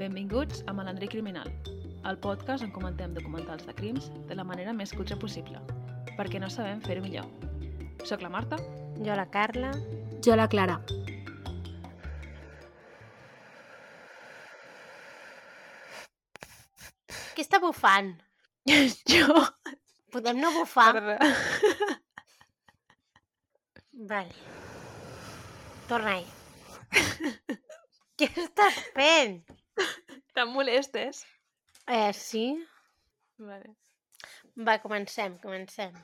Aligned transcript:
Benvinguts 0.00 0.64
a 0.66 0.72
Malandrí 0.72 1.08
Criminal, 1.08 1.50
el 2.08 2.16
podcast 2.24 2.64
on 2.64 2.70
comentem 2.72 3.12
documentals 3.12 3.66
de 3.68 3.74
crims 3.76 4.06
de 4.30 4.36
la 4.38 4.46
manera 4.48 4.72
més 4.72 4.94
cutre 4.96 5.18
possible, 5.20 5.60
perquè 6.16 6.40
no 6.40 6.48
sabem 6.48 6.80
fer-ho 6.80 7.02
millor. 7.04 7.26
Soc 8.08 8.24
la 8.24 8.30
Marta. 8.32 8.56
Jo 9.04 9.12
la 9.12 9.26
Carla. 9.28 9.74
Jo 10.24 10.38
la 10.40 10.48
Clara. 10.48 10.78
Què 17.36 17.44
està 17.44 17.60
bufant? 17.60 18.14
jo... 19.12 19.44
Podem 20.16 20.40
no 20.40 20.56
bufar? 20.56 20.94
Perdó. 20.96 21.18
Vale. 24.16 24.32
Torna-hi. 25.92 26.24
Què 28.16 28.32
estàs 28.32 28.86
fent? 28.96 29.42
Te'n 30.34 30.50
molestes? 30.54 31.24
Eh, 31.90 32.12
sí? 32.14 32.44
Vale. 33.38 33.74
Va, 34.66 34.78
comencem, 34.82 35.38
comencem. 35.42 35.94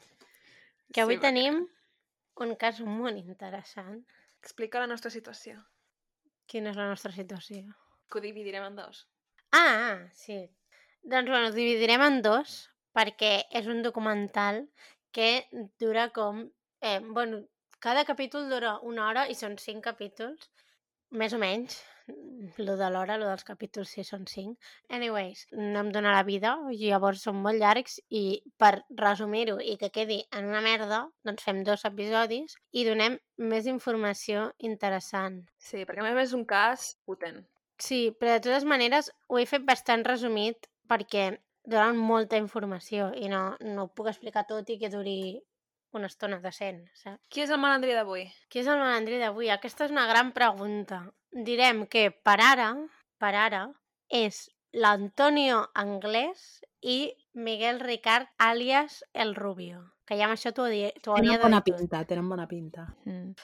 Que 0.93 1.03
avui 1.03 1.17
Sí, 1.17 1.21
va. 1.21 1.27
tenim 1.29 1.63
un 2.45 2.55
cas 2.57 2.81
molt 2.81 3.19
interessant. 3.19 4.01
Explica 4.43 4.81
la 4.83 4.87
nostra 4.91 5.11
situació, 5.11 5.59
Quina 6.47 6.71
és 6.71 6.77
la 6.79 6.87
nostra 6.89 7.11
situació? 7.13 7.65
que 8.09 8.19
ho 8.19 8.23
dividirem 8.23 8.63
en 8.63 8.77
dos. 8.77 9.01
Ah, 9.51 10.07
sí. 10.15 10.37
Doncs 11.03 11.29
bueno, 11.29 11.49
ho 11.49 11.55
dividirem 11.57 12.03
en 12.07 12.21
dos 12.23 12.71
perquè 12.95 13.45
és 13.51 13.67
un 13.67 13.83
documental 13.83 14.69
que 15.11 15.49
dura 15.81 16.11
com... 16.15 16.45
Eh, 16.81 17.01
bueno, 17.03 17.41
cada 17.81 18.05
capítol 18.05 18.49
dura 18.49 18.79
una 18.83 19.09
hora 19.09 19.27
i 19.29 19.35
són 19.35 19.59
cinc 19.59 19.83
capítols, 19.85 20.51
més 21.11 21.33
o 21.35 21.39
menys. 21.43 21.81
Lo 22.59 22.77
de 22.79 22.89
l'hora, 22.93 23.17
lo 23.19 23.27
dels 23.27 23.47
capítols 23.47 23.91
sí 23.97 24.05
són 24.07 24.27
cinc. 24.31 24.69
Anyways, 24.99 25.47
no 25.57 25.81
em 25.83 25.91
dóna 25.95 26.13
la 26.15 26.23
vida, 26.29 26.53
llavors 26.71 27.25
són 27.27 27.41
molt 27.43 27.59
llargs 27.63 27.97
i 28.21 28.23
per 28.63 28.73
resumir-ho 29.01 29.57
i 29.73 29.75
que 29.81 29.91
quedi 29.95 30.21
en 30.39 30.47
una 30.53 30.63
merda, 30.67 31.01
doncs 31.27 31.47
fem 31.49 31.65
dos 31.67 31.85
episodis 31.89 32.55
i 32.73 32.87
donem 32.87 33.19
més 33.53 33.67
informació 33.73 34.47
interessant. 34.71 35.43
Sí, 35.59 35.83
perquè 35.89 36.05
a 36.05 36.07
més 36.07 36.29
és 36.29 36.37
un 36.39 36.47
cas 36.47 36.93
potent. 37.09 37.43
Sí, 37.83 38.01
però 38.21 38.37
de 38.37 38.45
totes 38.47 38.65
maneres 38.65 39.11
ho 39.29 39.41
he 39.41 39.49
fet 39.49 39.67
bastant 39.67 40.07
resumit 40.07 40.71
perquè 40.89 41.27
donen 41.67 41.99
molta 41.99 42.39
informació 42.39 43.11
i 43.19 43.29
no, 43.29 43.43
no 43.61 43.85
ho 43.85 43.93
puc 43.93 44.09
explicar 44.13 44.47
tot 44.49 44.71
i 44.71 44.79
que 44.81 44.93
duri 44.93 45.19
una 45.97 46.09
estona 46.11 46.39
decent, 46.43 46.83
saps? 46.95 47.21
Qui 47.33 47.43
és 47.45 47.53
el 47.53 47.61
malandrí 47.63 47.95
d'avui? 47.97 48.27
Qui 48.53 48.61
és 48.63 48.69
el 48.71 48.81
malandrí 48.81 49.19
d'avui? 49.23 49.51
Aquesta 49.53 49.87
és 49.87 49.95
una 49.95 50.07
gran 50.11 50.33
pregunta. 50.37 51.03
Direm 51.37 51.85
que 51.93 52.09
per 52.25 52.39
ara, 52.41 52.71
per 53.21 53.35
ara, 53.37 53.67
és 54.09 54.47
l'Antonio 54.73 55.67
Anglès 55.75 56.63
i 56.81 57.13
Miguel 57.35 57.81
Ricard 57.81 58.31
alias 58.39 59.03
El 59.13 59.35
Rubio. 59.37 59.83
Que 60.09 60.17
ja 60.17 60.29
amb 60.29 60.37
això 60.37 60.53
t'ho 60.55 60.65
hauria 60.65 60.93
Tenen 61.03 61.35
de 61.35 61.43
bona 61.43 61.61
pinta, 61.67 62.05
tenen 62.09 62.29
bona 62.31 62.47
pinta. 62.49 62.87
Mm. 63.05 63.35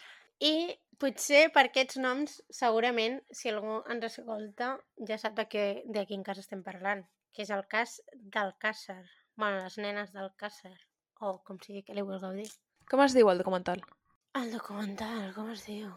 I 0.40 0.54
potser 1.02 1.48
per 1.52 1.66
aquests 1.68 1.98
noms, 2.00 2.38
segurament, 2.54 3.18
si 3.34 3.50
algú 3.50 3.80
ens 3.92 4.06
escolta, 4.08 4.76
ja 5.08 5.18
sap 5.18 5.34
de, 5.36 5.48
què, 5.50 5.64
de 5.84 6.06
quin 6.08 6.22
cas 6.24 6.40
estem 6.40 6.62
parlant, 6.64 7.02
que 7.34 7.44
és 7.44 7.50
el 7.50 7.66
cas 7.68 7.98
d'Alcàsser. 8.14 9.02
bueno, 9.36 9.64
les 9.64 9.76
nenes 9.78 10.12
d'Alcàsser, 10.12 10.76
o 11.20 11.42
com 11.44 11.58
sigui 11.60 11.82
que 11.82 11.96
li 11.96 12.06
vulgueu 12.06 12.32
dir. 12.36 12.48
Com 12.88 13.04
es 13.04 13.16
diu 13.16 13.28
el 13.32 13.44
documental? 13.44 13.84
El 14.38 14.52
documental, 14.52 15.32
com 15.34 15.50
es 15.52 15.66
diu? 15.66 15.92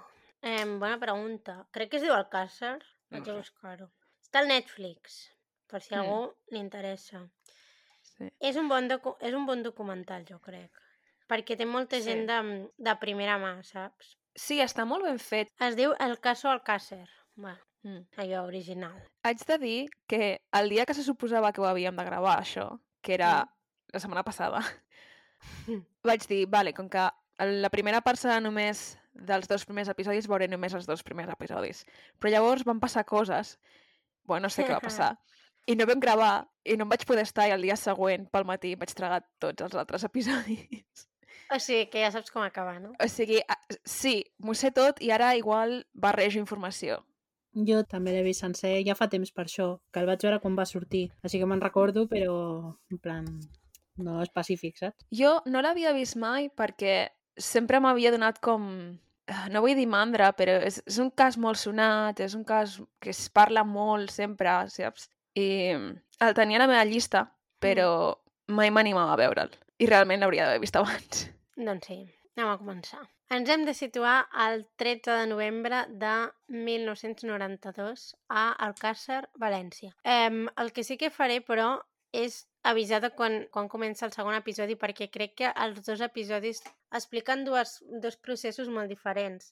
Eh, 0.45 0.63
bona 0.79 0.99
pregunta. 1.01 1.55
Crec 1.73 1.89
que 1.91 1.97
es 1.97 2.03
diu 2.05 2.13
Alcàsser. 2.13 2.75
No 3.09 3.17
Vaig 3.19 3.29
a 3.31 3.37
buscar-ho. 3.39 3.87
Està 4.21 4.41
al 4.43 4.49
Netflix, 4.51 5.29
per 5.69 5.81
si 5.81 5.95
Mm. 5.95 5.99
algú 6.01 6.33
li 6.51 6.59
interessa. 6.59 7.23
Sí. 8.03 8.29
És 8.39 8.55
un 8.55 8.67
bon, 8.69 8.87
docu 8.87 9.15
és 9.19 9.33
un 9.33 9.45
bon 9.45 9.63
documental, 9.63 10.25
jo 10.25 10.39
crec. 10.39 10.71
Perquè 11.27 11.57
té 11.57 11.65
molta 11.65 11.97
Sí. 11.97 12.03
gent 12.03 12.27
de, 12.27 12.69
de 12.77 12.95
primera 12.97 13.37
mà, 13.39 13.63
saps? 13.63 14.17
Sí, 14.35 14.59
està 14.61 14.85
molt 14.85 15.03
ben 15.03 15.17
fet. 15.19 15.49
Es 15.59 15.75
diu 15.75 15.93
El 15.99 16.19
caso 16.19 16.49
Alcàsser. 16.49 17.07
Bueno, 17.35 17.59
Mm. 17.83 18.07
allò 18.17 18.43
original. 18.45 19.09
Haig 19.23 19.39
de 19.45 19.57
dir 19.57 19.89
que 20.07 20.41
el 20.51 20.69
dia 20.69 20.85
que 20.85 20.93
se 20.93 21.03
suposava 21.03 21.51
que 21.53 21.61
ho 21.61 21.65
havíem 21.65 21.95
de 21.95 22.03
gravar, 22.03 22.39
això, 22.39 22.79
que 23.01 23.13
era 23.15 23.47
la 23.93 23.99
setmana 23.99 24.23
passada, 24.23 24.59
Mm. 24.59 24.65
vaig 26.03 26.27
dir, 26.27 26.47
vale, 26.47 26.73
com 26.73 26.87
que 26.89 27.09
la 27.39 27.69
primera 27.69 28.01
part 28.01 28.17
serà 28.19 28.39
només 28.41 28.97
dels 29.15 29.47
dos 29.47 29.65
primers 29.65 29.89
episodis, 29.91 30.27
veuré 30.27 30.47
només 30.51 30.75
els 30.75 30.87
dos 30.89 31.03
primers 31.03 31.31
episodis. 31.31 31.85
Però 32.19 32.31
llavors 32.33 32.65
van 32.67 32.81
passar 32.83 33.05
coses, 33.07 33.55
bueno, 34.27 34.45
no 34.45 34.53
sé 34.53 34.67
què 34.67 34.75
va 34.75 34.83
passar, 34.89 35.15
i 35.65 35.75
no 35.75 35.87
vam 35.89 36.01
gravar, 36.03 36.45
i 36.65 36.77
no 36.77 36.85
em 36.85 36.93
vaig 36.93 37.05
poder 37.07 37.25
estar, 37.25 37.47
i 37.49 37.55
el 37.55 37.65
dia 37.65 37.77
següent, 37.79 38.27
pel 38.31 38.45
matí, 38.45 38.75
vaig 38.79 38.93
tragar 38.93 39.23
tots 39.41 39.65
els 39.65 39.75
altres 39.81 40.05
episodis. 40.09 41.07
O 41.53 41.59
sigui, 41.61 41.89
que 41.91 42.01
ja 42.01 42.11
saps 42.13 42.31
com 42.33 42.43
acaba, 42.45 42.77
no? 42.81 42.93
O 43.01 43.07
sigui, 43.11 43.41
sí, 43.85 44.17
m'ho 44.41 44.55
sé 44.57 44.71
tot, 44.75 45.01
i 45.01 45.11
ara 45.13 45.35
igual 45.37 45.83
barrejo 45.93 46.41
informació. 46.41 47.03
Jo 47.55 47.83
també 47.87 48.11
l'he 48.11 48.23
vist 48.25 48.43
sencer, 48.43 48.81
ja 48.83 48.97
fa 48.99 49.07
temps 49.07 49.31
per 49.31 49.45
això, 49.45 49.67
que 49.93 50.01
el 50.01 50.09
vaig 50.09 50.25
veure 50.25 50.41
quan 50.43 50.57
va 50.57 50.65
sortir. 50.67 51.05
Així 51.23 51.39
que 51.39 51.47
me'n 51.47 51.61
recordo, 51.63 52.03
però 52.11 52.33
en 52.91 52.99
plan, 52.99 53.29
no 54.01 54.17
específic, 54.23 54.81
saps? 54.81 55.05
Jo 55.13 55.37
no 55.47 55.61
l'havia 55.63 55.93
vist 55.95 56.17
mai 56.19 56.49
perquè 56.49 56.97
sempre 57.37 57.79
m'havia 57.79 58.11
donat 58.11 58.39
com... 58.39 58.67
eh, 59.27 59.49
No 59.51 59.61
vull 59.61 59.75
dir 59.75 59.87
mandra, 59.87 60.31
però 60.37 60.59
és, 60.63 60.81
és 60.87 60.99
un 60.99 61.11
cas 61.11 61.37
molt 61.37 61.57
sonat, 61.61 62.19
és 62.19 62.35
un 62.35 62.43
cas 62.45 62.79
que 63.01 63.09
es 63.11 63.25
parla 63.29 63.63
molt 63.63 64.11
sempre, 64.11 64.53
saps? 64.69 65.09
I 65.35 65.47
el 66.23 66.33
tenia 66.37 66.57
a 66.61 66.63
la 66.63 66.67
meva 66.71 66.85
llista, 66.87 67.25
però 67.59 68.15
mai 68.47 68.69
m'animava 68.71 69.13
a 69.13 69.19
veure'l. 69.19 69.51
I 69.79 69.87
realment 69.89 70.21
l'hauria 70.21 70.45
d'haver 70.45 70.61
vist 70.63 70.75
abans. 70.79 71.25
Doncs 71.57 71.87
sí, 71.89 71.97
anem 72.37 72.53
a 72.53 72.57
començar. 72.61 73.01
Ens 73.33 73.49
hem 73.49 73.63
de 73.65 73.73
situar 73.73 74.27
al 74.31 74.67
13 74.77 75.11
de 75.11 75.27
novembre 75.31 75.79
de 75.89 76.13
1992 76.47 78.15
a 78.29 78.43
Alcàsser, 78.67 79.23
València. 79.41 79.91
Eh, 80.03 80.45
el 80.61 80.71
que 80.71 80.83
sí 80.83 80.97
que 80.97 81.09
faré, 81.09 81.39
però, 81.41 81.79
és 82.13 82.45
avisar 82.65 82.99
de 83.01 83.11
quan, 83.13 83.45
quan 83.53 83.69
comença 83.69 84.07
el 84.07 84.13
segon 84.15 84.35
episodi 84.37 84.75
perquè 84.81 85.07
crec 85.13 85.35
que 85.41 85.51
els 85.65 85.83
dos 85.85 86.01
episodis 86.01 86.63
expliquen 86.95 87.43
dues, 87.45 87.75
dos 88.01 88.17
processos 88.17 88.69
molt 88.71 88.89
diferents, 88.89 89.51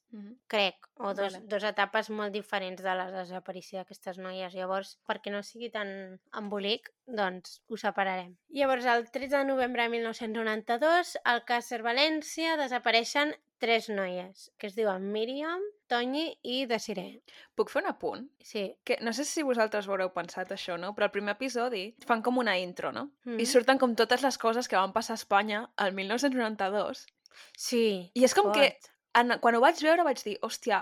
crec, 0.49 0.87
o 0.97 1.13
dos, 1.13 1.37
Vale. 1.37 1.47
dos 1.51 1.65
etapes 1.67 2.09
molt 2.09 2.33
diferents 2.33 2.81
de 2.81 2.95
la 2.97 3.09
desaparició 3.11 3.81
d'aquestes 3.81 4.17
noies. 4.17 4.55
Llavors, 4.57 4.95
perquè 5.09 5.33
no 5.33 5.43
sigui 5.45 5.69
tan 5.73 6.19
embolic, 6.39 6.89
doncs 7.05 7.59
ho 7.67 7.77
separarem. 7.77 8.33
Llavors, 8.49 8.87
el 8.89 9.09
13 9.11 9.43
de 9.43 9.45
novembre 9.51 9.85
de 9.85 9.93
1992, 9.97 11.17
al 11.23 11.43
Càcer 11.45 11.83
València 11.85 12.57
desapareixen 12.57 13.35
tres 13.63 13.87
noies, 13.87 14.49
que 14.59 14.67
es 14.67 14.75
diuen 14.75 15.05
Míriam, 15.13 15.61
Tonyi 15.87 16.25
i 16.51 16.65
Desiree. 16.67 17.21
Puc 17.55 17.71
fer 17.71 17.79
un 17.83 17.89
apunt? 17.93 18.25
Sí. 18.43 18.65
Que 18.83 18.97
no 19.01 19.13
sé 19.15 19.23
si 19.29 19.43
vosaltres 19.47 19.87
ho 19.87 19.93
haureu 19.95 20.11
pensat 20.11 20.51
això, 20.51 20.75
no? 20.81 20.91
Però 20.97 21.07
al 21.07 21.13
primer 21.15 21.37
episodi 21.37 21.85
fan 22.07 22.23
com 22.25 22.41
una 22.41 22.57
intro, 22.59 22.91
no? 22.91 23.05
Mm. 23.23 23.39
I 23.39 23.45
surten 23.47 23.79
com 23.79 23.93
totes 23.95 24.25
les 24.25 24.39
coses 24.41 24.67
que 24.67 24.75
van 24.79 24.91
passar 24.95 25.15
a 25.15 25.21
Espanya 25.21 25.61
el 25.85 25.93
1992. 25.95 27.05
Sí. 27.57 27.85
I 28.13 28.25
és 28.27 28.35
com 28.35 28.51
que 28.51 28.67
fort. 28.73 28.89
en, 29.21 29.37
quan 29.39 29.55
ho 29.55 29.61
vaig 29.63 29.79
veure 29.85 30.03
vaig 30.05 30.19
dir, 30.25 30.35
hòstia, 30.43 30.81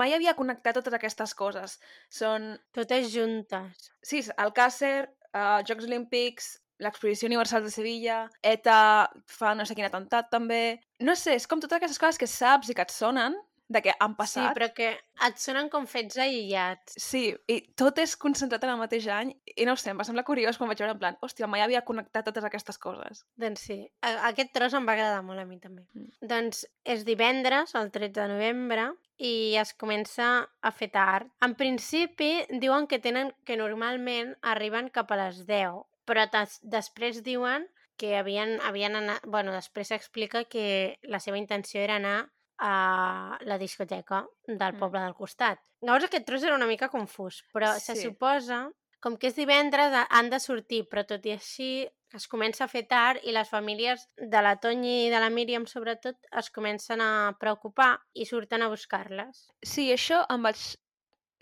mai 0.00 0.16
havia 0.16 0.34
connectat 0.38 0.80
totes 0.80 0.96
aquestes 0.96 1.34
coses. 1.38 1.76
Són, 2.08 2.54
Totes 2.72 3.12
juntes. 3.12 3.90
sí, 4.02 4.22
Alcàsser, 4.38 5.10
uh, 5.34 5.60
Jocs 5.68 5.84
Olímpics, 5.90 6.54
l'Exposició 6.78 7.26
Universal 7.26 7.62
de 7.64 7.70
Sevilla, 7.74 8.22
ETA 8.42 9.10
fa 9.26 9.54
no 9.54 9.66
sé 9.66 9.74
quin 9.74 9.88
atemptat 9.88 10.30
també... 10.30 10.78
No 11.00 11.14
sé, 11.18 11.34
és 11.38 11.46
com 11.46 11.60
totes 11.60 11.76
aquestes 11.78 11.98
coses 11.98 12.18
que 12.18 12.26
saps 12.30 12.70
i 12.70 12.74
que 12.74 12.82
et 12.86 12.94
sonen 12.94 13.36
de 13.68 13.82
que 13.84 13.92
han 14.00 14.14
Sí, 14.14 14.16
passat. 14.16 14.54
però 14.56 14.70
que 14.72 14.86
et 15.26 15.36
sonen 15.42 15.66
com 15.68 15.84
fets 15.86 16.16
aïllats. 16.16 16.94
Sí, 16.96 17.34
i 17.52 17.58
tot 17.76 17.98
és 18.00 18.14
concentrat 18.16 18.62
en 18.64 18.70
el 18.72 18.78
mateix 18.80 19.04
any 19.12 19.34
i 19.44 19.66
no 19.68 19.74
ho 19.74 19.76
sé, 19.76 19.90
em 19.92 19.98
va 20.00 20.06
semblar 20.08 20.24
curiós 20.24 20.56
quan 20.56 20.70
vaig 20.70 20.78
veure 20.80 20.94
en 20.94 20.98
plan, 21.02 21.18
hòstia, 21.20 21.46
mai 21.46 21.60
havia 21.60 21.82
connectat 21.84 22.24
totes 22.24 22.46
aquestes 22.48 22.78
coses. 22.80 23.26
Doncs 23.36 23.60
sí, 23.68 23.76
aquest 24.02 24.54
tros 24.56 24.72
em 24.72 24.88
va 24.88 24.94
agradar 24.96 25.20
molt 25.26 25.42
a 25.42 25.44
mi 25.44 25.58
també. 25.60 25.84
Mm. 25.92 26.08
Doncs 26.30 26.64
és 26.88 27.04
divendres, 27.04 27.74
el 27.76 27.90
13 27.92 28.14
de 28.22 28.28
novembre, 28.32 28.88
i 29.18 29.56
es 29.60 29.74
comença 29.74 30.48
a 30.62 30.70
fer 30.72 30.88
tard. 30.94 31.28
En 31.44 31.52
principi 31.58 32.46
diuen 32.62 32.86
que 32.86 33.00
tenen 33.02 33.34
que 33.44 33.56
normalment 33.58 34.32
arriben 34.40 34.88
cap 34.94 35.10
a 35.12 35.16
les 35.26 35.42
10, 35.44 35.82
però 36.08 36.24
des 36.32 36.56
després 36.64 37.20
diuen 37.22 37.68
que 37.98 38.14
havien, 38.16 38.56
havien 38.64 38.94
anat... 38.96 39.24
Bueno, 39.26 39.52
després 39.52 39.88
s'explica 39.92 40.44
que 40.48 40.96
la 41.02 41.18
seva 41.20 41.36
intenció 41.38 41.80
era 41.84 41.96
anar 42.00 42.30
a 42.58 43.38
la 43.46 43.58
discoteca 43.58 44.24
del 44.46 44.72
Mm. 44.74 44.78
poble 44.80 45.00
del 45.04 45.14
costat. 45.14 45.60
Llavors 45.82 46.04
aquest 46.08 46.24
tros 46.26 46.42
era 46.42 46.54
una 46.56 46.66
mica 46.66 46.88
confús, 46.88 47.44
però 47.52 47.74
se 47.78 47.94
Sí. 47.94 48.02
suposa, 48.08 48.70
com 49.00 49.16
que 49.16 49.28
és 49.28 49.36
divendres, 49.36 49.92
ha- 49.94 50.08
han 50.10 50.30
de 50.30 50.40
sortir, 50.40 50.88
però 50.88 51.04
tot 51.06 51.24
i 51.26 51.32
així 51.32 51.88
es 52.14 52.26
comença 52.26 52.64
a 52.64 52.68
fer 52.68 52.86
tard 52.88 53.20
i 53.22 53.30
les 53.32 53.48
famílies 53.48 54.08
de 54.16 54.42
la 54.42 54.56
Tonyi 54.56 55.06
i 55.06 55.10
de 55.10 55.20
la 55.20 55.28
Míriam, 55.30 55.66
sobretot, 55.66 56.16
es 56.32 56.50
comencen 56.50 57.00
a 57.00 57.36
preocupar 57.38 58.00
i 58.14 58.24
surten 58.26 58.62
a 58.62 58.68
buscar-les. 58.68 59.50
Sí, 59.62 59.92
això 59.92 60.24
em 60.30 60.42
vaig 60.42 60.56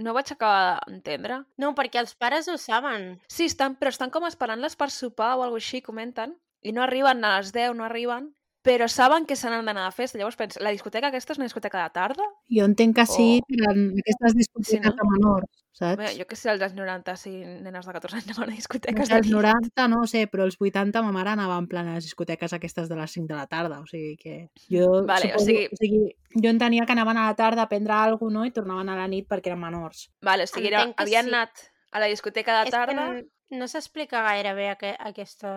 no 0.02 0.14
vaig 0.16 0.32
acabar 0.32 0.80
d'entendre. 0.86 1.42
No, 1.60 1.72
perquè 1.78 2.00
els 2.02 2.14
pares 2.14 2.48
ho 2.48 2.56
saben. 2.60 3.14
Sí, 3.32 3.48
estan, 3.50 3.76
però 3.80 3.92
estan 3.94 4.12
com 4.14 4.26
esperant-les 4.28 4.76
per 4.76 4.90
sopar 4.92 5.34
o 5.36 5.44
alguna 5.44 5.62
així, 5.62 5.82
comenten, 5.84 6.36
i 6.62 6.72
no 6.76 6.84
arriben 6.84 7.24
a 7.24 7.36
les 7.38 7.52
10, 7.54 7.76
no 7.78 7.86
arriben, 7.86 8.32
però 8.66 8.88
saben 8.90 9.24
que 9.30 9.36
se 9.38 9.46
n'han 9.48 9.64
d'anar 9.68 9.86
a 9.86 9.92
festa. 9.94 10.18
Llavors 10.18 10.34
penso, 10.36 10.58
la 10.60 10.72
discoteca 10.74 11.06
aquesta 11.12 11.32
és 11.32 11.38
una 11.38 11.46
discoteca 11.46 11.84
de 11.84 11.90
tarda? 11.94 12.24
Jo 12.50 12.64
entenc 12.66 12.96
que 12.98 13.06
sí, 13.06 13.28
O- 13.38 13.46
per 13.46 13.70
en 13.70 13.84
aquestes 14.02 14.34
discoteques 14.34 14.72
Sí, 14.74 14.80
no? 14.82 14.90
de 14.90 15.06
menors, 15.12 15.46
Bé, 15.76 16.08
saps? 16.08 16.16
jo 16.18 16.26
que 16.26 16.36
sé, 16.36 16.50
als 16.50 16.62
anys 16.66 16.74
90, 16.74 17.14
si 17.16 17.30
nenes 17.44 17.86
de 17.86 17.92
14 17.92 18.16
anys 18.16 18.26
anaven 18.32 18.52
a 18.52 18.56
discoteques 18.56 19.10
als 19.10 19.26
nit. 19.26 19.34
90 19.36 19.88
no 19.88 20.06
sé, 20.10 20.26
però 20.26 20.42
als 20.48 20.56
80 20.58 21.02
ma 21.02 21.12
mare 21.12 21.30
anava 21.30 21.58
en 21.62 21.68
plan 21.68 21.86
a 21.88 21.94
les 21.94 22.04
discoteques 22.10 22.52
aquestes 22.52 22.88
de 22.88 22.96
les 22.96 23.10
5 23.12 23.28
de 23.28 23.34
la 23.38 23.46
tarda, 23.46 23.78
o 23.80 23.86
sigui 23.86 24.16
que 24.16 24.50
jo 24.68 25.04
Vale, 25.06 25.26
o 25.34 25.38
suposo, 25.38 25.46
sigui- 25.46 25.68
o 25.70 25.76
sigui, 25.78 26.16
jo 26.42 26.48
entenia 26.50 26.86
que 26.86 26.92
anaven 26.92 27.16
a 27.18 27.26
la 27.28 27.36
tarda 27.36 27.62
a 27.62 27.68
prendre 27.68 27.92
alguna 27.92 28.18
cosa, 28.18 28.34
no? 28.34 28.44
I 28.46 28.50
tornaven 28.50 28.88
a 28.88 28.96
la 28.96 29.06
nit 29.06 29.28
perquè 29.28 29.52
eren 29.54 29.60
menors. 29.60 30.10
Vale, 30.22 30.44
o 30.44 30.46
sigui, 30.46 30.68
era, 30.68 30.86
que 30.86 30.94
havien 31.04 31.26
sí. 31.26 31.30
anat 31.34 31.50
a 31.92 32.00
la 32.00 32.06
discoteca 32.06 32.52
de 32.58 32.64
És 32.68 32.74
que 32.74 32.76
tarda... 32.76 33.06
n- 33.12 33.26
no 33.50 33.68
s'explica 33.70 34.22
gaire 34.26 34.54
bé 34.58 34.68
aqu 34.72 34.90
aquesta, 35.08 35.50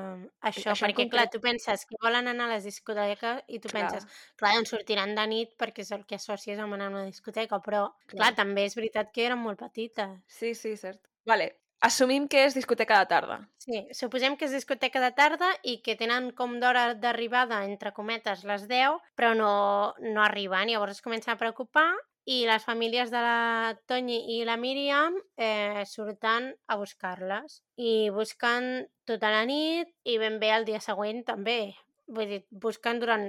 això, 0.46 0.74
Això 0.74 0.86
perquè, 0.86 1.08
clar, 1.10 1.28
tu 1.34 1.42
penses 1.42 1.86
que 1.90 1.98
volen 2.04 2.30
anar 2.30 2.50
a 2.50 2.54
les 2.56 2.68
discoteques 2.68 3.42
i 3.48 3.60
tu 3.60 3.72
Clar. 3.72 3.88
penses, 3.90 4.20
clar, 4.38 4.54
doncs 4.58 4.74
sortiran 4.76 5.16
de 5.18 5.26
nit 5.32 5.56
perquè 5.58 5.86
és 5.86 5.92
el 5.96 6.06
que 6.06 6.20
associes 6.20 6.60
amb 6.60 6.78
anar 6.78 6.90
a 6.90 6.94
una 6.98 7.06
discoteca, 7.08 7.62
però, 7.66 7.88
clar, 8.06 8.30
Clar. 8.30 8.36
també 8.44 8.68
és 8.70 8.78
veritat 8.78 9.12
que 9.14 9.26
eren 9.26 9.42
molt 9.42 9.60
petites. 9.60 10.20
Sí, 10.28 10.54
sí, 10.54 10.76
cert. 10.78 11.02
Vale, 11.26 11.50
assumim 11.82 12.28
que 12.28 12.44
és 12.46 12.58
discoteca 12.58 13.00
de 13.00 13.10
tarda. 13.10 13.40
Sí, 13.64 13.86
suposem 13.96 14.36
que 14.38 14.46
és 14.46 14.54
discoteca 14.54 15.02
de 15.02 15.12
tarda 15.16 15.50
i 15.64 15.80
que 15.82 15.96
tenen 15.96 16.32
com 16.38 16.60
d'hora 16.60 16.94
d'arribada, 16.94 17.64
entre 17.66 17.94
cometes, 17.94 18.44
les 18.44 18.68
10, 18.68 19.00
però 19.16 19.34
no, 19.38 19.96
no 20.00 20.24
arriben. 20.24 20.70
Llavors 20.70 21.00
es 21.00 21.06
comencen 21.06 21.34
a 21.34 21.42
preocupar 21.42 21.90
i 22.26 22.44
les 22.48 22.66
famílies 22.66 23.12
de 23.14 23.22
la 23.24 23.76
Toni 23.90 24.20
i 24.36 24.44
la 24.46 24.58
Míriam 24.58 25.16
eh, 25.38 25.84
surten 25.86 26.52
a 26.68 26.78
buscar-les. 26.78 27.62
I 27.78 28.10
busquen 28.14 28.88
tota 29.10 29.32
la 29.34 29.46
nit 29.50 29.90
i 30.04 30.18
ben 30.22 30.40
bé 30.42 30.52
el 30.56 30.68
dia 30.68 30.82
següent 30.84 31.24
també. 31.26 31.76
Vull 32.10 32.30
dir, 32.30 32.44
busquen 32.50 33.00
durant 33.02 33.28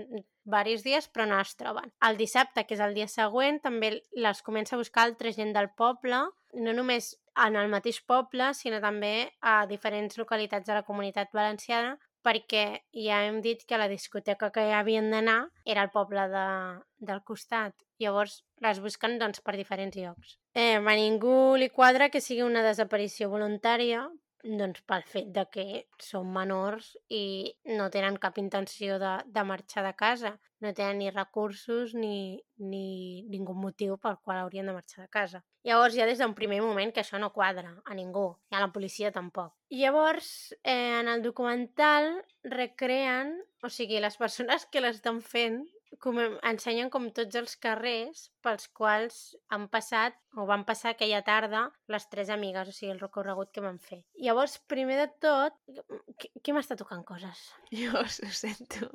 diversos 0.50 0.84
dies 0.84 1.08
però 1.08 1.26
no 1.28 1.38
les 1.38 1.54
troben. 1.56 1.92
El 2.06 2.16
dissabte, 2.16 2.64
que 2.66 2.74
és 2.74 2.84
el 2.84 2.94
dia 2.96 3.08
següent, 3.08 3.60
també 3.60 4.00
les 4.16 4.42
comença 4.42 4.76
a 4.76 4.80
buscar 4.80 5.04
altra 5.04 5.32
gent 5.36 5.52
del 5.56 5.70
poble, 5.76 6.22
no 6.54 6.72
només 6.74 7.14
en 7.46 7.56
el 7.56 7.68
mateix 7.72 8.00
poble, 8.02 8.52
sinó 8.54 8.80
també 8.82 9.30
a 9.40 9.66
diferents 9.70 10.18
localitats 10.18 10.66
de 10.66 10.74
la 10.74 10.86
comunitat 10.86 11.30
valenciana, 11.32 11.96
perquè 12.24 12.64
ja 13.06 13.22
hem 13.26 13.40
dit 13.44 13.62
que 13.66 13.78
la 13.80 13.88
discoteca 13.88 14.50
que 14.54 14.66
havien 14.76 15.10
d'anar 15.12 15.40
era 15.64 15.84
el 15.86 15.92
poble 15.94 16.26
de, 16.32 16.46
del 16.98 17.22
costat. 17.24 17.74
Llavors 18.02 18.40
les 18.64 18.80
busquen 18.84 19.18
doncs, 19.20 19.42
per 19.44 19.56
diferents 19.56 19.96
llocs. 19.96 20.38
Eh, 20.54 20.76
a 20.76 20.96
ningú 20.98 21.56
li 21.60 21.70
quadra 21.70 22.10
que 22.10 22.20
sigui 22.24 22.44
una 22.46 22.64
desaparició 22.66 23.30
voluntària, 23.32 24.06
doncs 24.44 24.80
pel 24.88 25.02
fet 25.04 25.28
de 25.36 25.44
que 25.52 25.64
són 26.00 26.30
menors 26.32 26.94
i 27.12 27.52
no 27.76 27.90
tenen 27.92 28.16
cap 28.22 28.38
intenció 28.40 28.98
de, 29.02 29.18
de 29.26 29.44
marxar 29.44 29.84
de 29.84 29.92
casa. 29.94 30.36
No 30.60 30.72
tenen 30.76 31.00
ni 31.00 31.10
recursos 31.10 31.94
ni, 31.94 32.40
ni 32.56 33.22
ningú 33.28 33.54
motiu 33.56 33.98
pel 34.00 34.20
qual 34.24 34.40
haurien 34.42 34.68
de 34.68 34.76
marxar 34.76 35.04
de 35.04 35.12
casa. 35.12 35.44
Llavors, 35.66 35.94
ja 35.94 36.06
des 36.08 36.20
d'un 36.22 36.32
primer 36.36 36.60
moment 36.64 36.92
que 36.94 37.02
això 37.02 37.18
no 37.20 37.32
quadra 37.34 37.74
a 37.84 37.96
ningú, 37.96 38.30
i 38.50 38.56
a 38.56 38.62
la 38.62 38.70
policia 38.72 39.10
tampoc. 39.12 39.52
Llavors, 39.68 40.54
eh, 40.62 41.00
en 41.00 41.08
el 41.08 41.22
documental 41.22 42.24
recreen, 42.44 43.36
o 43.62 43.68
sigui, 43.68 44.00
les 44.00 44.16
persones 44.16 44.64
que 44.66 44.80
l'estan 44.80 45.20
fent 45.20 45.60
com 45.98 46.18
ensenyen 46.46 46.88
com 46.92 47.08
tots 47.10 47.36
els 47.40 47.56
carrers 47.58 48.28
pels 48.44 48.68
quals 48.78 49.18
han 49.50 49.66
passat 49.72 50.16
o 50.38 50.46
van 50.48 50.62
passar 50.68 50.92
aquella 50.92 51.22
tarda 51.26 51.64
les 51.92 52.06
tres 52.12 52.30
amigues, 52.30 52.70
o 52.70 52.72
sigui, 52.72 52.92
el 52.94 53.02
recorregut 53.02 53.50
que 53.52 53.64
van 53.64 53.80
fer. 53.82 54.00
Llavors, 54.14 54.58
primer 54.70 55.00
de 55.00 55.08
tot, 55.26 55.56
qui, 56.16 56.30
qui 56.40 56.54
m'està 56.56 56.78
tocant 56.78 57.02
coses? 57.04 57.50
Jo 57.74 58.00
ho 58.00 58.06
sento. 58.08 58.90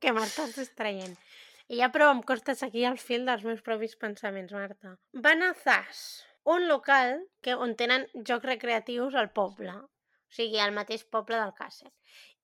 Que 0.00 0.12
m'estàs 0.14 0.54
distraient. 0.56 1.18
I 1.72 1.80
ja 1.80 1.88
però 1.94 2.10
em 2.12 2.20
costa 2.28 2.54
seguir 2.58 2.84
el 2.90 3.00
fil 3.00 3.24
dels 3.28 3.44
meus 3.48 3.62
propis 3.64 3.96
pensaments, 3.96 4.52
Marta. 4.52 4.96
Van 5.26 5.42
a 5.42 5.54
Zas, 5.64 6.24
un 6.44 6.68
local 6.68 7.16
que, 7.40 7.56
on 7.56 7.74
tenen 7.80 8.06
jocs 8.30 8.50
recreatius 8.50 9.16
al 9.16 9.30
poble, 9.32 9.72
o 9.72 10.36
sigui, 10.36 10.60
al 10.60 10.74
mateix 10.76 11.04
poble 11.16 11.38
del 11.40 11.54
Càcer. 11.56 11.90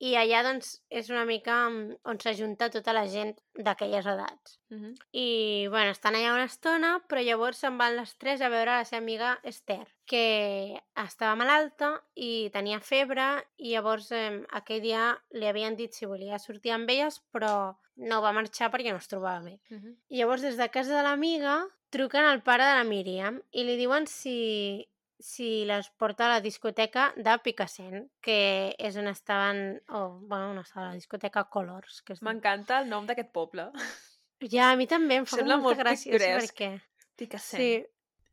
I 0.01 0.15
allà, 0.17 0.41
doncs, 0.47 0.71
és 0.89 1.11
una 1.13 1.27
mica 1.29 1.55
mm, 1.69 1.99
on 2.09 2.21
s'ajunta 2.23 2.71
tota 2.73 2.95
la 2.97 3.03
gent 3.13 3.35
d'aquelles 3.67 4.07
edats. 4.09 4.57
Uh 4.73 4.79
-huh. 4.79 4.93
I, 5.13 5.27
bueno, 5.69 5.91
estan 5.91 6.15
allà 6.15 6.33
una 6.33 6.49
estona, 6.49 6.93
però 7.09 7.21
llavors 7.21 7.59
se'n 7.61 7.77
van 7.77 7.97
les 7.97 8.17
tres 8.17 8.41
a 8.41 8.49
veure 8.49 8.79
la 8.79 8.85
seva 8.85 9.03
amiga 9.03 9.39
Esther, 9.43 9.87
que 10.07 10.81
estava 11.05 11.37
malalta 11.37 12.03
i 12.15 12.49
tenia 12.53 12.81
febre, 12.81 13.45
i 13.59 13.73
llavors 13.73 14.11
eh, 14.13 14.43
aquell 14.49 14.81
dia 14.81 15.23
li 15.31 15.47
havien 15.47 15.77
dit 15.77 15.93
si 15.93 16.07
volia 16.07 16.39
sortir 16.39 16.73
amb 16.73 16.89
elles, 16.89 17.21
però 17.31 17.77
no 18.01 18.21
va 18.25 18.33
marxar 18.37 18.71
perquè 18.73 18.91
no 18.95 18.99
es 19.03 19.09
trobava 19.11 19.41
bé. 19.45 19.59
Uh 19.71 19.77
-huh. 19.79 19.95
I 20.09 20.19
llavors, 20.19 20.43
des 20.43 20.57
de 20.57 20.69
casa 20.71 20.97
de 20.97 21.03
l'amiga, 21.03 21.67
truquen 21.91 22.25
al 22.25 22.43
pare 22.43 22.65
de 22.65 22.75
la 22.75 22.85
Míriam 22.85 23.41
i 23.53 23.65
li 23.65 23.77
diuen 23.77 24.07
si, 24.07 24.87
si 25.19 25.65
les 25.67 25.91
porta 25.91 26.27
a 26.27 26.29
la 26.29 26.41
discoteca 26.41 27.13
de 27.17 27.39
Picassent, 27.45 28.09
que 28.23 28.75
és 28.79 28.97
on 28.97 29.07
estaven, 29.09 29.81
o, 29.89 30.19
bueno, 30.23 30.51
on 30.51 30.59
estava 30.59 30.89
la 30.89 30.95
discoteca 30.95 31.45
Colors. 31.45 32.03
Que. 32.03 32.15
M'encanta 32.23 32.81
el 32.81 32.89
nom 32.89 33.07
d'aquest 33.07 33.31
poble. 33.33 33.71
Ja, 34.41 34.71
a 34.71 34.77
mi 34.77 34.87
també 34.87 35.17
em 35.17 35.27
fa 35.27 35.37
Sembla 35.37 35.57
molta 35.59 35.85
molt 35.85 35.87
gràcia, 35.87 36.13
no 36.13 36.19
sé 36.19 36.25
per 36.25 36.41
pictoresc. 36.41 36.57
què. 36.57 36.81
Picassent. 37.17 37.61
Sí, 37.61 37.87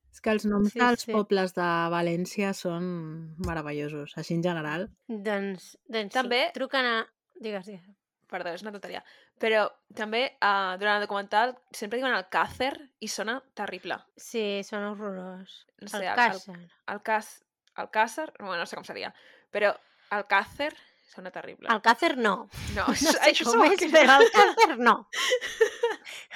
És 0.09 0.21
que 0.21 0.31
els 0.31 0.45
noms 0.45 0.71
Sí, 0.71 0.79
dels 0.79 1.01
sí. 1.01 1.11
pobles 1.11 1.53
de 1.53 1.61
València 1.91 2.53
són 2.53 3.35
meravellosos, 3.45 4.13
així 4.17 4.33
en 4.33 4.41
general. 4.43 4.89
doncs, 5.07 5.77
doncs 5.87 6.13
També- 6.13 6.45
sí, 6.47 6.53
truquen 6.53 6.85
a... 6.85 7.07
Digues, 7.35 7.65
digues. 7.67 7.83
Perdó, 8.27 8.49
és 8.53 8.61
una 8.63 8.71
tonteria. 8.71 9.03
Però 9.37 9.67
també, 9.93 10.23
uh, 10.41 10.73
durant 10.81 10.97
el 10.97 11.03
documental, 11.05 11.53
sempre 11.71 11.99
diuen 11.99 12.15
el 12.17 12.25
Càcer 12.33 12.71
i 12.99 13.07
sona 13.11 13.37
terrible. 13.53 13.99
Sí, 14.17 14.63
són 14.65 14.87
horrorós. 14.89 15.59
No 15.81 15.87
sé, 15.91 15.99
el 16.01 16.07
el- 16.09 16.17
Càcer. 16.17 16.57
El, 16.93 17.01
cas, 17.05 17.31
el 17.77 17.89
Càcer, 17.93 18.31
bueno, 18.39 18.57
no 18.63 18.65
sé 18.65 18.75
com 18.79 18.83
seria, 18.87 19.13
però 19.53 19.75
el 20.17 20.25
Càcer 20.25 20.71
sona 21.13 21.29
terrible. 21.31 21.69
El 21.69 21.81
Càcer 21.85 22.15
no. 22.17 22.49
No, 22.75 22.85
No 22.89 22.95
sé 22.97 23.13
això 23.29 23.45
com 23.51 23.63
és, 23.69 23.77
que 23.79 23.91
però 23.93 24.17
el 24.21 24.31
Càcer 24.33 24.77
no. 24.81 24.97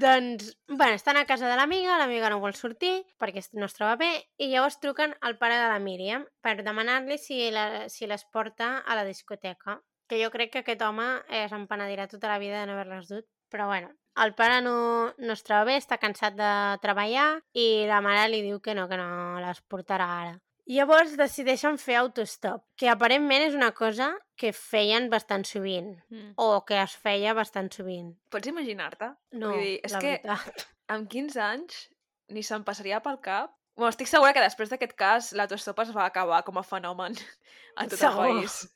doncs, 0.00 0.56
bueno, 0.68 0.94
estan 0.94 1.16
a 1.16 1.26
casa 1.26 1.48
de 1.48 1.56
l'amiga, 1.56 1.98
l'amiga 1.98 2.30
no 2.30 2.38
vol 2.42 2.54
sortir 2.54 3.04
perquè 3.20 3.42
no 3.54 3.66
es 3.66 3.74
troba 3.76 3.96
bé, 4.00 4.10
i 4.38 4.48
llavors 4.50 4.78
truquen 4.82 5.14
al 5.20 5.36
pare 5.38 5.56
de 5.58 5.68
la 5.70 5.78
Míriam 5.82 6.24
per 6.42 6.56
demanar-li 6.62 7.18
si, 7.18 7.50
la, 7.54 7.88
si 7.92 8.06
les 8.10 8.24
porta 8.24 8.78
a 8.78 8.94
la 8.98 9.04
discoteca. 9.04 9.78
Que 10.08 10.20
jo 10.22 10.30
crec 10.30 10.52
que 10.52 10.60
aquest 10.62 10.82
home 10.86 11.06
eh, 11.28 11.46
se'n 11.50 11.66
penedirà 11.66 12.06
tota 12.08 12.28
la 12.30 12.38
vida 12.38 12.60
de 12.60 12.66
no 12.66 12.74
haver-les 12.76 13.08
dut, 13.10 13.26
però 13.50 13.66
bueno. 13.66 13.90
El 14.16 14.32
pare 14.34 14.60
no, 14.64 15.12
no 15.18 15.32
es 15.34 15.42
troba 15.44 15.64
bé, 15.68 15.74
està 15.76 15.98
cansat 16.00 16.36
de 16.38 16.50
treballar 16.80 17.40
i 17.52 17.84
la 17.88 17.98
mare 18.00 18.28
li 18.32 18.38
diu 18.46 18.60
que 18.64 18.72
no, 18.74 18.86
que 18.88 18.96
no 18.96 19.38
les 19.42 19.60
portarà 19.68 20.06
ara. 20.22 20.36
Llavors 20.66 21.12
decideixen 21.18 21.76
fer 21.78 21.94
autostop, 22.00 22.64
que 22.80 22.88
aparentment 22.90 23.44
és 23.44 23.54
una 23.54 23.68
cosa 23.76 24.08
que 24.34 24.50
feien 24.56 25.10
bastant 25.12 25.44
sovint, 25.46 25.92
Mm. 26.10 26.32
o 26.42 26.64
que 26.66 26.80
es 26.82 26.96
feia 26.96 27.34
bastant 27.34 27.70
sovint. 27.72 28.16
Pots 28.30 28.48
imaginar-te? 28.50 29.12
No, 29.32 29.52
Vull 29.52 29.60
dir, 29.62 29.76
és 29.84 29.92
la 29.92 30.00
que 30.00 30.16
veritat. 30.24 30.66
amb 30.88 31.08
15 31.10 31.40
anys 31.42 31.88
ni 32.30 32.42
se'm 32.42 32.64
passaria 32.64 32.98
pel 33.00 33.20
cap. 33.20 33.52
Bueno, 33.76 33.90
estic 33.90 34.08
segura 34.08 34.32
que 34.32 34.40
després 34.40 34.70
d'aquest 34.72 34.96
cas 34.96 35.32
l'autostop 35.34 35.78
es 35.84 35.92
va 35.94 36.06
acabar 36.06 36.42
com 36.42 36.56
a 36.58 36.62
fenomen 36.64 37.14
a 37.76 37.86
tot 37.86 37.98
Segur. 38.00 38.26
el 38.26 38.40
país. 38.40 38.72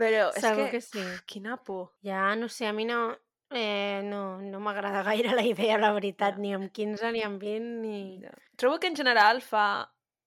Però 0.00 0.28
és 0.34 0.40
Segur 0.42 0.64
que, 0.70 0.78
que 0.78 0.80
sí. 0.82 1.02
quina 1.30 1.56
por. 1.62 1.92
Ja, 2.02 2.34
no 2.36 2.48
sé, 2.48 2.66
a 2.66 2.72
mi 2.72 2.84
no... 2.88 3.14
Eh, 3.54 4.00
no, 4.02 4.40
no 4.42 4.58
m'agrada 4.58 5.02
gaire 5.08 5.34
la 5.36 5.44
idea, 5.46 5.76
la 5.78 5.92
veritat, 5.94 6.34
Ja. 6.34 6.42
ni 6.42 6.54
amb 6.56 6.72
15, 6.74 7.12
ni 7.14 7.22
amb 7.22 7.40
20, 7.42 7.80
ni... 7.84 8.20
Ja. 8.24 8.32
Trobo 8.56 8.80
que 8.80 8.88
en 8.90 8.96
general 8.98 9.42
fa 9.42 9.66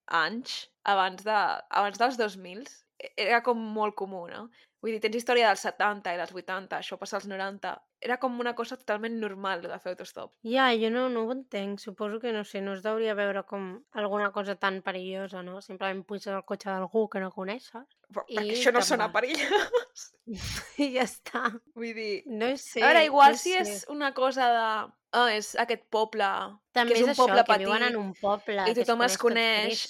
anys, 0.08 0.70
abans, 0.88 1.24
de, 1.28 1.36
abans 1.82 1.98
dels 2.00 2.16
2000, 2.18 2.64
e- 3.02 3.12
era 3.28 3.42
com 3.44 3.60
molt 3.60 3.96
comú, 4.00 4.28
no? 4.32 4.46
Vull 4.88 4.96
dir, 4.96 5.02
tens 5.04 5.18
història 5.20 5.50
dels 5.50 5.66
70 5.68 6.14
i 6.16 6.18
dels 6.22 6.30
80, 6.32 6.78
això 6.78 6.96
passa 6.96 7.18
als 7.18 7.26
90. 7.28 7.74
Era 8.08 8.16
com 8.22 8.38
una 8.40 8.54
cosa 8.56 8.78
totalment 8.80 9.18
normal, 9.20 9.66
de 9.66 9.80
fer 9.84 9.92
autostop. 9.92 10.32
Ja, 10.48 10.70
jo 10.80 10.88
no, 10.94 11.08
no 11.12 11.26
ho 11.28 11.34
entenc. 11.34 11.82
Suposo 11.84 12.22
que, 12.24 12.32
no 12.32 12.46
sé, 12.48 12.62
no 12.64 12.78
es 12.78 12.86
deuria 12.86 13.18
veure 13.18 13.44
com 13.50 13.66
alguna 14.00 14.30
cosa 14.32 14.56
tan 14.56 14.80
perillosa, 14.86 15.42
no? 15.44 15.60
Simplement 15.66 16.06
puges 16.08 16.32
al 16.32 16.46
cotxe 16.48 16.70
d'algú 16.72 17.04
que 17.12 17.20
no 17.20 17.34
coneixes 17.36 17.84
Però, 18.08 18.24
I 18.32 18.38
perquè 18.40 18.56
això 18.56 18.72
no 18.72 18.86
sona 18.88 19.10
perillós. 19.12 20.06
i 20.86 20.92
ja 20.94 21.04
està. 21.04 21.50
Vull 21.76 21.92
dir... 21.98 22.14
No 22.32 22.54
sé. 22.56 22.80
a 22.80 22.88
veure, 22.88 23.04
igual 23.10 23.36
no 23.36 23.42
si 23.44 23.58
sé. 23.58 23.66
és 23.66 23.84
una 23.92 24.14
cosa 24.16 24.48
de... 24.56 24.70
Oh, 25.16 25.28
és 25.32 25.54
aquest 25.56 25.86
poble 25.90 26.28
També 26.76 26.94
que 26.94 27.00
és 27.00 27.02
és, 27.02 27.06
un 27.08 27.14
això, 27.14 27.24
poble 27.24 27.44
que 27.48 27.58
viuen 27.62 27.84
en 27.88 27.94
petit 27.94 28.00
un 28.02 28.10
poble 28.20 28.66
i 28.68 28.74
que 28.74 28.74
tothom 28.82 29.06
es 29.06 29.16
tot 29.16 29.22
coneix 29.24 29.86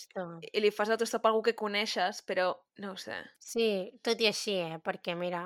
i 0.54 0.62
li 0.62 0.72
fas 0.72 0.90
l'autostop 0.92 1.26
a 1.26 1.32
algú 1.32 1.42
que 1.48 1.56
coneixes, 1.58 2.22
però 2.22 2.52
no 2.84 2.92
ho 2.94 2.96
sé. 3.02 3.18
Sí, 3.42 3.68
tot 4.06 4.22
i 4.22 4.30
així, 4.30 4.54
eh? 4.62 4.78
Perquè, 4.86 5.16
mira, 5.18 5.42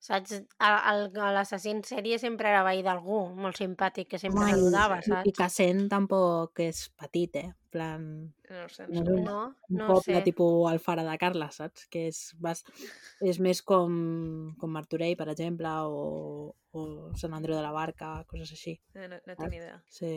saps? 0.00 0.32
En 0.32 1.82
sèrie 1.86 2.18
sempre 2.18 2.48
era 2.48 2.64
veí 2.66 2.82
d'algú, 2.82 3.20
molt 3.36 3.56
simpàtic, 3.60 4.08
que 4.08 4.18
sempre 4.18 4.40
Home, 4.40 4.50
i- 4.50 4.54
saludava, 4.56 4.96
i, 4.96 5.02
i 5.04 5.10
saps? 5.10 5.36
Cassent 5.38 5.84
tampoc 5.92 6.60
és 6.64 6.86
petit, 6.96 7.36
eh? 7.36 7.50
Plan, 7.72 8.02
No 8.50 8.66
No 8.88 9.02
no 9.02 9.14
un- 9.16 9.24
No, 9.24 9.36
no 9.72 9.86
poble 9.88 10.18
sé. 10.18 10.22
tipus 10.26 10.70
Alfara 10.70 11.04
de 11.06 11.16
Carles, 11.18 11.54
saps? 11.56 11.86
Que 11.88 12.06
és, 12.10 12.18
vas, 12.38 12.60
és 13.24 13.38
més 13.40 13.62
com, 13.64 14.52
com 14.60 14.70
Martorell, 14.70 15.16
per 15.16 15.30
exemple, 15.32 15.70
o, 15.88 16.54
o 16.76 16.84
Sant 17.16 17.32
Andreu 17.32 17.56
de 17.56 17.62
la 17.64 17.72
Barca, 17.72 18.12
coses 18.28 18.52
així. 18.52 18.76
Eh, 18.94 19.08
No, 19.08 19.16
no 19.26 19.36
tinc 19.38 19.48
ni 19.50 19.56
idea. 19.62 19.80
Sí. 19.88 20.12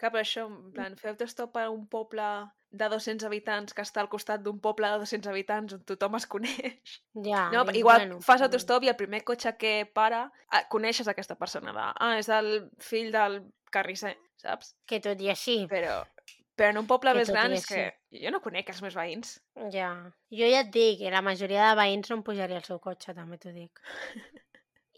Però 0.00 0.16
això, 0.22 0.46
en 0.48 0.70
plan, 0.72 0.94
fer 0.96 1.10
autostop 1.10 1.58
a 1.60 1.66
un 1.68 1.82
poble 1.90 2.22
de 2.70 2.86
200 2.88 3.26
habitants 3.26 3.74
que 3.74 3.82
està 3.82 4.00
al 4.00 4.08
costat 4.08 4.40
d'un 4.40 4.60
poble 4.62 4.86
de 4.88 4.98
200 5.02 5.28
habitants 5.28 5.74
on 5.74 5.82
tothom 5.84 6.14
es 6.16 6.26
coneix. 6.30 6.94
Ja, 7.26 7.50
No, 7.50 7.64
igual 7.74 8.06
bueno, 8.06 8.20
fas 8.22 8.40
mm, 8.40 8.44
autostop 8.46 8.86
i 8.86 8.88
el 8.88 8.96
primer 8.96 9.24
cotxe 9.24 9.56
que 9.58 9.74
para, 9.92 10.28
ah, 10.54 10.62
coneixes 10.70 11.08
aquesta 11.10 11.34
persona 11.36 11.74
de, 11.74 11.88
ah, 11.98 12.14
és 12.22 12.28
el 12.30 12.70
fill 12.78 13.10
del 13.12 13.42
carrisser, 13.70 14.14
saps? 14.40 14.76
Que 14.86 15.00
tot 15.04 15.20
i 15.20 15.28
així, 15.28 15.66
Però, 15.68 16.04
però 16.60 16.74
en 16.74 16.82
un 16.82 16.88
poble 16.88 17.14
més 17.16 17.30
gran 17.32 17.54
és 17.56 17.64
que 17.64 17.86
jo 18.20 18.30
no 18.34 18.42
conec 18.44 18.68
els 18.68 18.82
meus 18.84 18.96
veïns. 18.98 19.38
ja. 19.72 19.90
Jo 20.28 20.48
ja 20.52 20.60
et 20.60 20.72
dic, 20.74 20.98
que 21.00 21.12
la 21.14 21.24
majoria 21.24 21.70
de 21.70 21.78
veïns 21.80 22.10
no 22.12 22.18
em 22.18 22.24
pujaria 22.26 22.60
al 22.60 22.66
seu 22.68 22.80
cotxe, 22.84 23.14
també 23.16 23.38
t'ho 23.40 23.54
dic. 23.54 23.80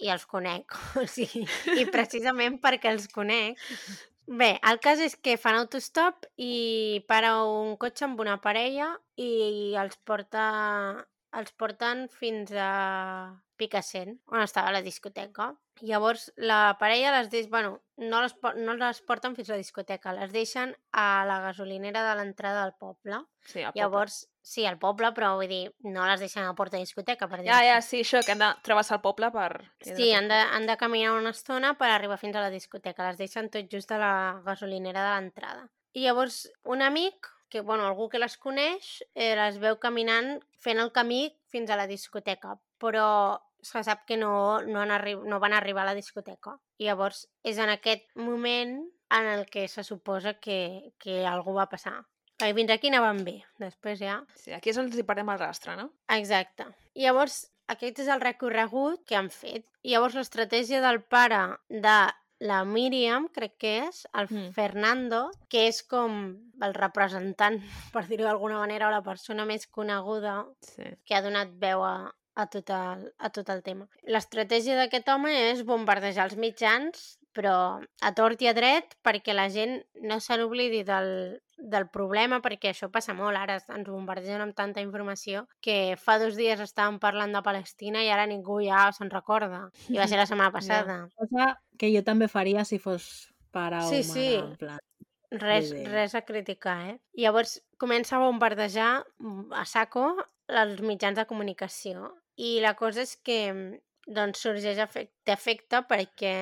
I 0.03 0.11
els 0.11 0.25
conec, 0.27 0.75
o 0.99 1.07
sigui, 1.07 1.45
i 1.79 1.87
precisament 1.95 2.59
perquè 2.65 2.91
els 2.91 3.07
conec. 3.15 3.63
Bé, 4.27 4.57
el 4.71 4.81
cas 4.83 4.99
és 5.03 5.15
que 5.15 5.39
fan 5.39 5.61
autostop 5.61 6.27
i 6.43 7.03
para 7.11 7.37
un 7.47 7.77
cotxe 7.79 8.09
amb 8.09 8.19
una 8.23 8.41
parella 8.43 8.93
i 9.19 9.75
els 9.79 9.99
porta 10.07 10.45
els 11.39 11.55
porten 11.59 12.09
fins 12.13 12.51
a 12.59 12.71
Picassent, 13.63 14.17
on 14.35 14.43
estava 14.43 14.73
la 14.75 14.83
discoteca. 14.83 15.53
Llavors, 15.87 16.29
la 16.37 16.77
parella 16.81 17.13
les 17.15 17.31
deix... 17.31 17.49
Bueno, 17.51 17.77
no 18.03 18.21
les, 18.25 18.35
no 18.59 18.75
les 18.79 19.01
porten 19.07 19.37
fins 19.39 19.51
a 19.51 19.55
la 19.55 19.63
discoteca, 19.63 20.15
les 20.17 20.33
deixen 20.35 20.75
a 20.91 21.25
la 21.29 21.39
gasolinera 21.47 22.03
de 22.09 22.17
l'entrada 22.19 22.65
del 22.65 22.75
poble. 22.79 23.21
Sí, 23.47 23.63
al 23.63 23.71
poble. 23.71 23.81
Llavors, 23.81 24.17
sí, 24.43 24.67
al 24.67 24.79
poble, 24.83 25.13
però 25.15 25.35
vull 25.39 25.51
dir, 25.51 25.63
no 25.87 26.07
les 26.11 26.25
deixen 26.25 26.43
a 26.43 26.49
la 26.51 26.57
porta 26.59 26.77
de 26.77 26.87
discoteca, 26.87 27.29
per 27.31 27.41
dir 27.41 27.51
Ja, 27.53 27.61
ja, 27.67 27.77
sí, 27.85 28.03
això, 28.03 28.23
que 28.27 28.35
han 28.35 28.43
de 28.43 28.51
travessar 28.67 28.99
el 28.99 29.05
poble 29.05 29.31
per... 29.35 29.51
Sí, 29.87 30.11
han 30.17 30.27
de, 30.33 30.41
han 30.57 30.67
de 30.67 30.77
caminar 30.81 31.15
una 31.19 31.35
estona 31.37 31.77
per 31.79 31.93
arribar 31.93 32.19
fins 32.19 32.37
a 32.37 32.43
la 32.43 32.51
discoteca. 32.51 33.07
Les 33.11 33.23
deixen 33.23 33.51
tot 33.55 33.71
just 33.71 33.95
a 33.95 34.01
la 34.03 34.17
gasolinera 34.47 35.07
de 35.07 35.15
l'entrada. 35.15 35.69
I 35.95 36.09
llavors 36.09 36.47
un 36.65 36.83
amic, 36.83 37.31
que, 37.53 37.61
bueno, 37.61 37.85
algú 37.85 38.09
que 38.09 38.19
les 38.19 38.39
coneix, 38.41 39.03
eh, 39.13 39.35
les 39.37 39.59
veu 39.61 39.77
caminant 39.77 40.39
fent 40.65 40.79
el 40.81 40.89
camí 40.91 41.27
fins 41.53 41.69
a 41.69 41.77
la 41.77 41.85
discoteca, 41.91 42.55
però 42.81 43.37
se 43.63 43.83
sap 43.87 44.05
que 44.07 44.17
no, 44.19 44.61
no, 44.67 44.81
han 44.83 44.91
arri 44.91 45.15
no 45.17 45.39
van 45.41 45.53
arribar 45.55 45.83
a 45.85 45.93
la 45.93 45.95
discoteca. 45.95 46.57
I 46.79 46.89
llavors 46.91 47.27
és 47.47 47.59
en 47.63 47.71
aquest 47.71 48.09
moment 48.17 48.81
en 49.13 49.27
el 49.29 49.47
que 49.47 49.69
se 49.69 49.85
suposa 49.85 50.35
que, 50.41 50.93
que 50.99 51.23
algú 51.27 51.55
va 51.55 51.69
passar. 51.71 52.01
Perquè 52.41 52.55
fins 52.57 52.71
aquí 52.75 52.89
anaven 52.91 53.23
bé. 53.25 53.37
Després 53.63 54.01
ja 54.01 54.17
Sí, 54.35 54.51
aquí 54.57 54.71
és 54.73 54.79
on 54.81 54.89
els 54.91 54.99
hi 54.99 55.05
perdem 55.07 55.29
el 55.31 55.39
rastre, 55.39 55.77
no? 55.79 55.93
Exacte. 56.11 56.67
I 56.95 57.05
llavors, 57.07 57.45
aquest 57.71 58.01
és 58.03 58.09
el 58.11 58.21
recorregut 58.21 59.05
que 59.07 59.15
han 59.17 59.31
fet. 59.31 59.67
I 59.83 59.93
llavors 59.95 60.17
l'estratègia 60.19 60.81
del 60.83 61.03
pare 61.05 61.45
de 61.69 61.95
la 62.43 62.65
Míriam, 62.67 63.29
crec 63.31 63.53
que 63.63 63.73
és, 63.87 64.01
el 64.19 64.27
Mm. 64.29 64.49
Fernando, 64.57 65.31
que 65.49 65.69
és 65.69 65.83
com 65.87 66.17
el 66.61 66.75
representant, 66.75 67.61
per 67.95 68.03
dir-ho 68.09 68.25
d'alguna 68.27 68.59
manera, 68.59 68.89
o 68.89 68.91
la 68.91 69.03
persona 69.07 69.45
més 69.47 69.69
coneguda 69.69 70.41
Sí. 70.73 70.83
que 71.07 71.15
ha 71.15 71.23
donat 71.23 71.53
veu 71.63 71.85
a, 71.87 72.11
a, 72.35 72.47
tot, 72.47 72.71
el, 72.71 73.09
a 73.19 73.31
tot 73.31 73.51
el 73.53 73.63
tema. 73.63 73.89
L'estratègia 74.09 74.77
d'aquest 74.79 75.09
home 75.13 75.33
és 75.53 75.65
bombardejar 75.69 76.29
els 76.31 76.39
mitjans, 76.41 77.17
però 77.33 77.81
a 78.05 78.11
tort 78.17 78.43
i 78.45 78.49
a 78.51 78.55
dret, 78.57 78.97
perquè 79.05 79.35
la 79.35 79.49
gent 79.53 79.79
no 80.05 80.19
se 80.21 80.37
n'oblidi 80.37 80.83
del, 80.85 81.41
del 81.57 81.89
problema, 81.93 82.43
perquè 82.45 82.73
això 82.73 82.91
passa 82.93 83.15
molt. 83.17 83.39
Ara 83.41 83.59
ens 83.63 83.89
bombardegen 83.89 84.45
amb 84.45 84.57
tanta 84.57 84.85
informació 84.85 85.47
que 85.65 85.97
fa 86.01 86.19
dos 86.21 86.37
dies 86.37 86.61
estàvem 86.61 87.01
parlant 87.03 87.33
de 87.33 87.45
Palestina 87.45 88.05
i 88.05 88.11
ara 88.13 88.29
ningú 88.29 88.61
ja 88.65 88.87
se'n 88.97 89.13
recorda. 89.13 89.65
I 89.89 90.01
va 90.01 90.09
ser 90.09 90.21
la 90.21 90.29
setmana 90.29 90.53
passada. 90.59 91.03
Cosa 91.17 91.55
que 91.81 91.93
jo 91.95 92.05
també 92.05 92.29
faria 92.29 92.67
si 92.69 92.79
fos 92.83 93.33
pare 93.53 93.81
Sí, 93.89 94.01
o 94.01 94.09
mare, 94.09 94.13
sí. 94.13 94.29
en 94.41 94.57
plan. 94.61 94.81
Res, 95.33 95.71
res 95.89 96.15
a 96.15 96.27
criticar, 96.29 96.77
eh? 96.91 96.99
Llavors 97.17 97.63
comença 97.81 98.19
a 98.19 98.21
bombardejar 98.21 99.07
mm, 99.19 99.55
a 99.57 99.65
saco 99.65 100.11
els 100.53 100.83
mitjans 100.85 101.17
de 101.17 101.25
comunicació. 101.29 102.11
I 102.37 102.61
la 102.65 102.75
cosa 102.75 103.03
és 103.03 103.17
que 103.23 103.53
mm, 103.53 103.75
doncs 104.15 104.41
sorgeix 104.43 104.79
efec- 104.83 105.13
d'efecte 105.27 105.83
perquè 105.89 106.35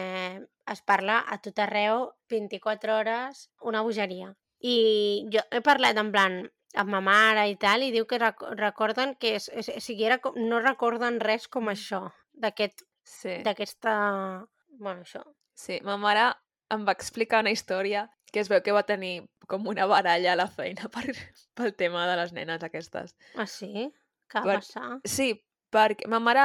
es 0.70 0.80
parla 0.86 1.18
a 1.26 1.40
tot 1.42 1.58
arreu 1.58 2.12
24 2.30 2.94
hores 2.98 3.48
una 3.66 3.82
bogeria. 3.82 4.34
I 4.60 5.26
jo 5.32 5.40
he 5.50 5.60
parlat 5.64 5.96
en 5.98 6.12
plan 6.12 6.40
amb 6.78 6.90
ma 6.92 7.00
mare 7.02 7.48
i 7.50 7.56
tal, 7.58 7.82
i 7.82 7.90
diu 7.90 8.06
que 8.06 8.18
rec 8.22 8.42
recorden 8.54 9.16
que 9.18 9.34
és, 9.40 9.48
és, 9.50 9.68
o 9.74 9.80
sigui, 9.82 10.04
era 10.06 10.18
com, 10.22 10.36
no 10.38 10.60
recorden 10.62 11.18
res 11.20 11.48
com 11.48 11.66
això, 11.72 12.04
d'aquest 12.32 12.84
Sí. 13.10 13.40
d'aquesta... 13.42 14.44
Bueno, 14.78 15.02
això. 15.02 15.22
sí, 15.56 15.80
ma 15.82 15.96
mare 15.98 16.28
em 16.70 16.84
va 16.86 16.92
explicar 16.92 17.40
una 17.42 17.50
història 17.50 18.04
que 18.30 18.38
es 18.38 18.48
veu 18.52 18.60
que 18.62 18.70
va 18.76 18.84
tenir 18.86 19.24
com 19.48 19.66
una 19.66 19.86
baralla 19.90 20.32
a 20.32 20.36
la 20.38 20.46
feina 20.46 20.86
per, 20.94 21.16
pel 21.58 21.74
tema 21.74 22.04
de 22.06 22.14
les 22.20 22.32
nenes 22.36 22.62
aquestes. 22.62 23.16
Ah, 23.34 23.46
sí? 23.50 23.88
Què 24.30 24.38
va 24.44 24.46
Per- 24.46 24.58
passar? 24.60 25.00
Sí, 25.04 25.32
perquè 25.74 26.08
ma 26.10 26.20
mare 26.22 26.44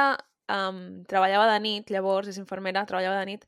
um, 0.52 0.80
treballava 1.10 1.48
de 1.52 1.58
nit, 1.64 1.90
llavors 1.90 2.30
és 2.32 2.38
infermera, 2.40 2.86
treballava 2.88 3.20
de 3.20 3.30
nit, 3.32 3.46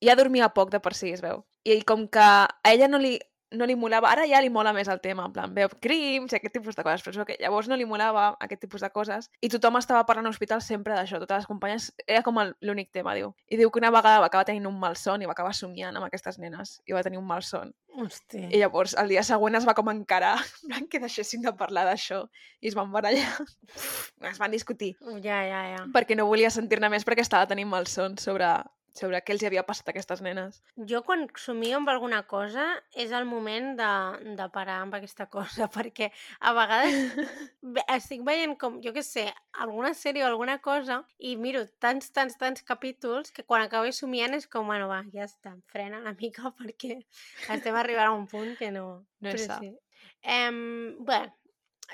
i 0.00 0.08
ja 0.08 0.16
dormia 0.18 0.50
poc 0.54 0.72
de 0.74 0.80
per 0.82 0.94
si, 0.96 1.12
es 1.14 1.22
veu. 1.24 1.44
I 1.64 1.82
com 1.86 2.06
que 2.08 2.24
a 2.24 2.72
ella 2.72 2.88
no 2.88 3.00
li, 3.02 3.18
no 3.52 3.66
li 3.66 3.74
molava, 3.78 4.10
ara 4.10 4.26
ja 4.30 4.40
li 4.42 4.50
mola 4.52 4.72
més 4.76 4.88
el 4.92 5.00
tema, 5.02 5.24
en 5.26 5.34
plan, 5.34 5.52
veu 5.54 5.70
crims 5.82 6.32
i 6.32 6.38
aquest 6.38 6.54
tipus 6.58 6.78
de 6.78 6.84
coses, 6.86 7.02
però 7.04 7.26
que 7.26 7.36
llavors 7.42 7.68
no 7.70 7.78
li 7.78 7.86
molava 7.88 8.30
aquest 8.46 8.64
tipus 8.66 8.84
de 8.84 8.90
coses, 8.94 9.30
i 9.42 9.50
tothom 9.52 9.78
estava 9.80 10.04
parlant 10.08 10.28
a 10.28 10.32
l'hospital 10.32 10.62
sempre 10.62 10.94
d'això, 10.94 11.20
totes 11.22 11.42
les 11.42 11.50
companyes, 11.50 11.90
era 12.06 12.22
com 12.26 12.38
l'únic 12.62 12.90
tema, 12.94 13.14
diu. 13.18 13.34
I 13.50 13.58
diu 13.60 13.70
que 13.70 13.82
una 13.82 13.92
vegada 13.94 14.22
va 14.22 14.30
acabar 14.30 14.46
tenint 14.48 14.68
un 14.70 14.78
malson 14.80 15.22
i 15.22 15.28
va 15.30 15.36
acabar 15.36 15.54
somiant 15.56 15.96
amb 15.96 16.06
aquestes 16.06 16.38
nenes, 16.38 16.78
i 16.86 16.96
va 16.96 17.04
tenir 17.06 17.18
un 17.18 17.26
malson. 17.26 17.74
Hosti. 18.00 18.44
I 18.54 18.60
llavors, 18.62 18.94
el 19.02 19.10
dia 19.10 19.22
següent 19.26 19.58
es 19.58 19.66
va 19.66 19.74
com 19.74 19.90
encarar, 19.90 20.36
en 20.62 20.68
plan, 20.68 20.90
que 20.90 21.02
deixessin 21.02 21.42
de 21.46 21.54
parlar 21.58 21.86
d'això, 21.88 22.22
i 22.60 22.70
es 22.70 22.78
van 22.78 22.92
barallar. 22.94 23.46
es 24.30 24.38
van 24.38 24.50
discutir 24.52 24.94
Ja, 25.22 25.40
ja, 25.46 25.60
ja. 25.72 25.84
perquè 25.94 26.16
no 26.16 26.26
volia 26.28 26.50
sentir-ne 26.52 26.90
més 26.92 27.06
perquè 27.06 27.24
estava 27.24 27.48
tenint 27.50 27.68
malsons 27.70 28.22
sobre, 28.22 28.48
sobre 28.96 29.20
què 29.22 29.34
els 29.34 29.44
havia 29.46 29.62
passat 29.66 29.88
a 29.88 29.92
aquestes 29.94 30.22
nenes. 30.24 30.60
Jo 30.90 31.02
quan 31.06 31.26
somio 31.38 31.76
amb 31.78 31.88
alguna 31.92 32.22
cosa 32.30 32.64
és 32.94 33.12
el 33.16 33.26
moment 33.28 33.74
de, 33.78 33.90
de 34.38 34.48
parar 34.54 34.80
amb 34.84 34.96
aquesta 34.98 35.26
cosa, 35.36 35.68
perquè 35.72 36.10
a 36.40 36.52
vegades 36.56 37.14
ve- 37.76 37.86
estic 37.96 38.24
veient 38.26 38.56
com, 38.60 38.80
jo 38.84 38.92
què 38.96 39.04
sé, 39.06 39.26
alguna 39.52 39.92
sèrie 39.94 40.24
o 40.24 40.30
alguna 40.30 40.58
cosa 40.64 41.02
i 41.18 41.36
miro 41.36 41.64
tants, 41.82 42.10
tants, 42.16 42.38
tants 42.40 42.64
capítols 42.66 43.30
que 43.34 43.44
quan 43.44 43.62
acabo 43.66 43.90
somiant 43.92 44.34
és 44.38 44.48
com, 44.50 44.66
bueno, 44.66 44.88
va, 44.90 45.02
ja 45.14 45.26
està, 45.28 45.54
frena 45.72 46.00
una 46.02 46.16
mica 46.18 46.50
perquè 46.58 46.98
estem 47.50 47.76
arribant 47.76 48.10
a 48.10 48.16
un 48.18 48.26
punt 48.30 48.56
que 48.58 48.72
no... 48.74 49.06
No 49.20 49.34
és 49.36 49.44
però 49.46 49.60
sí. 49.60 49.74
Em, 50.24 50.96
bé, 51.04 51.18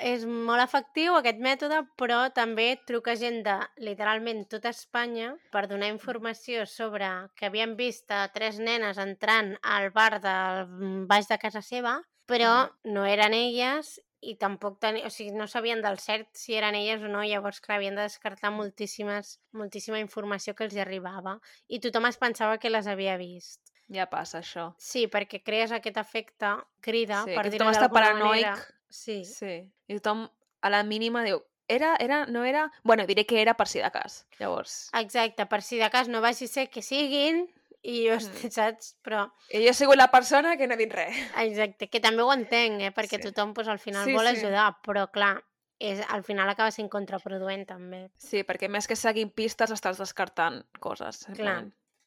és 0.00 0.24
molt 0.26 0.62
efectiu 0.62 1.16
aquest 1.16 1.38
mètode, 1.42 1.82
però 2.00 2.26
també 2.34 2.68
truca 2.88 3.16
gent 3.16 3.42
de 3.46 3.56
literalment 3.82 4.44
tota 4.50 4.72
Espanya 4.74 5.34
per 5.52 5.66
donar 5.70 5.92
informació 5.92 6.66
sobre 6.70 7.08
que 7.36 7.48
havien 7.48 7.76
vist 7.78 8.10
a 8.10 8.26
tres 8.34 8.58
nenes 8.58 8.98
entrant 8.98 9.54
al 9.62 9.90
bar 9.94 10.20
del 10.20 11.06
baix 11.08 11.30
de 11.30 11.38
casa 11.38 11.62
seva, 11.62 12.00
però 12.26 12.66
no 12.84 13.06
eren 13.06 13.34
elles 13.36 13.96
i 14.26 14.34
tampoc 14.40 14.80
teni... 14.82 15.04
o 15.06 15.10
sigui, 15.12 15.34
no 15.36 15.46
sabien 15.46 15.82
del 15.84 16.00
cert 16.02 16.28
si 16.34 16.56
eren 16.58 16.74
elles 16.74 17.02
o 17.04 17.10
no, 17.12 17.22
llavors 17.22 17.60
clar, 17.62 17.78
havien 17.78 17.96
de 17.98 18.06
descartar 18.08 18.50
moltíssimes, 18.50 19.36
moltíssima 19.52 20.00
informació 20.02 20.56
que 20.56 20.66
els 20.66 20.76
arribava 20.80 21.38
i 21.68 21.80
tothom 21.84 22.08
es 22.10 22.18
pensava 22.18 22.58
que 22.58 22.72
les 22.72 22.88
havia 22.90 23.16
vist. 23.20 23.72
Ja 23.92 24.08
passa, 24.10 24.40
això. 24.40 24.72
Sí, 24.82 25.04
perquè 25.06 25.44
crees 25.46 25.70
aquest 25.70 26.00
efecte 26.00 26.56
crida, 26.82 27.22
Sí, 27.22 27.36
per 27.38 27.46
dir-ho 27.52 27.68
d'alguna 27.70 27.92
paranoic. 27.94 28.64
Sí. 28.96 29.18
Sí. 29.28 29.52
I 29.88 29.98
tothom, 30.00 30.26
a 30.64 30.70
la 30.72 30.82
mínima, 30.88 31.22
diu, 31.26 31.42
era, 31.68 31.96
era, 32.00 32.24
no 32.26 32.44
era... 32.48 32.70
Bueno, 32.82 33.04
diré 33.06 33.26
que 33.26 33.40
era 33.42 33.54
per 33.58 33.66
si 33.68 33.80
de 33.82 33.90
cas. 33.92 34.22
Llavors, 34.40 34.88
Exacte, 34.96 35.44
per 35.50 35.60
si 35.62 35.76
de 35.78 35.90
cas 35.92 36.08
no 36.08 36.20
vagi 36.24 36.46
a 36.46 36.48
ser 36.48 36.68
que 36.70 36.82
siguin 36.82 37.44
i 37.82 38.06
jo, 38.08 38.16
Mm. 38.16 38.50
saps? 38.50 38.94
Però, 39.04 39.26
i 39.50 39.60
jo 39.62 39.70
he 39.70 39.74
sigut 39.76 39.96
la 40.00 40.08
persona 40.10 40.56
que 40.56 40.66
no 40.66 40.74
he 40.74 40.80
dit 40.80 40.92
res. 40.94 41.14
exacte, 41.42 41.88
que 41.92 42.00
també 42.00 42.22
ho 42.24 42.32
entenc, 42.32 42.80
eh? 42.82 42.92
Perquè 42.94 43.20
Sí. 43.20 43.28
tothom 43.28 43.52
pues, 43.54 43.68
al 43.68 43.78
final 43.78 44.04
Sí, 44.08 44.14
vol 44.16 44.26
sí. 44.26 44.38
ajudar, 44.40 44.78
però 44.82 45.10
clar, 45.12 45.44
és, 45.78 46.00
al 46.08 46.24
final 46.24 46.48
acaba 46.48 46.70
sent 46.72 46.88
contraproduent 46.88 47.66
també. 47.68 48.06
Sí, 48.16 48.42
perquè 48.48 48.68
més 48.72 48.86
que 48.88 48.96
seguint 48.96 49.30
pistes 49.30 49.70
estàs 49.70 49.98
descartant 50.00 50.64
coses. 50.80 51.26
Clar, 51.36 51.66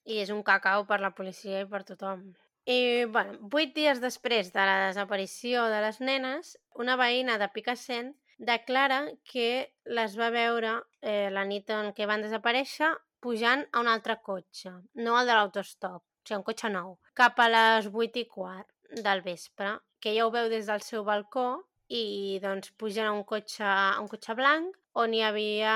i 0.09 0.17
és 0.23 0.31
un 0.33 0.41
cacau 0.43 0.87
per 0.89 0.99
la 0.99 1.11
policia 1.13 1.61
i 1.61 1.65
per 1.69 1.83
tothom. 1.85 2.33
I, 2.65 3.05
bueno, 3.09 3.37
vuit 3.53 3.71
dies 3.75 4.01
després 4.01 4.51
de 4.53 4.65
la 4.65 4.87
desaparició 4.87 5.67
de 5.71 5.79
les 5.85 5.99
nenes, 6.01 6.57
una 6.75 6.97
veïna 6.99 7.37
de 7.41 7.47
Picassent 7.53 8.13
declara 8.39 9.01
que 9.31 9.71
les 9.85 10.15
va 10.19 10.29
veure 10.31 10.75
eh, 11.01 11.29
la 11.31 11.45
nit 11.45 11.69
en 11.75 11.91
què 11.95 12.07
van 12.07 12.23
desaparèixer 12.23 12.91
pujant 13.19 13.65
a 13.71 13.81
un 13.83 13.89
altre 13.91 14.19
cotxe, 14.23 14.71
no 15.03 15.17
el 15.19 15.27
de 15.27 15.35
l'autostop, 15.35 16.03
o 16.03 16.27
sigui, 16.27 16.39
un 16.39 16.45
cotxe 16.47 16.71
nou, 16.71 16.95
cap 17.19 17.39
a 17.43 17.49
les 17.51 17.89
8 17.91 18.23
i 18.23 18.27
quart 18.31 18.69
del 19.03 19.21
vespre, 19.25 19.75
que 19.99 20.13
ella 20.13 20.27
ho 20.27 20.31
veu 20.31 20.47
des 20.51 20.69
del 20.71 20.83
seu 20.85 21.03
balcó 21.03 21.49
i 21.89 22.39
doncs 22.43 22.71
pugen 22.79 23.09
a 23.09 23.13
un 23.17 23.25
cotxe, 23.27 23.65
un 23.99 24.07
cotxe 24.07 24.35
blanc 24.37 24.75
on 25.03 25.13
hi 25.13 25.23
havia 25.25 25.75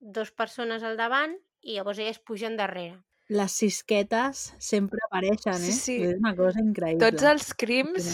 dues 0.00 0.30
persones 0.30 0.84
al 0.86 1.00
davant 1.00 1.34
i 1.62 1.76
llavors 1.76 1.98
elles 1.98 2.20
pugen 2.22 2.56
darrere. 2.60 3.00
Les 3.30 3.52
cisquetes 3.54 4.40
sempre 4.58 4.98
apareixen, 5.06 5.54
eh? 5.54 5.70
Sí, 5.70 5.72
sí. 5.78 5.96
És 6.02 6.16
una 6.18 6.32
cosa 6.34 6.58
increïble. 6.64 6.98
Tots 7.04 7.22
els 7.30 7.52
crims 7.54 8.08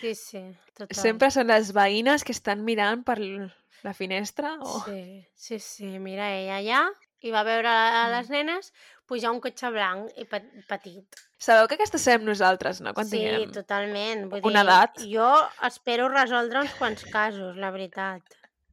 Sí, 0.00 0.14
sí, 0.18 0.40
total. 0.74 0.98
sempre 0.98 1.30
són 1.30 1.46
les 1.52 1.70
veïnes 1.76 2.24
que 2.26 2.34
estan 2.34 2.64
mirant 2.66 3.04
per 3.06 3.18
la 3.22 3.92
finestra 3.94 4.56
o... 4.58 4.80
Sí, 4.84 5.22
sí, 5.38 5.60
sí, 5.62 5.92
mira, 6.02 6.32
ella 6.34 6.56
allà 6.58 6.80
i 7.22 7.30
va 7.34 7.44
veure 7.46 7.70
a 7.70 8.08
Mm. 8.08 8.10
les 8.16 8.28
nenes 8.30 8.72
pujar 9.06 9.30
un 9.30 9.38
cotxe 9.40 9.70
blanc 9.74 10.10
i 10.18 10.24
pe- 10.26 10.42
petit. 10.68 11.06
Sabeu 11.38 11.66
que 11.70 11.74
aquesta 11.78 11.98
serem 11.98 12.26
nosaltres, 12.26 12.80
no? 12.82 12.92
Quan 12.94 13.06
sí, 13.06 13.18
tinguem... 13.22 13.52
totalment. 13.54 14.26
Vull 14.30 14.42
una 14.50 14.62
dir, 14.66 14.70
edat. 14.74 15.00
Jo 15.14 15.30
espero 15.66 16.08
resoldre 16.10 16.60
uns 16.66 16.74
quants 16.78 17.06
casos, 17.14 17.56
la 17.56 17.70
veritat. 17.70 18.22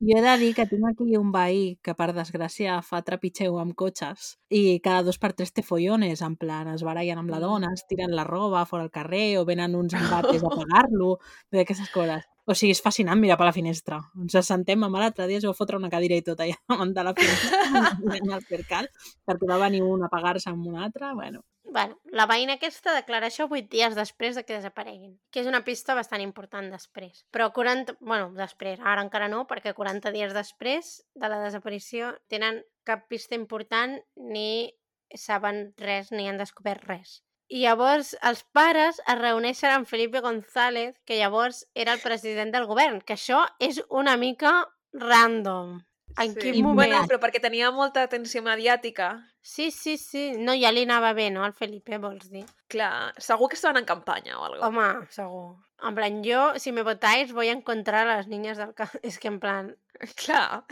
Jo 0.04 0.18
he 0.18 0.22
de 0.22 0.32
dir 0.38 0.50
que 0.56 0.66
tinc 0.68 0.84
aquí 0.90 1.16
un 1.16 1.30
veí 1.32 1.60
que, 1.86 1.94
per 1.96 2.10
desgràcia, 2.16 2.82
fa 2.84 3.00
trepitxeu 3.08 3.56
amb 3.62 3.76
cotxes 3.80 4.34
i 4.52 4.82
cada 4.84 5.06
dos 5.08 5.18
per 5.24 5.32
tres 5.38 5.54
té 5.56 5.64
follones, 5.64 6.20
en 6.26 6.36
plan, 6.42 6.68
es 6.74 6.84
barallen 6.84 7.22
amb 7.22 7.32
la 7.32 7.40
dona, 7.40 7.70
es 7.78 7.86
tiren 7.88 8.12
la 8.18 8.26
roba 8.28 8.66
fora 8.68 8.84
al 8.84 8.92
carrer 8.92 9.38
o 9.40 9.46
venen 9.48 9.80
uns 9.80 9.96
embates 9.96 10.44
a 10.44 10.52
pagar-lo, 10.60 11.16
d'aquestes 11.56 11.94
coses. 11.96 12.28
O 12.46 12.54
sigui, 12.54 12.76
és 12.76 12.84
fascinant 12.84 13.24
mirar 13.24 13.40
per 13.40 13.48
la 13.48 13.56
finestra. 13.56 14.02
Ens 14.20 14.36
assentem 14.44 14.84
amb 14.84 15.00
l'altre 15.00 15.32
dia, 15.32 15.40
es 15.40 15.48
va 15.48 15.56
fotre 15.56 15.80
una 15.80 15.90
cadira 15.90 16.20
i 16.20 16.28
tot 16.28 16.44
allà 16.44 16.60
davant 16.74 16.92
de 17.00 17.08
la 17.08 17.16
finestra, 17.16 17.96
mirant 18.04 18.36
al 18.36 18.48
percal, 18.52 18.92
perquè 19.24 19.54
va 19.56 19.64
venir 19.64 19.86
un 19.88 20.04
a 20.04 20.12
pagar-se 20.12 20.52
amb 20.52 20.68
un 20.74 20.76
altre, 20.76 21.16
bueno. 21.16 21.46
Bueno, 21.66 21.98
la 22.14 22.28
veïna 22.30 22.56
aquesta 22.60 22.94
declara 22.94 23.28
això 23.32 23.48
8 23.50 23.68
dies 23.72 23.96
després 23.98 24.38
de 24.38 24.44
que 24.46 24.54
desapareguin, 24.54 25.18
que 25.34 25.42
és 25.42 25.50
una 25.50 25.64
pista 25.66 25.96
bastant 25.98 26.22
important 26.22 26.70
després. 26.72 27.26
Però 27.34 27.50
40... 27.56 27.98
Bueno, 28.00 28.30
després, 28.38 28.80
ara 28.80 29.02
encara 29.02 29.28
no, 29.28 29.46
perquè 29.50 29.74
40 29.74 30.14
dies 30.14 30.34
després 30.38 31.02
de 31.16 31.30
la 31.32 31.42
desaparició 31.42 32.14
tenen 32.30 32.62
cap 32.86 33.08
pista 33.10 33.36
important 33.36 33.98
ni 34.16 34.76
saben 35.16 35.74
res 35.82 36.12
ni 36.14 36.30
han 36.30 36.38
descobert 36.38 36.86
res. 36.86 37.20
I 37.50 37.62
llavors 37.66 38.16
els 38.26 38.46
pares 38.58 39.02
es 39.02 39.20
reuneixen 39.20 39.74
amb 39.74 39.90
Felipe 39.90 40.22
González, 40.22 40.96
que 41.06 41.18
llavors 41.20 41.66
era 41.76 41.94
el 41.94 42.02
president 42.02 42.54
del 42.54 42.66
govern, 42.66 43.02
que 43.02 43.14
això 43.18 43.44
és 43.60 43.84
una 43.90 44.16
mica 44.18 44.54
random. 44.94 45.80
En 46.18 46.34
Sí. 46.34 46.40
quin 46.40 46.64
moment... 46.64 46.90
Bueno, 46.90 47.06
però 47.10 47.20
perquè 47.20 47.42
tenia 47.42 47.72
molta 47.72 48.06
atenció 48.06 48.42
mediàtica. 48.42 49.10
Sí, 49.46 49.70
sí, 49.70 49.98
sí. 50.02 50.32
No, 50.42 50.56
ja 50.58 50.72
li 50.74 50.82
anava 50.88 51.12
bé, 51.14 51.28
no, 51.30 51.44
al 51.46 51.54
Felipe, 51.54 52.00
vols 52.02 52.32
dir? 52.34 52.42
Clar, 52.74 53.14
segur 53.22 53.48
que 53.52 53.60
estaven 53.60 53.78
en 53.84 53.86
campanya 53.86 54.40
o 54.40 54.46
algo. 54.48 54.66
Home, 54.66 54.88
segur. 55.14 55.52
En 55.86 55.94
plan, 55.94 56.24
yo, 56.26 56.54
si 56.58 56.72
me 56.72 56.82
votáis, 56.82 57.32
voy 57.32 57.50
a 57.50 57.58
encontrar 57.60 58.08
a 58.08 58.16
las 58.18 58.28
niñas 58.28 58.58
del 58.58 58.74
campo. 58.74 58.98
Es 59.04 59.20
que 59.22 59.28
en 59.28 59.40
plan, 59.40 59.76
Clar. 60.26 60.64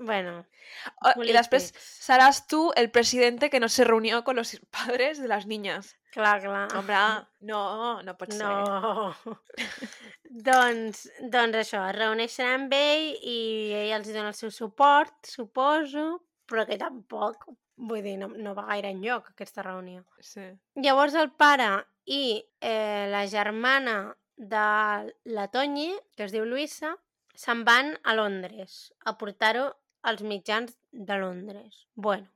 bueno, 0.00 0.44
O- 1.02 1.22
después 1.24 1.72
polítics. 1.72 1.82
serás 2.04 2.46
tú 2.46 2.72
el 2.76 2.90
presidente 2.90 3.48
que 3.48 3.58
no 3.58 3.70
se 3.70 3.84
reunió 3.84 4.22
con 4.22 4.36
los 4.36 4.60
padres 4.70 5.18
de 5.18 5.28
las 5.28 5.46
niñas. 5.46 5.96
clar, 6.12 6.42
clar. 6.42 6.68
Hombre, 6.76 6.94
no, 7.40 8.02
no 8.02 8.16
pot 8.18 8.32
ser. 8.32 8.42
No. 8.44 9.16
doncs, 10.28 11.06
doncs 11.32 11.56
això, 11.62 11.82
es 11.88 11.96
reuneixen 11.96 12.48
amb 12.52 12.74
ell 12.76 13.08
i 13.22 13.38
ell 13.80 13.94
els 13.98 14.12
dona 14.12 14.28
el 14.34 14.36
seu 14.38 14.50
suport, 14.52 15.14
suposo, 15.26 16.04
però 16.48 16.66
que 16.68 16.78
tampoc, 16.80 17.48
vull 17.78 18.02
dir, 18.02 18.16
no, 18.18 18.28
no 18.28 18.54
va 18.58 18.66
gaire 18.72 18.90
enlloc 18.92 19.30
aquesta 19.32 19.62
reunió. 19.62 20.04
Sí. 20.20 20.44
Llavors 20.82 21.14
el 21.18 21.30
pare 21.30 21.70
i 22.10 22.40
eh, 22.60 23.06
la 23.10 23.24
germana 23.30 24.16
de 24.38 24.64
la 25.24 25.46
Toñi, 25.52 25.92
que 26.16 26.26
es 26.26 26.34
diu 26.34 26.46
Luisa, 26.46 26.94
se'n 27.38 27.62
van 27.66 27.94
a 28.02 28.14
Londres 28.18 28.92
a 29.06 29.14
portar-ho 29.18 29.70
als 30.02 30.22
mitjans 30.22 30.74
de 30.90 31.18
Londres. 31.18 31.86
Bueno, 31.94 32.28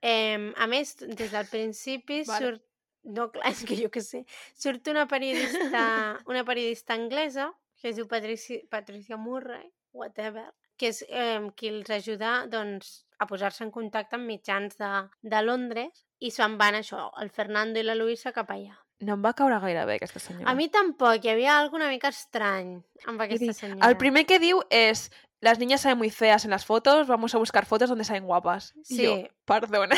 eh, 0.00 0.52
a 0.56 0.66
més, 0.66 0.96
des 1.00 1.30
del 1.32 1.46
principi 1.52 2.22
Vale. 2.28 2.38
surt... 2.38 2.66
No, 3.00 3.30
clar, 3.32 3.48
és 3.48 3.62
que 3.64 3.78
jo 3.78 3.88
què 3.88 4.02
sé. 4.04 4.26
Surt 4.60 4.90
una 4.92 5.06
periodista, 5.08 5.82
una 6.32 6.44
periodista 6.44 6.92
anglesa, 6.92 7.48
que 7.80 7.88
es 7.88 7.96
diu 7.96 8.04
Patricia, 8.08 8.60
Patricia 8.68 9.16
Murray, 9.16 9.70
whatever, 9.96 10.50
que 10.76 10.90
és 10.92 11.00
eh, 11.08 11.40
qui 11.56 11.72
els 11.72 11.88
ajuda 11.96 12.42
doncs, 12.52 13.06
a 13.20 13.26
posar-se 13.28 13.62
en 13.66 13.70
contacte 13.70 14.16
amb 14.16 14.26
mitjans 14.26 14.78
de, 14.80 14.90
de 15.22 15.42
Londres 15.44 16.04
i 16.24 16.30
se'n 16.32 16.56
van 16.60 16.78
això, 16.78 17.10
el 17.20 17.30
Fernando 17.30 17.80
i 17.80 17.84
la 17.84 17.94
Luisa 17.98 18.32
cap 18.32 18.50
allà. 18.54 18.78
No 19.00 19.14
em 19.16 19.22
va 19.24 19.32
caure 19.36 19.56
gaire 19.62 19.86
bé 19.88 19.94
aquesta 19.96 20.20
senyora. 20.20 20.50
A 20.50 20.54
mi 20.56 20.68
tampoc, 20.68 21.24
hi 21.24 21.30
havia 21.32 21.58
alguna 21.58 21.86
una 21.86 21.92
mica 21.94 22.10
estrany 22.12 22.74
amb 23.06 23.20
I 23.22 23.24
aquesta 23.28 23.46
dic, 23.46 23.56
senyora. 23.56 23.88
El 23.88 23.96
primer 24.00 24.26
que 24.28 24.38
diu 24.42 24.60
és 24.68 25.06
las 25.40 25.58
niñas 25.58 25.80
salen 25.80 25.96
muy 25.98 26.10
feas 26.10 26.44
en 26.44 26.50
las 26.52 26.66
fotos, 26.68 27.06
vamos 27.08 27.34
a 27.34 27.38
buscar 27.38 27.64
fotos 27.64 27.88
donde 27.88 28.04
salen 28.04 28.26
guapas. 28.26 28.74
I 28.90 28.96
Sí. 28.96 29.06
jo, 29.06 29.28
perdona. 29.46 29.96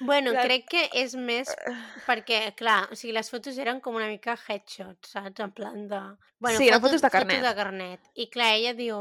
Bueno, 0.00 0.32
la- 0.32 0.42
crec 0.44 0.66
que 0.70 0.82
és 0.92 1.14
més 1.16 1.48
perquè, 2.06 2.54
clar, 2.56 2.88
o 2.92 2.96
sigui, 2.96 3.12
les 3.16 3.28
fotos 3.32 3.56
eren 3.58 3.80
com 3.84 3.96
una 3.96 4.08
mica 4.08 4.36
headshots, 4.36 5.10
saps? 5.16 5.40
En 5.40 5.52
plan 5.52 5.88
de... 5.88 6.00
Bueno, 6.38 6.58
Sí, 6.58 6.68
eren 6.68 6.80
fotos 6.80 7.02
de 7.02 7.10
carnet. 7.10 7.36
Fotos 7.40 7.48
de 7.50 7.56
carnet. 7.62 8.00
I 8.14 8.28
clar, 8.30 8.52
ella 8.56 8.74
diu... 8.74 8.98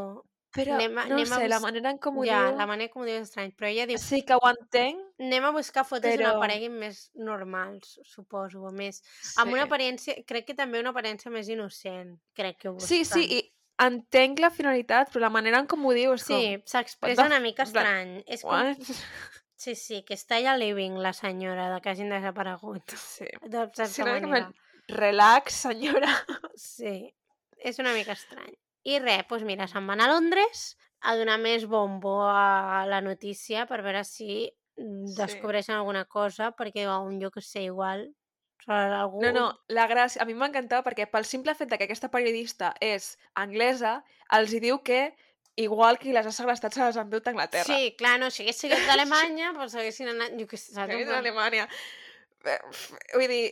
Però, 0.56 0.76
Anem 0.78 0.98
a- 0.98 1.06
no 1.10 1.16
anem 1.18 1.34
a 1.34 1.38
sé, 1.42 1.48
la 1.52 1.58
bus- 1.60 1.64
manera 1.68 1.90
en 1.92 1.98
com 2.00 2.18
ho 2.18 2.24
ja, 2.26 2.38
diu... 2.48 2.58
la 2.58 2.66
manera 2.70 2.92
com 2.94 3.02
ho 3.02 3.06
diu 3.06 3.16
és 3.20 3.28
estrany, 3.28 3.52
però 3.58 3.68
ella 3.68 3.86
diu 3.90 3.98
Sí 4.00 4.22
que 4.24 4.38
ho 4.40 4.46
entenc, 4.50 5.02
anem 5.20 5.44
a 5.50 5.52
buscar 5.52 5.84
fotos 5.84 6.08
però... 6.14 6.30
Però- 6.30 6.38
apareguin 6.38 6.78
més 6.80 7.10
normals, 7.16 8.00
suposo, 8.08 8.62
o 8.64 8.72
més... 8.72 9.02
sí. 9.22 9.34
Amb 9.44 9.52
una 9.54 9.66
aparença, 9.68 10.16
crec 10.26 10.46
que 10.48 10.56
també 10.56 10.80
una 10.80 10.94
aparença 10.96 11.30
més 11.30 11.50
innocent, 11.52 12.16
crec 12.34 12.58
que 12.62 12.70
ho 12.72 12.80
Sí, 12.80 13.04
sí, 13.04 13.26
busquen. 13.26 13.38
i 13.38 13.52
entenc 13.86 14.40
la 14.40 14.50
finalitat, 14.56 15.12
però 15.12 15.26
la 15.28 15.30
manera 15.36 15.60
en 15.60 15.68
com 15.68 15.84
ho 15.86 15.92
diu 15.98 16.14
és 16.16 16.24
Sí, 16.24 16.34
com... 16.56 16.64
s'expressa 16.72 17.22
the 17.24 17.28
una 17.28 17.42
mica 17.44 17.64
estrany. 17.68 18.22
És 18.26 18.42
com... 18.48 18.56
What? 18.56 18.80
Sí, 19.58 19.74
sí, 19.76 20.02
que 20.08 20.16
està 20.16 20.36
allà 20.40 20.58
living, 20.60 20.98
la 21.04 21.12
senyora, 21.16 21.70
de 21.74 21.82
que 21.82 21.90
hagin 21.90 22.10
desaparegut. 22.12 22.96
Sí. 23.16 23.26
De 23.44 23.66
certa 23.74 23.88
Sí, 23.92 24.04
manera. 24.04 24.52
Relax, 24.88 25.54
senyora. 25.68 26.12
Sí, 26.56 27.14
és 27.58 27.80
una 27.80 27.92
mica 27.96 28.14
estrany. 28.14 28.54
I 28.86 29.00
res, 29.02 29.24
doncs 29.30 29.44
mira, 29.48 29.66
se'n 29.68 29.88
van 29.90 30.02
a 30.04 30.08
Londres 30.12 30.76
a 31.02 31.16
donar 31.18 31.40
més 31.42 31.66
bombo 31.70 32.20
a 32.30 32.86
la 32.90 33.02
notícia 33.02 33.66
per 33.70 33.82
veure 33.86 34.04
si 34.06 34.46
mm, 34.78 35.08
Sí. 35.10 35.16
descobreixen 35.20 35.76
alguna 35.76 36.06
cosa, 36.06 36.52
perquè 36.58 36.86
a 36.86 37.00
un 37.02 37.20
jo 37.22 37.32
que 37.32 37.42
sé, 37.42 37.64
igual, 37.70 38.08
algú... 38.68 39.22
No, 39.22 39.32
no, 39.32 39.46
la 39.70 39.86
gràcia... 39.88 40.22
A 40.22 40.26
mi 40.26 40.34
m'encantava 40.34 40.84
perquè 40.86 41.06
pel 41.12 41.26
simple 41.26 41.54
fet 41.56 41.70
que 41.78 41.86
aquesta 41.86 42.10
periodista 42.14 42.74
és 42.82 43.16
anglesa, 43.36 44.00
els 44.34 44.54
hi 44.54 44.60
diu 44.64 44.80
que 44.84 45.16
igual 45.56 45.98
que 46.02 46.12
les 46.12 46.26
ha 46.28 46.32
segrestat 46.36 46.74
se 46.76 46.82
les 46.84 46.98
han 46.98 47.10
dut 47.10 47.28
a 47.28 47.32
Anglaterra. 47.32 47.66
Sí, 47.78 47.94
clar, 47.98 48.18
no, 48.20 48.30
si 48.30 48.44
hagués 48.44 48.58
sigut 48.60 48.82
d'Alemanya, 48.90 49.54
doncs 49.58 49.76
haguessin 49.78 50.10
anat, 50.12 50.34
jo 50.40 50.48
què 50.50 50.58
sé, 50.60 50.74
saps? 50.74 50.90
Que 50.92 50.98
plan- 51.06 51.14
d'Alemanya. 51.14 51.68
Vull 53.14 53.28
dir, 53.32 53.46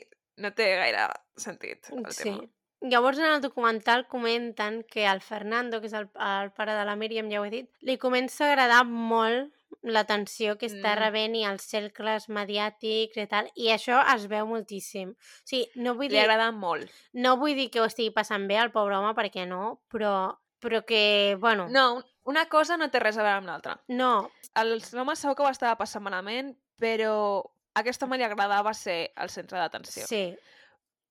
no 0.43 0.51
té 0.57 0.67
gaire 0.81 1.05
sentit 1.39 1.89
el 1.93 2.05
Sí. 2.11 2.23
tema. 2.23 2.43
Llavors 2.83 3.17
en 3.19 3.25
el 3.31 3.39
documental 3.41 4.07
comenten 4.11 4.83
que 4.83 5.05
el 5.07 5.21
Fernando, 5.23 5.79
que 5.79 5.87
és 5.87 5.93
el, 5.95 6.09
el 6.19 6.51
pare 6.51 6.73
de 6.75 6.83
la 6.83 6.97
Míriam, 6.99 7.29
ja 7.31 7.39
ho 7.39 7.45
he 7.47 7.51
dit, 7.53 7.69
li 7.81 7.95
comença 7.97 8.43
a 8.43 8.49
agradar 8.51 8.81
molt 8.85 9.53
l'atenció 9.83 10.57
que 10.59 10.67
està 10.67 10.91
Mm. 10.93 10.99
rebent 10.99 11.35
i 11.35 11.45
els 11.47 11.63
cercles 11.63 12.27
mediàtics 12.29 13.17
i 13.17 13.25
tal, 13.27 13.47
i 13.55 13.69
això 13.73 14.01
es 14.13 14.27
veu 14.27 14.45
moltíssim. 14.47 15.09
O 15.15 15.47
sigui, 15.47 15.69
no 15.75 15.95
vull 15.95 16.09
Li 16.11 16.17
dir, 16.17 16.21
agrada 16.25 16.51
molt. 16.51 16.91
no 17.13 17.37
vull 17.37 17.55
dir 17.55 17.69
que 17.71 17.81
ho 17.81 17.85
estigui 17.87 18.11
passant 18.13 18.47
bé 18.47 18.57
al 18.57 18.71
pobre 18.71 18.95
home, 18.97 19.13
perquè 19.15 19.47
no, 19.47 19.81
però, 19.91 20.37
però 20.61 20.83
que, 20.85 21.35
bueno, 21.39 21.67
No, 21.69 21.95
un- 21.95 22.03
una 22.25 22.45
cosa 22.47 22.77
no 22.77 22.89
té 22.91 22.99
res 22.99 23.17
a 23.17 23.23
veure 23.23 23.37
amb 23.37 23.47
l'altra. 23.47 23.79
no, 23.87 24.29
El 24.55 24.79
l'home 24.93 25.15
segur 25.15 25.35
que 25.35 25.43
ho 25.43 25.49
estava 25.49 25.75
passant 25.77 26.03
malament, 26.03 26.55
però 26.79 27.39
a 27.73 27.79
aquest 27.79 28.03
home 28.03 28.17
li 28.17 28.23
agradava 28.23 28.73
ser 28.73 29.11
el 29.17 29.29
centre 29.29 29.57
d'atenció. 29.57 30.05
sí, 30.05 30.37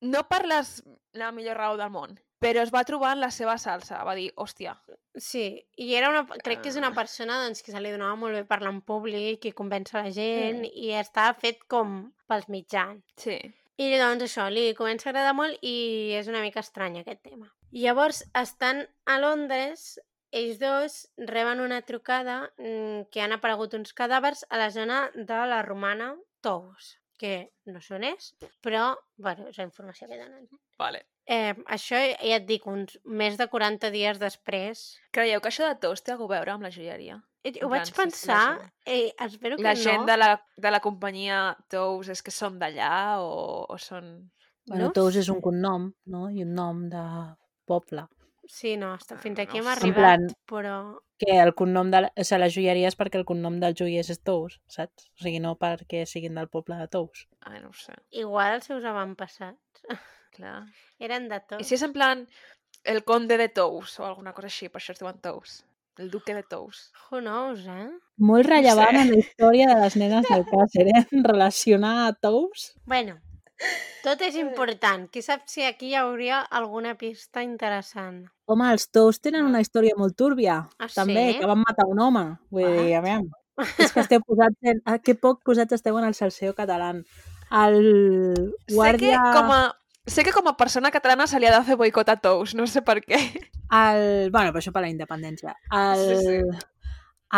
No 0.03 0.25
per 0.29 0.43
les, 0.51 0.83
la 1.15 1.31
millor 1.33 1.57
raó 1.61 1.77
del 1.79 1.91
món, 1.95 2.17
però 2.43 2.63
es 2.65 2.73
va 2.75 2.83
trobar 2.85 3.13
en 3.15 3.21
la 3.23 3.31
seva 3.31 3.55
salsa. 3.63 4.01
Va 4.05 4.17
dir, 4.19 4.33
hòstia, 4.37 4.75
sí. 5.15 5.45
I 5.79 5.95
era 5.95 6.09
una, 6.11 6.25
crec 6.43 6.63
que 6.65 6.69
és 6.73 6.77
una 6.77 6.89
Ah. 6.91 6.95
persona 6.97 7.37
doncs, 7.45 7.63
que 7.63 7.71
se 7.71 7.81
li 7.81 7.91
donava 7.95 8.17
molt 8.19 8.35
bé 8.35 8.45
parlar 8.45 8.73
en 8.75 8.81
públic 8.83 9.45
i 9.47 9.53
convèncer 9.53 10.03
la 10.03 10.11
gent, 10.11 10.63
Mm. 10.63 10.71
i 10.75 10.91
estava 10.99 11.35
fet 11.39 11.63
com 11.69 12.13
pels 12.29 12.49
mitjans. 12.49 13.03
sí. 13.17 13.39
I 13.79 13.97
doncs 13.99 14.23
això, 14.23 14.51
li 14.53 14.75
comença 14.75 15.09
a 15.09 15.11
agradar 15.11 15.33
molt 15.35 15.57
i 15.63 16.13
és 16.15 16.29
una 16.29 16.43
mica 16.43 16.61
estrany 16.61 16.99
aquest 17.01 17.23
tema. 17.23 17.49
Llavors, 17.73 18.23
estan 18.35 18.87
a 19.07 19.19
Londres, 19.19 19.99
ells 20.31 20.59
dos 20.61 21.09
reben 21.17 21.59
una 21.61 21.81
trucada 21.83 22.53
mm, 22.59 23.09
que 23.11 23.23
han 23.23 23.33
aparegut 23.33 23.73
uns 23.75 23.95
cadàvers 23.95 24.45
a 24.51 24.59
la 24.59 24.71
zona 24.71 25.11
de 25.15 25.35
la 25.47 25.63
romana 25.63 26.17
Tous, 26.43 26.99
que 27.19 27.51
no 27.67 27.81
sé 27.81 27.95
on 27.95 28.05
és, 28.05 28.33
però, 28.65 28.93
bueno, 29.17 29.49
és 29.49 29.59
la 29.59 29.65
informació 29.69 30.09
que 30.09 30.19
donen. 30.19 30.49
Vale. 30.79 31.05
Eh, 31.27 31.55
això 31.71 31.99
ja 32.01 32.37
et 32.41 32.47
dic, 32.49 32.65
uns 32.67 32.97
més 33.05 33.37
de 33.39 33.47
40 33.47 33.91
dies 33.95 34.19
després... 34.19 34.81
Creieu 35.15 35.41
que 35.41 35.53
això 35.53 35.69
de 35.69 35.77
tous 35.79 36.03
té 36.03 36.13
alguna 36.17 36.35
a 36.35 36.39
veure 36.41 36.55
amb 36.57 36.67
la 36.67 36.71
joieria? 36.75 37.21
Eh, 37.45 37.53
Ho 37.63 37.69
vaig 37.71 37.87
la 37.91 37.97
pensar, 37.97 38.43
gent- 38.59 38.73
eh, 38.87 39.13
espero 39.27 39.57
que 39.57 39.63
La 39.63 39.75
no. 39.75 39.81
gent 39.83 40.07
de 40.07 40.17
la, 40.17 40.33
de 40.57 40.71
la 40.71 40.81
companyia 40.81 41.57
Tous 41.71 42.09
és 42.09 42.23
que 42.23 42.31
som 42.35 42.59
d'allà 42.59 43.21
o, 43.23 43.67
o 43.69 43.79
són... 43.79 44.31
Bueno, 44.67 44.89
No 44.89 44.93
Tous 44.95 45.17
és 45.19 45.29
un 45.29 45.41
cognom, 45.43 45.89
no? 46.07 46.29
I 46.31 46.43
un 46.45 46.53
nom 46.55 46.85
de 46.91 47.03
poble. 47.67 48.05
Sí, 48.53 48.75
no, 48.77 48.91
hasta, 48.93 49.17
fins 49.17 49.39
Ah, 49.41 49.45
aquí 49.47 49.59
no 49.59 49.65
hem 49.65 49.69
arribat, 49.73 49.97
plan, 49.97 50.25
però... 50.51 50.75
que 51.17 51.39
el 51.41 51.55
cognom 51.57 51.89
de... 51.91 52.03
La... 52.05 52.09
O 52.21 52.25
sigui, 52.29 52.41
la 52.43 52.49
joieria 52.53 52.91
és 52.93 52.97
perquè 53.01 53.17
el 53.17 53.25
cognom 53.25 53.55
dels 53.63 53.79
joiers 53.81 54.11
és 54.13 54.21
Tous, 54.21 54.59
saps? 54.69 55.07
O 55.17 55.23
sigui, 55.25 55.41
no 55.41 55.55
perquè 55.57 56.03
siguin 56.11 56.37
del 56.37 56.51
poble 56.53 56.77
de 56.77 56.89
Tous. 56.93 57.23
Ai, 57.49 57.63
no 57.63 57.71
ho 57.71 57.77
sé, 57.79 57.97
Igual 58.25 58.59
els 58.59 58.69
seus 58.69 58.85
avantpassats 58.85 59.87
clar. 60.37 60.59
eren 61.01 61.31
de 61.33 61.41
tot. 61.41 61.63
I 61.65 61.65
si 61.65 61.79
és 61.79 61.87
en 61.89 61.97
plan 61.97 62.27
el 62.85 63.01
conde 63.09 63.41
de 63.41 63.49
Tous 63.49 63.97
o 64.03 64.05
alguna 64.11 64.35
cosa 64.37 64.53
així, 64.53 64.69
per 64.69 64.83
això 64.83 64.93
es 64.93 65.01
diuen 65.01 65.23
Tous. 65.25 65.63
El 65.97 66.11
duque 66.13 66.37
de 66.37 66.45
Tous. 66.45 66.85
Who 67.09 67.21
knows, 67.25 67.65
eh? 67.69 67.89
Molt 68.21 68.53
rellevant 68.53 68.97
sé. 68.99 69.03
en 69.07 69.11
la 69.17 69.21
història 69.25 69.73
de 69.73 69.81
les 69.81 69.97
nenes 70.01 70.29
del 70.29 70.45
Càcer, 70.53 70.87
eh? 70.93 71.07
Relacionar 71.25 71.97
a 72.11 72.13
Tous. 72.13 72.75
Bueno, 72.85 73.17
tot 74.05 74.23
és 74.27 74.37
important. 74.41 75.07
Qui 75.13 75.23
sap 75.23 75.45
si 75.51 75.65
aquí 75.67 75.93
hi 75.93 75.99
hauria 75.99 76.41
alguna 76.51 76.95
pista 76.99 77.43
interessant. 77.45 78.25
Home, 78.51 78.71
els 78.75 78.89
Tous 78.91 79.21
tenen 79.23 79.47
una 79.47 79.61
història 79.63 79.97
molt 79.99 80.17
túrbia, 80.19 80.63
Ah, 80.79 80.89
també, 80.95 81.33
sí? 81.33 81.39
que 81.41 81.51
van 81.51 81.63
matar 81.63 81.87
un 81.89 82.01
home. 82.01 82.25
Vull 82.51 82.73
dir, 82.81 82.97
a 82.99 83.05
veure, 83.05 83.29
és 83.79 83.93
que 83.93 84.03
esteu 84.07 84.25
posats 84.27 84.73
en... 84.73 84.83
Ah, 84.85 84.99
que 84.99 85.15
poc 85.15 85.43
posats 85.47 85.79
esteu 85.79 85.99
en 85.99 86.09
el 86.09 86.19
salseo 86.19 86.57
català. 86.59 86.91
El 87.53 87.81
guàrdia... 88.73 89.17
Sé 89.17 89.23
que 89.23 89.39
com 89.39 89.55
a, 89.55 89.63
sé 90.07 90.25
que 90.27 90.33
com 90.35 90.49
a 90.49 90.57
persona 90.57 90.91
catalana 90.91 91.29
se 91.29 91.39
li 91.41 91.47
ha 91.47 91.55
de 91.59 91.65
fer 91.67 91.77
boicot 91.79 92.09
a 92.09 92.19
Tous, 92.21 92.57
no 92.59 92.67
sé 92.67 92.83
per 92.83 93.01
què. 93.05 93.21
El... 93.73 94.31
Bueno, 94.33 94.51
però 94.51 94.61
això 94.61 94.73
per 94.75 94.83
la 94.85 94.93
independència. 94.93 95.55
El... 95.71 96.07
Sí, 96.09 96.21
sí. 96.27 96.69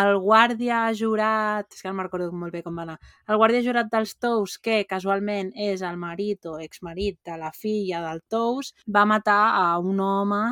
El 0.01 0.17
guàrdia 0.23 0.81
jurat, 0.99 1.69
és 1.71 1.83
que 1.83 1.89
no 1.89 1.95
me'n 1.95 2.09
recordo 2.09 2.33
molt 2.35 2.55
bé 2.55 2.65
com 2.65 2.77
va 2.77 2.87
anar, 2.87 2.99
el 3.29 3.39
guàrdia 3.41 3.63
jurat 3.67 3.91
dels 3.93 4.17
Tous, 4.19 4.59
que 4.59 4.83
casualment 4.91 5.53
és 5.55 5.85
el 5.87 5.99
marit 6.01 6.47
o 6.51 6.59
exmarit 6.63 7.21
de 7.27 7.39
la 7.39 7.53
filla 7.55 8.03
del 8.09 8.23
Tous, 8.31 8.75
va 8.91 9.07
matar 9.07 9.43
a 9.55 9.67
un 9.79 10.01
home 10.03 10.43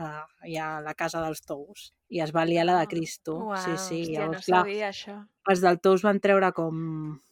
a, 0.00 0.26
a 0.26 0.68
la 0.84 0.94
casa 0.94 1.22
dels 1.24 1.42
Tous 1.46 1.90
i 2.10 2.20
es 2.24 2.32
va 2.34 2.44
liar 2.44 2.64
la 2.66 2.78
de 2.80 2.86
Cristo. 2.90 3.36
Uau, 3.50 3.56
sí, 3.62 3.76
sí, 3.78 4.00
Hòstia, 4.02 4.20
no 4.20 4.32
llavors, 4.32 4.46
clar, 4.46 4.62
sabia 4.64 4.88
això. 4.88 5.16
els 5.52 5.64
del 5.64 5.80
Tous 5.80 6.04
van 6.06 6.20
treure 6.20 6.52
com 6.56 6.80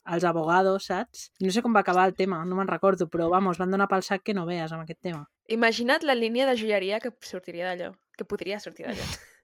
els 0.09 0.27
abogados, 0.29 0.89
saps? 0.93 1.29
No 1.45 1.53
sé 1.55 1.63
com 1.65 1.75
va 1.75 1.83
acabar 1.85 2.07
el 2.09 2.15
tema, 2.17 2.45
no 2.49 2.59
me'n 2.59 2.71
recordo, 2.71 3.09
però 3.11 3.29
vamos, 3.33 3.59
van 3.59 3.75
donar 3.75 3.89
pel 3.91 4.05
sac 4.07 4.25
que 4.25 4.37
no 4.37 4.47
vees 4.49 4.73
amb 4.73 4.85
aquest 4.85 5.01
tema. 5.11 5.25
Imagina't 5.49 6.07
la 6.07 6.17
línia 6.17 6.47
de 6.49 6.57
joieria 6.61 7.01
que 7.01 7.13
sortiria 7.25 7.73
d'allò, 7.73 7.93
que 8.17 8.29
podria 8.29 8.61
sortir 8.61 8.87
d'allò. 8.87 9.09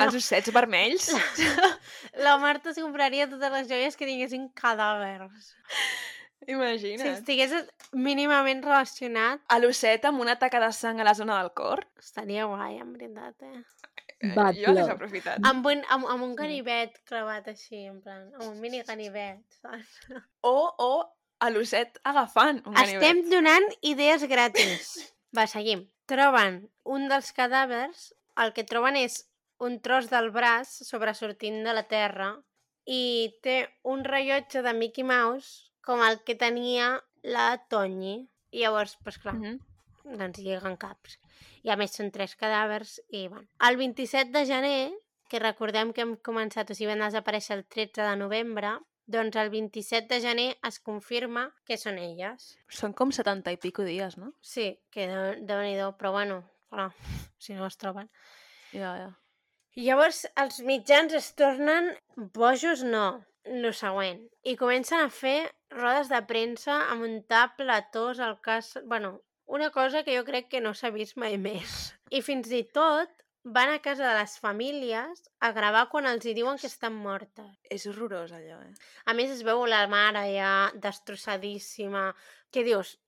Els 0.00 0.14
ossets 0.18 0.52
vermells. 0.54 1.10
La 2.26 2.36
Marta 2.42 2.70
es 2.70 2.78
compraria 2.80 3.28
totes 3.30 3.52
les 3.52 3.68
joies 3.70 3.96
que 3.96 4.06
tinguessin 4.08 4.48
cadàvers. 4.56 5.52
Si 6.40 6.52
Imagina't. 6.54 7.06
estigués 7.18 7.52
mínimament 7.92 8.62
relacionat, 8.64 9.42
A 9.52 9.58
l'osset 9.60 10.04
amb 10.08 10.20
una 10.24 10.38
taca 10.40 10.60
de 10.62 10.70
sang 10.72 11.00
a 11.00 11.04
la 11.04 11.14
zona 11.14 11.36
del 11.42 11.52
cor. 11.52 11.84
estaria 12.00 12.46
guai, 12.48 12.78
en 12.80 12.92
veritat, 12.94 13.34
eh? 13.42 13.62
Eh, 14.22 14.32
Bad 14.34 14.56
jo 14.56 14.72
luck. 14.72 14.90
aprofitat. 14.90 15.38
Amb 15.44 15.66
un, 15.66 15.84
amb, 15.88 16.06
amb 16.08 16.22
un 16.24 16.34
ganivet 16.36 16.98
clavat 17.08 17.46
així, 17.48 17.84
en 17.88 18.00
plan, 18.02 18.26
amb 18.40 18.50
un 18.50 18.60
mini 18.60 18.82
ganivet, 18.82 19.40
saps? 19.60 20.00
O, 20.42 20.72
o 20.78 20.92
a 21.40 21.50
l'osset 21.50 22.00
agafant 22.04 22.62
un 22.66 22.74
ganivet. 22.74 23.02
Estem 23.02 23.22
donant 23.30 23.68
idees 23.82 24.24
gratis. 24.28 25.12
Va, 25.36 25.46
seguim. 25.46 25.86
Troben 26.10 26.62
un 26.84 27.06
dels 27.08 27.32
cadàvers, 27.36 28.12
el 28.40 28.52
que 28.52 28.64
troben 28.64 28.96
és 28.96 29.26
un 29.60 29.80
tros 29.84 30.08
del 30.10 30.30
braç 30.32 30.70
sobresortint 30.88 31.62
de 31.66 31.74
la 31.76 31.84
terra 31.88 32.30
i 32.88 33.34
té 33.44 33.68
un 33.84 34.04
rellotge 34.04 34.62
de 34.64 34.72
Mickey 34.74 35.04
Mouse 35.04 35.70
com 35.84 36.00
el 36.04 36.20
que 36.24 36.34
tenia 36.34 36.94
la 37.22 37.58
Tonyi. 37.68 38.28
I 38.50 38.64
llavors, 38.64 38.96
doncs 39.04 39.18
clar, 39.22 39.34
Mhm. 39.36 39.58
doncs 40.18 40.38
lliguen 40.40 40.76
caps. 40.76 41.18
I 41.62 41.70
a 41.70 41.76
més 41.76 41.92
són 41.92 42.10
tres 42.10 42.36
cadàvers 42.36 43.00
i, 43.10 43.28
bueno. 43.28 43.46
El 43.60 43.76
27 43.76 44.32
de 44.32 44.46
gener, 44.46 44.92
que 45.28 45.38
recordem 45.38 45.92
que 45.92 46.00
hem 46.00 46.16
començat, 46.16 46.70
o 46.70 46.74
sigui, 46.74 46.88
van 46.90 46.98
desaparèixer 47.04 47.56
el 47.56 47.64
13 47.64 48.02
de 48.02 48.16
novembre, 48.16 48.78
doncs 49.06 49.36
el 49.36 49.50
27 49.50 50.08
de 50.08 50.20
gener 50.20 50.58
es 50.66 50.80
confirma 50.80 51.54
que 51.64 51.76
són 51.76 51.98
elles. 51.98 52.56
Són 52.68 52.92
com 52.92 53.12
70 53.12 53.52
i 53.52 53.56
pico 53.56 53.84
dies, 53.84 54.16
no? 54.16 54.32
Sí, 54.40 54.80
que 54.90 55.06
de 55.06 55.54
nhi 55.62 55.76
però 55.98 56.12
bueno, 56.12 56.44
clar, 56.70 56.92
si 57.38 57.54
no 57.54 57.66
es 57.66 57.76
troben. 57.76 58.10
Ja, 58.72 58.96
ja. 58.96 59.08
I 59.10 59.29
llavors 59.76 60.24
els 60.40 60.60
mitjans 60.66 61.14
es 61.14 61.30
tornen 61.38 61.92
bojos, 62.34 62.82
no, 62.82 63.22
lo 63.44 63.72
següent. 63.72 64.22
I 64.42 64.56
comencen 64.58 65.00
a 65.02 65.10
fer 65.12 65.50
rodes 65.70 66.10
de 66.10 66.20
premsa, 66.26 66.82
a 66.90 66.94
muntar 66.98 67.54
platós 67.56 68.20
al 68.20 68.40
cas... 68.40 68.76
Bueno, 68.84 69.20
una 69.46 69.70
cosa 69.70 70.02
que 70.04 70.16
jo 70.16 70.24
crec 70.24 70.48
que 70.50 70.60
no 70.60 70.74
s'ha 70.74 70.90
vist 70.94 71.16
mai 71.18 71.38
més. 71.38 71.92
I 72.10 72.22
fins 72.22 72.50
i 72.54 72.62
tot 72.74 73.10
van 73.42 73.70
a 73.72 73.80
casa 73.82 74.04
de 74.06 74.14
les 74.18 74.36
famílies 74.38 75.22
a 75.40 75.52
gravar 75.56 75.86
quan 75.88 76.06
els 76.06 76.26
hi 76.26 76.34
diuen 76.36 76.58
que 76.60 76.68
estan 76.68 76.94
mortes. 76.94 77.50
És 77.70 77.86
horrorós, 77.88 78.34
allò, 78.36 78.60
eh? 78.66 78.74
A 79.06 79.14
més, 79.16 79.32
es 79.32 79.42
veu 79.46 79.64
la 79.66 79.86
mare 79.88 80.26
ja 80.34 80.52
destrossadíssima. 80.74 82.10
Què 82.52 82.66
dius? 82.66 82.98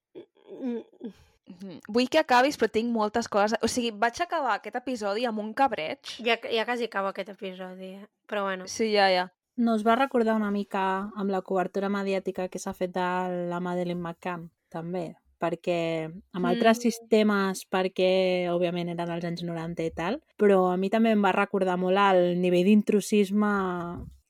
Vull 1.88 2.08
que 2.08 2.20
acabis, 2.20 2.56
però 2.56 2.70
tinc 2.70 2.90
moltes 2.92 3.28
coses... 3.28 3.58
O 3.62 3.68
sigui, 3.68 3.90
vaig 3.90 4.20
acabar 4.22 4.54
aquest 4.56 4.76
episodi 4.78 5.26
amb 5.28 5.42
un 5.42 5.52
cabreig. 5.54 5.98
Ja, 6.24 6.38
ja 6.50 6.64
quasi 6.64 6.84
acaba 6.88 7.10
aquest 7.10 7.32
episodi, 7.34 7.94
eh? 7.98 8.06
però 8.26 8.44
bueno. 8.44 8.66
Sí, 8.66 8.92
ja, 8.92 9.10
ja. 9.12 9.26
Nos 9.56 9.82
va 9.84 9.96
recordar 9.98 10.36
una 10.38 10.50
mica 10.50 11.10
amb 11.14 11.30
la 11.30 11.42
cobertura 11.42 11.90
mediàtica 11.92 12.48
que 12.48 12.58
s'ha 12.62 12.72
fet 12.72 12.94
de 12.94 13.08
la 13.50 13.60
Madeleine 13.60 14.00
McCann, 14.00 14.46
també, 14.72 15.16
perquè 15.42 16.08
amb 16.32 16.46
altres 16.46 16.78
Mm. 16.78 16.82
sistemes, 16.86 17.66
perquè 17.68 18.48
òbviament 18.48 18.88
eren 18.94 19.10
als 19.10 19.24
anys 19.24 19.42
90 19.42 19.84
i 19.84 19.90
tal, 19.90 20.22
però 20.38 20.72
a 20.72 20.76
mi 20.78 20.88
també 20.88 21.10
em 21.12 21.22
va 21.22 21.32
recordar 21.36 21.76
molt 21.76 21.98
el 21.98 22.40
nivell 22.40 22.64
d'intrusisme 22.64 23.52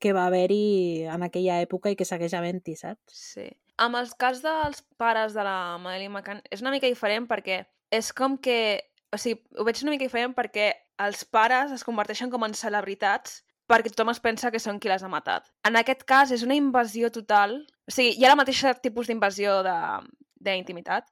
que 0.01 0.12
va 0.12 0.27
haver-hi 0.27 1.05
en 1.07 1.22
aquella 1.22 1.61
època 1.62 1.90
i 1.92 1.94
que 1.94 2.05
segueix 2.09 2.35
havent-hi, 2.35 2.75
saps? 2.75 3.12
Sí. 3.14 3.46
Amb 3.80 3.96
els 3.96 4.12
cas 4.18 4.42
dels 4.44 4.82
pares 5.00 5.32
de 5.37 5.44
la 5.46 5.78
Madeleine 5.80 6.12
McCann 6.12 6.42
és 6.50 6.61
una 6.61 6.72
mica 6.74 6.90
diferent 6.90 7.28
perquè 7.30 7.62
és 7.92 8.12
com 8.12 8.37
que... 8.38 8.82
O 9.12 9.18
sigui, 9.20 9.42
ho 9.61 9.64
veig 9.68 9.80
una 9.85 9.92
mica 9.92 10.06
diferent 10.06 10.32
perquè 10.37 10.70
els 11.04 11.24
pares 11.28 11.72
es 11.74 11.85
converteixen 11.85 12.30
com 12.32 12.44
en 12.46 12.54
celebritats 12.56 13.42
perquè 13.68 13.92
tothom 13.92 14.12
es 14.12 14.20
pensa 14.20 14.50
que 14.52 14.61
són 14.61 14.78
qui 14.80 14.90
les 14.90 15.02
ha 15.04 15.11
matat. 15.12 15.48
En 15.68 15.76
aquest 15.80 16.04
cas 16.08 16.32
és 16.35 16.44
una 16.44 16.56
invasió 16.56 17.11
total. 17.12 17.58
O 17.88 17.92
sigui, 17.94 18.16
hi 18.18 18.24
ha 18.24 18.32
la 18.32 18.38
mateixa 18.40 18.74
tipus 18.74 19.08
d'invasió 19.08 19.61
d'intimitat, 19.64 21.08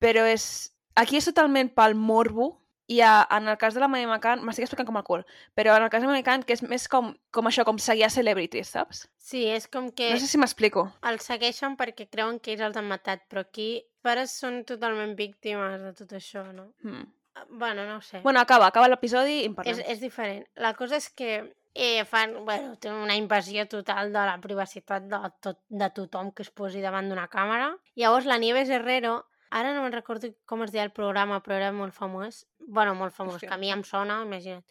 però 0.00 0.24
és... 0.28 0.68
Aquí 0.98 1.14
és 1.14 1.28
totalment 1.28 1.68
pel 1.76 1.94
morbo 1.94 2.48
i 2.88 3.02
a, 3.04 3.26
en 3.36 3.48
el 3.48 3.58
cas 3.60 3.76
de 3.76 3.82
la 3.82 3.88
Madeleine 3.88 4.14
McCann, 4.14 4.44
m'estic 4.46 4.64
explicant 4.64 4.88
com 4.88 4.96
el 4.96 5.04
cul, 5.04 5.24
però 5.58 5.76
en 5.76 5.84
el 5.84 5.90
cas 5.92 6.00
de 6.00 6.08
la 6.08 6.14
Madeleine 6.14 6.24
McCann, 6.24 6.46
que 6.48 6.56
és 6.56 6.64
més 6.64 6.88
com, 6.88 7.12
com 7.34 7.50
això, 7.50 7.66
com 7.68 7.78
seguir 7.82 8.06
a 8.06 8.12
celebrities, 8.12 8.72
saps? 8.72 9.04
Sí, 9.20 9.44
és 9.52 9.68
com 9.68 9.90
que... 9.92 10.08
No 10.14 10.22
sé 10.22 10.30
si 10.30 10.40
m'explico. 10.40 10.88
els 11.10 11.28
segueixen 11.28 11.76
perquè 11.76 12.08
creuen 12.08 12.40
que 12.40 12.54
ells 12.54 12.64
els 12.70 12.80
han 12.80 12.88
matat, 12.88 13.26
però 13.28 13.44
aquí 13.44 13.68
pares 14.02 14.32
són 14.32 14.62
totalment 14.68 15.14
víctimes 15.18 15.78
de 15.84 15.92
tot 16.00 16.16
això, 16.16 16.46
no? 16.52 16.72
Mm. 16.82 17.06
Bueno, 17.50 17.84
no 17.86 18.00
sé. 18.02 18.20
Bueno, 18.24 18.40
acaba, 18.40 18.66
acaba 18.66 18.88
l'episodi 18.88 19.42
i 19.42 19.46
en 19.46 19.54
parlem. 19.54 19.78
és, 19.78 19.84
és 19.86 20.00
diferent. 20.02 20.42
La 20.58 20.72
cosa 20.74 20.96
és 20.98 21.06
que 21.14 21.30
eh, 21.74 22.04
fan, 22.04 22.34
bueno, 22.44 22.76
tenen 22.82 22.98
una 22.98 23.16
invasió 23.16 23.68
total 23.68 24.12
de 24.12 24.24
la 24.26 24.38
privacitat 24.42 25.04
de, 25.06 25.20
tot, 25.44 25.60
de 25.68 25.90
tothom 25.94 26.32
que 26.32 26.42
es 26.42 26.50
posi 26.50 26.82
davant 26.82 27.08
d'una 27.08 27.28
càmera. 27.30 27.70
Llavors, 28.00 28.26
la 28.26 28.40
Nieves 28.42 28.72
Herrero, 28.74 29.20
ara 29.50 29.74
no 29.74 29.82
me'n 29.82 29.94
recordo 29.94 30.30
com 30.46 30.62
es 30.64 30.72
deia 30.72 30.86
el 30.86 30.94
programa, 30.96 31.42
però 31.44 31.58
era 31.58 31.72
molt 31.72 31.94
famós. 31.94 32.46
bueno, 32.58 32.94
molt 32.94 33.14
famós, 33.18 33.36
Hòstia. 33.36 33.48
que 33.48 33.54
a 33.54 33.58
mi 33.58 33.70
em 33.72 33.84
sona, 33.84 34.22
imagina't. 34.22 34.64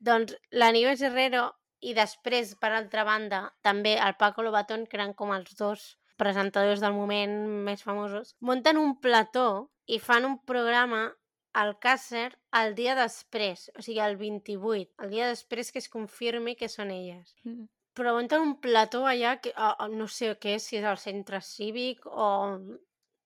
Doncs 0.00 0.34
la 0.50 0.72
Nieves 0.72 1.02
Herrero 1.02 1.52
i 1.80 1.94
després, 1.94 2.54
per 2.56 2.72
altra 2.72 3.04
banda, 3.04 3.52
també 3.62 3.98
el 3.98 4.16
Paco 4.16 4.42
Lobatón, 4.42 4.86
que 4.86 4.96
eren 4.96 5.12
com 5.14 5.32
els 5.34 5.54
dos 5.58 5.98
presentadors 6.16 6.80
del 6.80 6.94
moment 6.94 7.34
més 7.66 7.82
famosos, 7.82 8.34
munten 8.40 8.78
un 8.78 8.96
plató 9.02 9.70
i 9.86 9.98
fan 10.00 10.24
un 10.24 10.38
programa 10.46 11.12
al 11.54 11.76
Càcer 11.78 12.32
el 12.58 12.74
dia 12.74 12.96
després, 12.98 13.68
o 13.78 13.82
sigui, 13.82 14.00
el 14.02 14.16
28, 14.18 14.90
el 15.04 15.10
dia 15.14 15.30
després 15.30 15.70
que 15.70 15.80
es 15.82 15.90
confirmi 15.90 16.56
que 16.58 16.70
són 16.70 16.90
elles. 16.90 17.34
Mm. 17.44 17.68
Però 17.94 18.16
munten 18.16 18.42
un 18.42 18.56
plató 18.58 19.04
allà, 19.06 19.36
que, 19.42 19.52
a, 19.54 19.86
no 19.90 20.08
sé 20.10 20.32
què 20.42 20.56
és, 20.58 20.66
si 20.66 20.80
és 20.80 20.86
el 20.90 20.98
centre 20.98 21.38
cívic 21.46 22.02
o, 22.10 22.30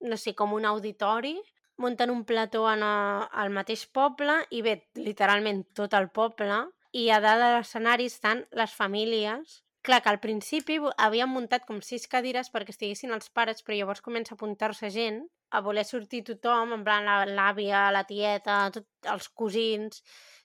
no 0.01 0.17
sé, 0.17 0.33
com 0.35 0.53
un 0.53 0.65
auditori, 0.65 1.35
munten 1.79 2.11
un 2.11 2.25
plató 2.25 2.65
en 2.71 2.83
a, 2.83 3.25
al 3.31 3.49
mateix 3.55 3.85
poble 3.87 4.35
i 4.51 4.61
ve 4.61 4.75
literalment 4.99 5.63
tot 5.75 5.93
el 5.95 6.09
poble 6.11 6.65
i 6.91 7.07
a 7.13 7.19
dalt 7.23 7.41
de 7.43 7.49
l'escenari 7.55 8.07
estan 8.11 8.45
les 8.51 8.73
famílies. 8.75 9.59
Clar, 9.81 10.01
que 10.03 10.09
al 10.11 10.19
principi 10.19 10.75
havien 10.97 11.29
muntat 11.31 11.63
com 11.65 11.79
sis 11.81 12.07
cadires 12.11 12.49
perquè 12.51 12.73
estiguessin 12.75 13.13
els 13.15 13.29
pares, 13.31 13.63
però 13.63 13.77
llavors 13.77 14.01
comença 14.03 14.33
a 14.35 14.37
apuntar-se 14.37 14.89
gent 14.91 15.21
a 15.55 15.61
voler 15.65 15.85
sortir 15.87 16.23
tothom, 16.27 16.73
en 16.75 16.83
plan 16.83 17.05
la- 17.07 17.25
l'àvia, 17.25 17.87
la 17.95 18.03
tieta, 18.03 18.57
tot, 18.75 18.85
els 19.07 19.29
cosins, 19.29 20.03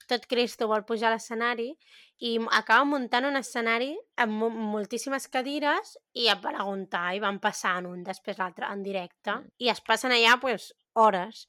tot 0.09 0.27
Cristo 0.31 0.69
vol 0.71 0.85
pujar 0.87 1.11
a 1.11 1.14
l'escenari 1.17 1.73
i 2.20 2.38
acaba 2.53 2.85
muntant 2.85 3.27
un 3.27 3.37
escenari 3.37 3.92
amb 4.22 4.33
mo- 4.33 4.50
moltíssimes 4.50 5.27
cadires 5.29 5.96
i 6.14 6.29
a 6.29 6.37
preguntar 6.40 7.14
i 7.16 7.20
van 7.20 7.40
passant 7.42 7.87
un 7.90 8.05
després 8.07 8.38
l'altre 8.38 8.66
en 8.70 8.83
directe 8.83 9.35
Mm. 9.35 9.48
i 9.59 9.68
es 9.68 9.81
passen 9.81 10.12
allà 10.12 10.38
pues, 10.40 10.74
hores 10.94 11.48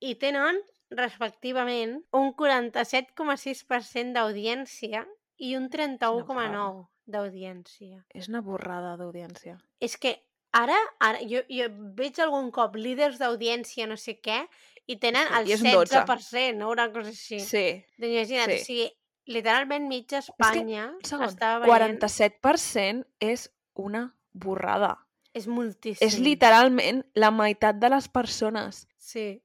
i 0.00 0.14
tenen 0.14 0.60
respectivament 0.90 1.98
un 2.16 2.32
47,6% 2.34 4.12
d'audiència 4.14 5.04
i 5.38 5.54
un 5.56 5.68
31,9% 5.70 6.86
d'audiència. 7.08 8.02
És 8.14 8.28
una 8.28 8.42
borrada 8.44 8.96
d'audiència. 9.00 9.56
És 9.80 9.96
que 9.96 10.10
ara, 10.52 10.76
ara 11.00 11.20
jo, 11.24 11.40
jo 11.48 11.68
veig 11.96 12.18
algun 12.20 12.50
cop 12.52 12.76
líders 12.76 13.18
d'audiència 13.20 13.86
no 13.88 13.96
sé 13.96 14.18
què 14.20 14.42
i 14.88 14.96
tenen 15.00 15.28
el 15.38 15.48
i 15.48 15.52
és 15.56 15.62
un 15.62 15.70
12. 15.72 15.94
16%, 16.04 16.56
no? 16.60 16.70
una 16.74 16.90
cosa 16.92 17.08
així. 17.14 17.40
Sí. 17.40 17.64
Imagina't, 17.98 18.52
sí. 18.52 18.60
o 18.60 18.64
sigui, 18.64 18.88
literalment 19.28 19.86
mitja 19.88 20.18
Espanya 20.24 20.88
Un 20.96 21.04
segon. 21.04 21.28
estava 21.28 21.60
veient... 21.66 22.00
47% 22.02 23.04
és 23.20 23.48
una 23.74 24.06
borrada. 24.32 24.96
És 25.36 25.46
moltíssim. 25.46 26.02
És 26.06 26.16
literalment 26.18 27.04
la 27.14 27.30
meitat 27.30 27.76
de 27.78 27.90
les 27.92 28.08
persones. 28.08 28.86
Sí, 28.98 29.42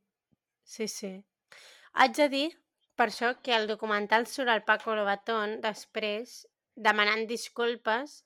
sí, 0.63 0.87
sí. 0.87 1.13
Haig 1.93 2.15
de 2.17 2.29
dir, 2.31 2.47
per 2.95 3.09
això, 3.11 3.35
que 3.43 3.53
el 3.55 3.67
documental 3.67 4.25
surt 4.27 4.49
el 4.49 4.63
Paco 4.65 4.95
Lobatón 4.95 5.59
després 5.61 6.47
demanant 6.75 7.27
disculpes 7.29 8.23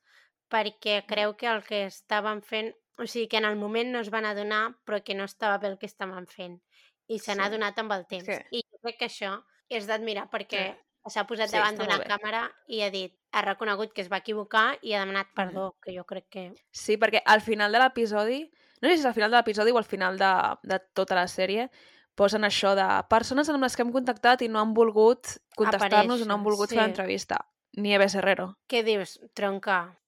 perquè 0.48 1.02
creu 1.10 1.36
que 1.36 1.50
el 1.52 1.63
que 1.67 1.86
estaven 1.89 2.41
fent... 2.41 2.74
O 2.98 3.06
sigui, 3.06 3.28
que 3.28 3.38
en 3.38 3.46
el 3.46 3.58
moment 3.60 3.91
no 3.93 4.00
es 4.00 4.08
van 4.10 4.26
adonar, 4.26 4.72
però 4.86 5.04
que 5.04 5.13
no 5.13 5.26
estava 5.28 5.58
bé 5.62 5.67
el 5.67 5.76
que 5.78 5.86
estaven 5.86 6.26
fent. 6.26 6.62
I 7.08 7.20
se 7.20 7.36
n'ha 7.36 7.46
Sí. 7.46 7.50
adonat 7.52 7.78
amb 7.80 7.91
el 7.93 8.08
temps. 8.08 8.26
que- 8.26 8.46
I 8.52 8.63
jo 8.63 8.80
crec 8.82 8.98
que 9.00 9.06
això 9.06 9.43
és 9.70 9.86
d'admirar 9.86 10.30
perquè 10.32 10.78
s'ha 11.10 11.26
posat 11.30 11.52
Sí, 11.52 11.58
davant 11.58 11.78
d'una 11.80 12.00
càmera 12.04 12.46
i 12.67 12.82
ha 12.86 12.89
dit, 12.93 13.13
ha 13.32 13.43
reconegut 13.46 13.93
que 13.93 14.02
es 14.02 14.12
va 14.12 14.22
equivocar 14.24 14.78
i 14.82 14.93
ha 14.93 15.04
demanat 15.04 15.30
perdó, 15.36 15.76
que 15.84 15.96
jo 15.96 16.06
crec 16.10 16.28
que... 16.30 16.48
Sí, 16.72 16.98
perquè 16.98 17.22
al 17.26 17.41
final 17.41 17.72
de 17.72 17.84
l'episodi, 17.84 18.41
no 18.82 18.89
sé 18.89 18.96
si 18.96 19.02
és 19.02 19.06
al 19.10 19.15
final 19.17 19.32
de 19.32 19.38
l'episodi 19.38 19.72
o 19.72 19.78
al 19.78 19.88
final 19.88 20.17
de, 20.17 20.32
de 20.63 20.80
tota 20.93 21.15
la 21.15 21.28
sèrie, 21.32 21.70
posen 22.17 22.43
això 22.48 22.74
de 22.76 22.88
persones 23.12 23.50
amb 23.54 23.63
les 23.63 23.76
que 23.78 23.86
hem 23.86 23.93
contactat 23.93 24.41
i 24.41 24.50
no 24.50 24.60
han 24.60 24.74
volgut 24.74 25.38
contestar-nos 25.56 26.24
o 26.24 26.26
no 26.26 26.39
han 26.39 26.46
volgut 26.46 26.74
fer 26.74 26.80
sí. 26.80 26.84
l'entrevista. 26.84 27.43
Nieves 27.78 28.15
Herrero. 28.17 28.56
Què 28.67 28.82
dius, 28.84 29.20
tronca? 29.38 30.00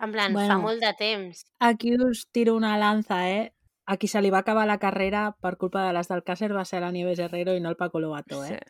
En 0.00 0.10
plan, 0.10 0.32
fa 0.32 0.46
Bueno. 0.46 0.60
molt 0.62 0.80
de 0.80 0.92
temps. 0.98 1.44
Aquí 1.60 1.94
us 1.94 2.26
tiro 2.32 2.56
una 2.56 2.78
lanza, 2.78 3.28
eh? 3.28 3.52
A 3.84 3.96
qui 3.96 4.08
se 4.08 4.22
li 4.22 4.30
va 4.30 4.38
acabar 4.38 4.66
la 4.66 4.78
carrera 4.78 5.36
per 5.40 5.56
culpa 5.58 5.86
de 5.86 5.92
les 5.92 6.08
del 6.08 6.24
Càcer 6.24 6.52
va 6.54 6.64
ser 6.64 6.80
la 6.80 6.90
Nieves 6.90 7.18
Herrero 7.18 7.54
i 7.54 7.60
no 7.60 7.68
el 7.68 7.76
Paco 7.76 8.00
Lobato, 8.00 8.44
eh? 8.44 8.60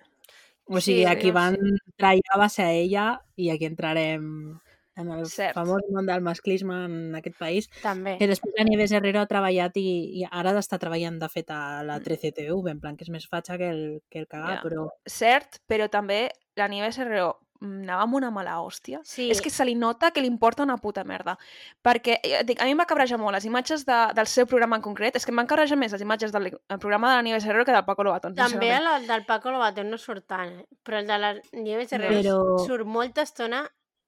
O 0.66 0.80
sigui, 0.80 1.02
Sí, 1.02 1.06
a 1.10 1.16
qui 1.18 1.28
no 1.32 1.34
van 1.34 1.56
sé. 1.56 1.92
trallar 1.98 2.38
va 2.38 2.48
ser 2.48 2.64
a 2.64 2.72
ella 2.72 3.06
i 3.36 3.50
aquí 3.50 3.66
entrarem 3.66 4.58
en 4.94 5.08
el 5.10 5.24
Cert. 5.26 5.54
famós 5.56 5.80
món 5.90 6.06
del 6.06 6.20
masclisme 6.20 6.84
en 6.84 7.14
aquest 7.16 7.36
país. 7.38 7.68
També. 7.82 8.18
Que 8.18 8.26
després 8.28 8.52
la 8.58 8.64
Nieves 8.68 8.92
Herrero 8.92 9.20
ha 9.20 9.26
treballat 9.26 9.76
i, 9.80 9.86
i 10.20 10.24
ara 10.30 10.52
està 10.60 10.78
treballant, 10.78 11.18
de 11.18 11.28
fet, 11.32 11.50
a 11.50 11.82
la 11.82 11.98
13TV, 12.00 12.70
en 12.70 12.80
plan 12.80 12.96
que 12.96 13.04
és 13.04 13.10
més 13.10 13.26
fatxa 13.26 13.56
que 13.58 13.70
el, 13.70 14.02
que 14.10 14.18
el 14.20 14.26
cagar, 14.28 14.58
Ja. 14.58 14.62
però... 14.62 14.88
Cert, 15.08 15.60
però 15.66 15.88
també 15.90 16.28
la 16.56 16.68
Nieves 16.68 16.98
Herrero 16.98 17.38
mm, 17.40 17.51
anava 17.62 18.02
amb 18.02 18.14
una 18.18 18.30
mala 18.34 18.56
hòstia. 18.60 19.00
Sí. 19.04 19.30
És 19.30 19.40
que 19.40 19.50
se 19.50 19.64
li 19.64 19.74
nota 19.78 20.10
que 20.10 20.20
li 20.20 20.26
importa 20.26 20.62
una 20.66 20.76
puta 20.76 21.04
merda. 21.04 21.36
Perquè, 21.82 22.18
ja 22.26 22.40
et 22.42 22.46
dic, 22.48 22.60
a 22.60 22.64
mi 22.66 22.74
em 22.74 22.80
va 22.82 22.86
cabrejar 22.90 23.18
molt 23.22 23.34
les 23.36 23.44
imatges 23.46 23.84
de, 23.86 23.98
del 24.14 24.26
seu 24.26 24.46
programa 24.50 24.76
en 24.76 24.82
concret. 24.82 25.16
És 25.16 25.24
que 25.24 25.30
em 25.32 25.36
van 25.40 25.46
cabrejar 25.46 25.78
més 25.78 25.92
les 25.92 26.02
imatges 26.02 26.32
del 26.32 26.50
el 26.52 26.78
programa 26.78 27.10
de 27.10 27.16
la 27.16 27.22
Nieves 27.22 27.44
Herrero 27.46 27.64
que 27.64 27.72
del 27.72 27.84
Paco 27.84 28.04
Lobatón. 28.04 28.34
També 28.34 28.72
el 28.74 29.06
del 29.06 29.24
Paco 29.24 29.50
Lobatón 29.50 29.90
no 29.90 29.98
surt 29.98 30.26
tant, 30.26 30.58
eh? 30.60 30.66
però 30.82 30.98
el 30.98 31.06
de 31.06 31.18
la 31.18 31.34
Nieves 31.52 31.92
Herrero 31.92 32.22
Però- 32.22 32.66
surt 32.66 32.86
molta 32.86 33.22
estona 33.22 33.64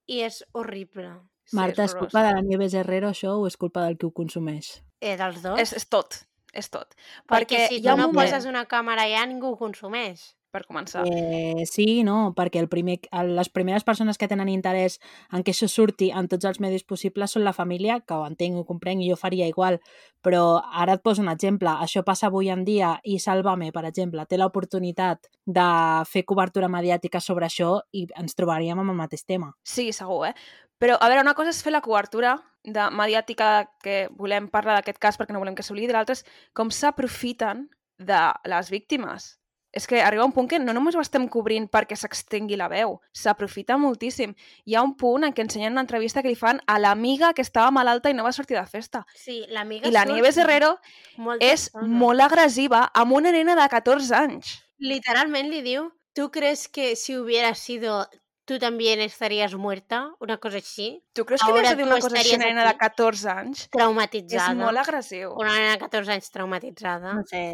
i 0.07 0.21
és 0.27 0.45
horrible. 0.53 1.13
Sí, 1.45 1.57
Marta, 1.57 1.83
és 1.85 1.91
és 1.91 1.95
horrorós. 1.95 2.11
culpa 2.13 2.23
de 2.27 2.35
la 2.35 2.41
Nieves 2.43 2.75
Herrero 2.75 3.09
això 3.11 3.35
o 3.39 3.47
és 3.47 3.57
culpa 3.57 3.83
del 3.85 3.99
que 3.99 4.07
ho 4.07 4.13
consumeix? 4.13 4.83
Eh, 5.01 5.17
dels 5.21 5.43
dos? 5.43 5.59
És, 5.61 5.73
és 5.77 5.85
tot, 5.89 6.15
és 6.53 6.71
tot. 6.71 6.95
perquè, 7.29 7.45
perquè 7.45 7.69
si 7.69 7.83
tu 7.83 7.91
un 7.93 7.99
no 8.01 8.07
moment- 8.09 8.31
poses 8.33 8.47
una 8.49 8.65
càmera 8.67 9.05
allà, 9.05 9.27
ningú 9.29 9.51
ho 9.53 9.57
consumeix. 9.59 10.35
Per 10.55 10.63
començar. 10.69 11.03
Eh, 11.11 11.65
sí, 11.67 12.05
no, 12.07 12.31
perquè 12.37 12.61
el 12.63 12.69
primer, 12.71 13.01
les 13.27 13.49
primeres 13.51 13.83
persones 13.83 14.21
que 14.21 14.29
tenen 14.31 14.53
interès 14.53 15.01
en 15.35 15.43
que 15.43 15.51
això 15.51 15.67
surti 15.67 16.13
en 16.15 16.29
tots 16.31 16.47
els 16.47 16.61
medis 16.63 16.87
possibles 16.87 17.35
són 17.35 17.43
la 17.43 17.53
família, 17.57 17.99
que 18.07 18.15
ho 18.15 18.23
entenc, 18.23 18.61
ho 18.61 18.63
comprenc, 18.69 19.03
i 19.03 19.11
jo 19.11 19.19
faria 19.19 19.49
igual, 19.51 19.81
però 20.23 20.63
ara 20.63 20.95
et 20.95 21.03
poso 21.03 21.25
un 21.27 21.33
exemple. 21.33 21.75
Això 21.83 22.05
passa 22.07 22.31
avui 22.31 22.53
en 22.55 22.63
dia 22.63 22.95
i 23.03 23.19
Sálvame, 23.19 23.73
per 23.75 23.83
exemple, 23.91 24.29
té 24.31 24.39
l'oportunitat 24.39 25.27
de 25.45 25.69
fer 26.07 26.23
cobertura 26.23 26.71
mediàtica 26.71 27.19
sobre 27.19 27.51
això 27.51 27.81
i 27.91 28.07
ens 28.15 28.39
trobaríem 28.39 28.79
amb 28.79 28.95
el 28.95 29.01
mateix 29.03 29.27
tema. 29.27 29.51
Sí, 29.67 29.91
segur, 29.91 30.29
eh? 30.31 30.35
Però, 30.79 30.95
a 31.01 31.11
veure, 31.11 31.27
una 31.27 31.35
cosa 31.35 31.51
és 31.51 31.63
fer 31.67 31.75
la 31.75 31.83
cobertura 31.83 32.39
de 32.63 32.91
mediàtica 32.95 33.73
que 33.83 34.05
volem 34.15 34.47
parlar 34.55 34.79
d'aquest 34.79 35.03
cas 35.03 35.19
perquè 35.19 35.35
no 35.35 35.43
volem 35.43 35.59
que 35.59 35.67
s'oblidi, 35.67 35.93
l'altra 35.93 36.15
és 36.15 36.23
com 36.55 36.71
s'aprofiten 36.71 37.67
de 37.99 38.29
les 38.51 38.71
víctimes. 38.71 39.35
És 39.75 39.89
que 39.91 40.01
arriba 40.01 40.25
un 40.25 40.33
punt 40.33 40.47
que 40.49 40.61
no 40.63 40.73
només 40.73 40.95
ho 40.95 41.03
estem 41.03 41.27
cobrint 41.29 41.67
perquè 41.67 41.97
s'extengui 41.99 42.55
la 42.57 42.69
veu, 42.71 43.01
s'aprofita 43.11 43.75
moltíssim. 43.81 44.37
Hi 44.71 44.77
ha 44.77 44.85
un 44.87 44.95
punt 45.01 45.27
en 45.27 45.35
què 45.35 45.43
ensenyen 45.43 45.75
una 45.75 45.83
entrevista 45.83 46.23
que 46.23 46.31
li 46.31 46.39
fan 46.39 46.61
a 46.71 46.79
l'amiga 46.79 47.33
que 47.35 47.43
estava 47.43 47.73
malalta 47.75 48.13
i 48.13 48.15
no 48.15 48.23
va 48.23 48.33
sortir 48.33 48.57
de 48.57 48.67
festa. 48.71 49.03
Sí, 49.19 49.43
l'amiga 49.51 49.89
I 49.89 49.93
la 49.93 50.05
surt 50.05 50.15
Nieves 50.15 50.39
Herrero 50.39 50.77
molta 51.19 51.45
és 51.45 51.67
estona. 51.67 51.89
molt 52.05 52.23
agressiva 52.23 52.85
amb 52.95 53.19
una 53.19 53.35
nena 53.35 53.59
de 53.59 53.67
14 53.69 54.15
anys. 54.15 54.61
Literalment 54.79 55.51
li 55.51 55.63
diu, 55.67 55.91
¿tú 56.15 56.31
crees 56.31 56.69
que 56.69 56.95
si 56.95 57.17
hubiera 57.19 57.55
sido 57.55 58.07
tú 58.45 58.59
también 58.59 59.01
estarías 59.01 59.55
muerta? 59.55 60.13
Una 60.21 60.39
cosa 60.39 60.59
així. 60.59 61.03
Tu 61.15 61.25
creus 61.25 61.43
que 61.43 61.53
li 61.53 61.59
has 61.65 61.71
de 61.71 61.77
dir 61.77 61.85
tu 61.85 61.91
una 61.91 62.01
cosa 62.01 62.17
així 62.19 62.35
a 62.35 62.37
una 62.37 62.45
estaries 62.45 62.47
nena 62.47 62.63
de 62.63 62.71
aquí. 62.71 62.79
14 62.79 63.29
anys? 63.31 63.69
Traumatitzada. 63.71 64.53
És 64.53 64.59
molt 64.59 64.79
agressiu. 64.79 65.35
Una 65.35 65.55
nena 65.55 65.73
de 65.73 65.79
14 65.83 66.13
anys 66.13 66.31
traumatitzada. 66.31 67.15
No 67.15 67.25
sé, 67.27 67.47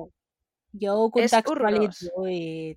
jo 0.73 0.95
ho 1.05 1.11
contextualitzo 1.11 2.27
i... 2.29 2.77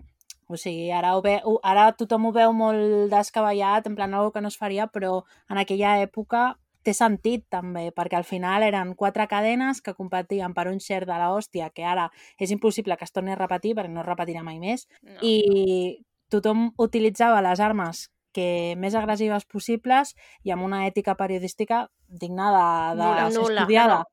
O 0.52 0.58
sigui, 0.60 0.92
ara, 0.92 1.16
ho 1.16 1.22
ve, 1.24 1.38
ara 1.64 1.86
tothom 1.98 2.26
ho 2.28 2.32
veu 2.36 2.52
molt 2.54 3.10
descabellat, 3.10 3.88
en 3.88 3.96
plan 3.96 4.14
algo 4.14 4.32
que 4.36 4.42
no 4.44 4.50
es 4.52 4.58
faria, 4.60 4.88
però 4.92 5.24
en 5.50 5.58
aquella 5.58 5.96
època 6.04 6.58
té 6.84 6.92
sentit 6.94 7.46
també, 7.50 7.94
perquè 7.96 8.18
al 8.20 8.26
final 8.28 8.62
eren 8.62 8.92
quatre 9.00 9.26
cadenes 9.32 9.80
que 9.82 9.94
competien 9.96 10.54
per 10.54 10.68
un 10.68 10.82
share 10.84 11.08
de 11.08 11.16
l'hòstia, 11.16 11.70
que 11.72 11.86
ara 11.88 12.10
és 12.38 12.52
impossible 12.52 12.98
que 13.00 13.06
es 13.08 13.14
torni 13.16 13.32
a 13.32 13.40
repetir 13.40 13.72
perquè 13.74 13.90
no 13.90 14.02
es 14.04 14.06
repetirà 14.10 14.44
mai 14.44 14.60
més, 14.60 14.86
No. 15.02 15.16
i 15.24 16.04
tothom 16.30 16.74
utilitzava 16.78 17.42
les 17.42 17.60
armes 17.64 18.10
que 18.34 18.76
més 18.78 18.96
agressives 19.00 19.46
possibles 19.46 20.14
i 20.44 20.52
amb 20.52 20.66
una 20.68 20.86
ètica 20.88 21.16
periodística 21.16 21.88
digna 22.10 22.52
de, 22.52 22.98
de 23.00 23.04
Nul·la. 23.08 23.30
ser 23.32 23.40
Nul·la. 23.40 23.62
estudiada. 23.62 24.04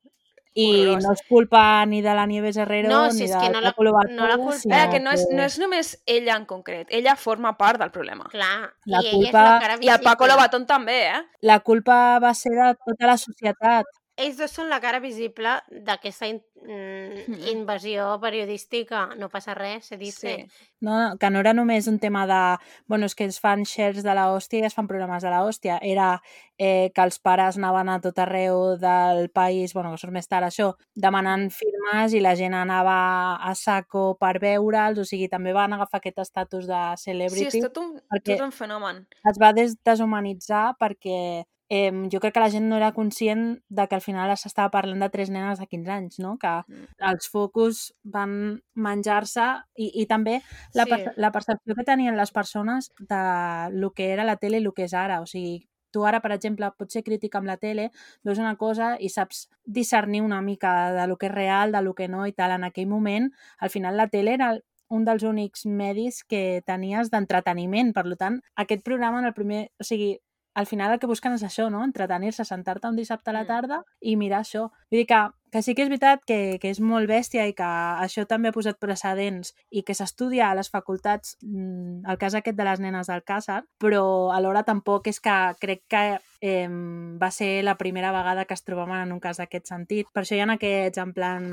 I 0.55 0.67
horrorós. 0.83 1.05
no 1.05 1.13
és 1.13 1.21
culpa 1.29 1.87
ni 1.87 2.03
de 2.03 2.13
la 2.15 2.27
Nieves 2.27 2.57
Herrero 2.57 2.89
No, 2.89 3.11
si 3.13 3.19
ni 3.19 3.25
és 3.25 3.31
del 3.31 3.41
que 3.41 3.51
no 3.51 3.61
la- 3.61 3.75
no 3.79 4.27
la 4.27 4.37
culpa- 4.37 4.59
sinó 4.59 4.75
Espera, 4.75 4.91
que 4.91 5.01
no 5.01 5.11
és, 5.13 5.27
no 5.31 5.43
és 5.45 5.59
només 5.61 6.03
ella 6.07 6.37
en 6.37 6.45
concret, 6.45 6.89
ella 6.91 7.15
forma 7.17 7.57
part 7.57 7.79
del 7.79 7.91
problema. 7.93 8.27
Clar, 8.31 8.73
La 8.87 9.01
i 9.01 9.07
ella 9.07 9.09
és 9.09 9.15
culpa- 9.31 9.45
la 9.45 9.61
cara 9.61 9.75
I 9.81 9.89
el 9.89 10.01
Paco 10.01 10.25
visible. 10.25 10.35
Lobatón 10.35 10.67
també, 10.67 11.07
eh? 11.09 11.23
la 11.43 11.61
culpa 11.61 12.19
va 12.19 12.35
ser 12.35 12.51
de 12.53 12.75
tota 12.85 13.07
la 13.07 13.17
societat. 13.17 13.87
Ells 14.21 14.37
dos 14.37 14.53
són 14.53 14.69
la 14.69 14.81
cara 14.85 14.99
visible 15.01 15.55
d'aquesta 15.87 16.27
in 16.29 16.43
mm, 16.61 17.39
invasió 17.55 18.19
periodística. 18.21 19.07
No 19.17 19.31
passa 19.33 19.55
res, 19.57 19.87
se 19.89 19.97
dice. 19.97 20.35
Sí. 20.37 20.67
No, 20.85 21.17
que 21.21 21.31
no 21.31 21.41
era 21.41 21.53
només 21.57 21.87
un 21.89 21.99
tema 22.01 22.27
de... 22.29 22.41
Bueno, 22.89 23.07
és 23.09 23.15
que 23.17 23.25
es 23.29 23.39
fan 23.41 23.65
shares 23.69 24.05
de 24.05 24.15
la 24.17 24.29
hòstia 24.33 24.61
i 24.61 24.67
es 24.69 24.77
fan 24.77 24.89
programes 24.89 25.23
de 25.25 25.31
la 25.33 25.43
hòstia. 25.45 25.79
Era 25.83 26.23
eh, 26.59 26.91
que 26.95 27.03
els 27.05 27.19
pares 27.21 27.57
anaven 27.57 27.89
a 27.93 27.99
tot 28.01 28.19
arreu 28.21 28.77
del 28.81 29.31
país, 29.33 29.73
bueno, 29.77 29.93
que 29.93 30.01
surt 30.03 30.13
més 30.13 30.29
tard 30.29 30.49
això, 30.49 30.71
demanant 30.97 31.49
firmes 31.53 32.13
i 32.17 32.21
la 32.21 32.35
gent 32.37 32.55
anava 32.57 32.99
a 33.41 33.55
saco 33.57 34.15
per 34.21 34.35
veure'ls, 34.41 35.01
o 35.01 35.05
sigui, 35.09 35.29
també 35.33 35.53
van 35.57 35.73
agafar 35.77 36.01
aquest 36.03 36.19
estatus 36.27 36.67
de 36.69 36.81
Sí, 36.97 37.11
celebrity. 37.11 37.61
és 37.61 37.69
tot 37.69 37.81
un, 37.81 37.95
tot 38.25 38.41
un 38.45 38.53
fenomen. 38.53 39.07
es 39.31 39.41
va 39.41 39.53
des 39.57 39.77
deshumanitzar 39.85 40.75
perquè 40.81 41.45
eh, 41.71 41.93
jo 42.13 42.19
crec 42.21 42.35
que 42.35 42.41
la 42.43 42.51
gent 42.51 42.67
no 42.69 42.77
era 42.77 42.91
conscient 42.93 43.61
de 43.69 43.87
que 43.89 43.95
al 43.95 44.03
final 44.03 44.33
s'estava 44.37 44.73
parlant 44.75 45.01
de 45.01 45.09
tres 45.09 45.31
nenes 45.31 45.61
de 45.63 45.67
15 45.71 45.91
anys, 45.95 46.19
no? 46.19 46.37
Que 46.37 46.51
Mm. 46.67 46.87
els 47.13 47.29
focus 47.31 47.95
van 48.03 48.61
menjar-se 48.75 49.47
i, 49.77 49.91
i 50.03 50.07
també 50.07 50.41
la, 50.75 50.85
Sí. 50.85 50.91
per, 50.91 51.15
la 51.17 51.31
percepció 51.31 51.75
que 51.77 51.85
tenien 51.85 52.17
les 52.17 52.33
persones 52.33 52.91
de 52.99 53.71
lo 53.79 53.93
que 53.93 54.11
era 54.13 54.25
la 54.25 54.37
tele 54.37 54.59
i 54.59 54.65
el 54.65 54.73
que 54.75 54.85
és 54.85 54.95
ara. 54.95 55.21
O 55.21 55.27
sigui, 55.27 55.69
tu 55.93 56.05
ara, 56.07 56.21
per 56.21 56.33
exemple, 56.33 56.71
pots 56.79 56.93
ser 56.93 57.03
crític 57.03 57.35
amb 57.35 57.47
la 57.47 57.57
tele, 57.57 57.91
veus 58.25 58.39
una 58.39 58.57
cosa 58.57 58.97
i 59.01 59.09
saps 59.09 59.49
discernir 59.65 60.23
una 60.23 60.41
mica 60.43 60.93
de 60.93 61.07
lo 61.07 61.17
que 61.19 61.27
és 61.27 61.33
real, 61.33 61.73
de 61.73 61.83
lo 61.83 61.95
que 61.95 62.09
no 62.09 62.27
i 62.27 62.33
tal. 62.33 62.51
En 62.53 62.65
aquell 62.65 62.87
moment, 62.89 63.33
al 63.59 63.71
final 63.71 63.97
la 63.97 64.09
tele 64.09 64.35
era 64.35 64.59
un 64.89 65.05
dels 65.05 65.23
únics 65.23 65.67
medis 65.67 66.25
que 66.25 66.63
tenies 66.67 67.11
d'entreteniment. 67.11 67.93
Per 67.93 68.17
tant, 68.17 68.41
aquest 68.57 68.83
programa 68.85 69.21
en 69.21 69.27
el 69.27 69.35
primer... 69.35 69.71
O 69.79 69.85
sigui, 69.85 70.19
al 70.55 70.67
final 70.67 70.93
el 70.93 70.99
que 70.99 71.07
busquen 71.07 71.35
és 71.37 71.43
això, 71.47 71.69
no? 71.71 71.85
Entretenir-se, 71.85 72.45
sentar-te 72.45 72.89
un 72.89 72.97
dissabte 72.97 73.31
a 73.31 73.33
la 73.33 73.45
Mm. 73.45 73.47
tarda 73.47 73.85
i 74.01 74.17
mirar 74.17 74.41
això. 74.41 74.71
Vull 74.91 74.99
dir 74.99 75.07
que, 75.07 75.21
que 75.53 75.63
sí 75.63 75.75
que 75.75 75.83
és 75.83 75.89
veritat 75.89 76.25
que, 76.27 76.59
que 76.61 76.71
és 76.71 76.81
molt 76.81 77.09
bèstia 77.09 77.47
i 77.47 77.55
que 77.55 77.63
això 77.63 78.27
també 78.27 78.49
ha 78.49 78.53
posat 78.53 78.79
precedents 78.79 79.55
i 79.71 79.83
que 79.83 79.95
s'estudia 79.95 80.51
a 80.51 80.55
les 80.55 80.71
facultats 80.71 81.37
mm, 81.43 82.07
el 82.11 82.19
cas 82.19 82.35
aquest 82.35 82.57
de 82.57 82.65
les 82.65 82.81
nenes 82.81 83.07
del 83.07 83.23
Càsar, 83.23 83.65
però 83.79 84.33
alhora 84.35 84.63
tampoc 84.65 85.07
és 85.07 85.21
que 85.21 85.55
crec 85.61 85.83
que 85.89 86.21
eh, 86.41 86.69
va 86.69 87.31
ser 87.31 87.63
la 87.65 87.77
primera 87.77 88.13
vegada 88.13 88.45
que 88.45 88.55
es 88.55 88.65
trobaven 88.65 89.03
en 89.03 89.13
un 89.13 89.21
cas 89.21 89.39
d'aquest 89.39 89.67
sentit. 89.67 90.07
Per 90.13 90.23
això 90.23 90.35
hi 90.35 90.41
ha 90.41 90.53
aquests, 90.53 90.99
en 90.99 91.13
plan, 91.13 91.51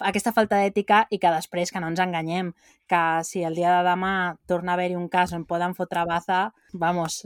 aquesta 0.00 0.32
falta 0.32 0.58
d'ètica 0.60 1.04
i 1.10 1.18
que 1.18 1.30
després, 1.34 1.70
que 1.70 1.80
no 1.80 1.88
ens 1.90 2.00
enganyem, 2.02 2.52
que 2.90 3.00
si 3.22 3.44
el 3.46 3.54
dia 3.54 3.70
de 3.76 3.84
demà 3.86 4.36
torna 4.50 4.72
a 4.72 4.74
haver-hi 4.74 4.96
un 4.98 5.08
cas 5.08 5.32
on 5.36 5.44
poden 5.46 5.76
fotre 5.78 6.02
baza, 6.08 6.40
vamos, 6.72 7.20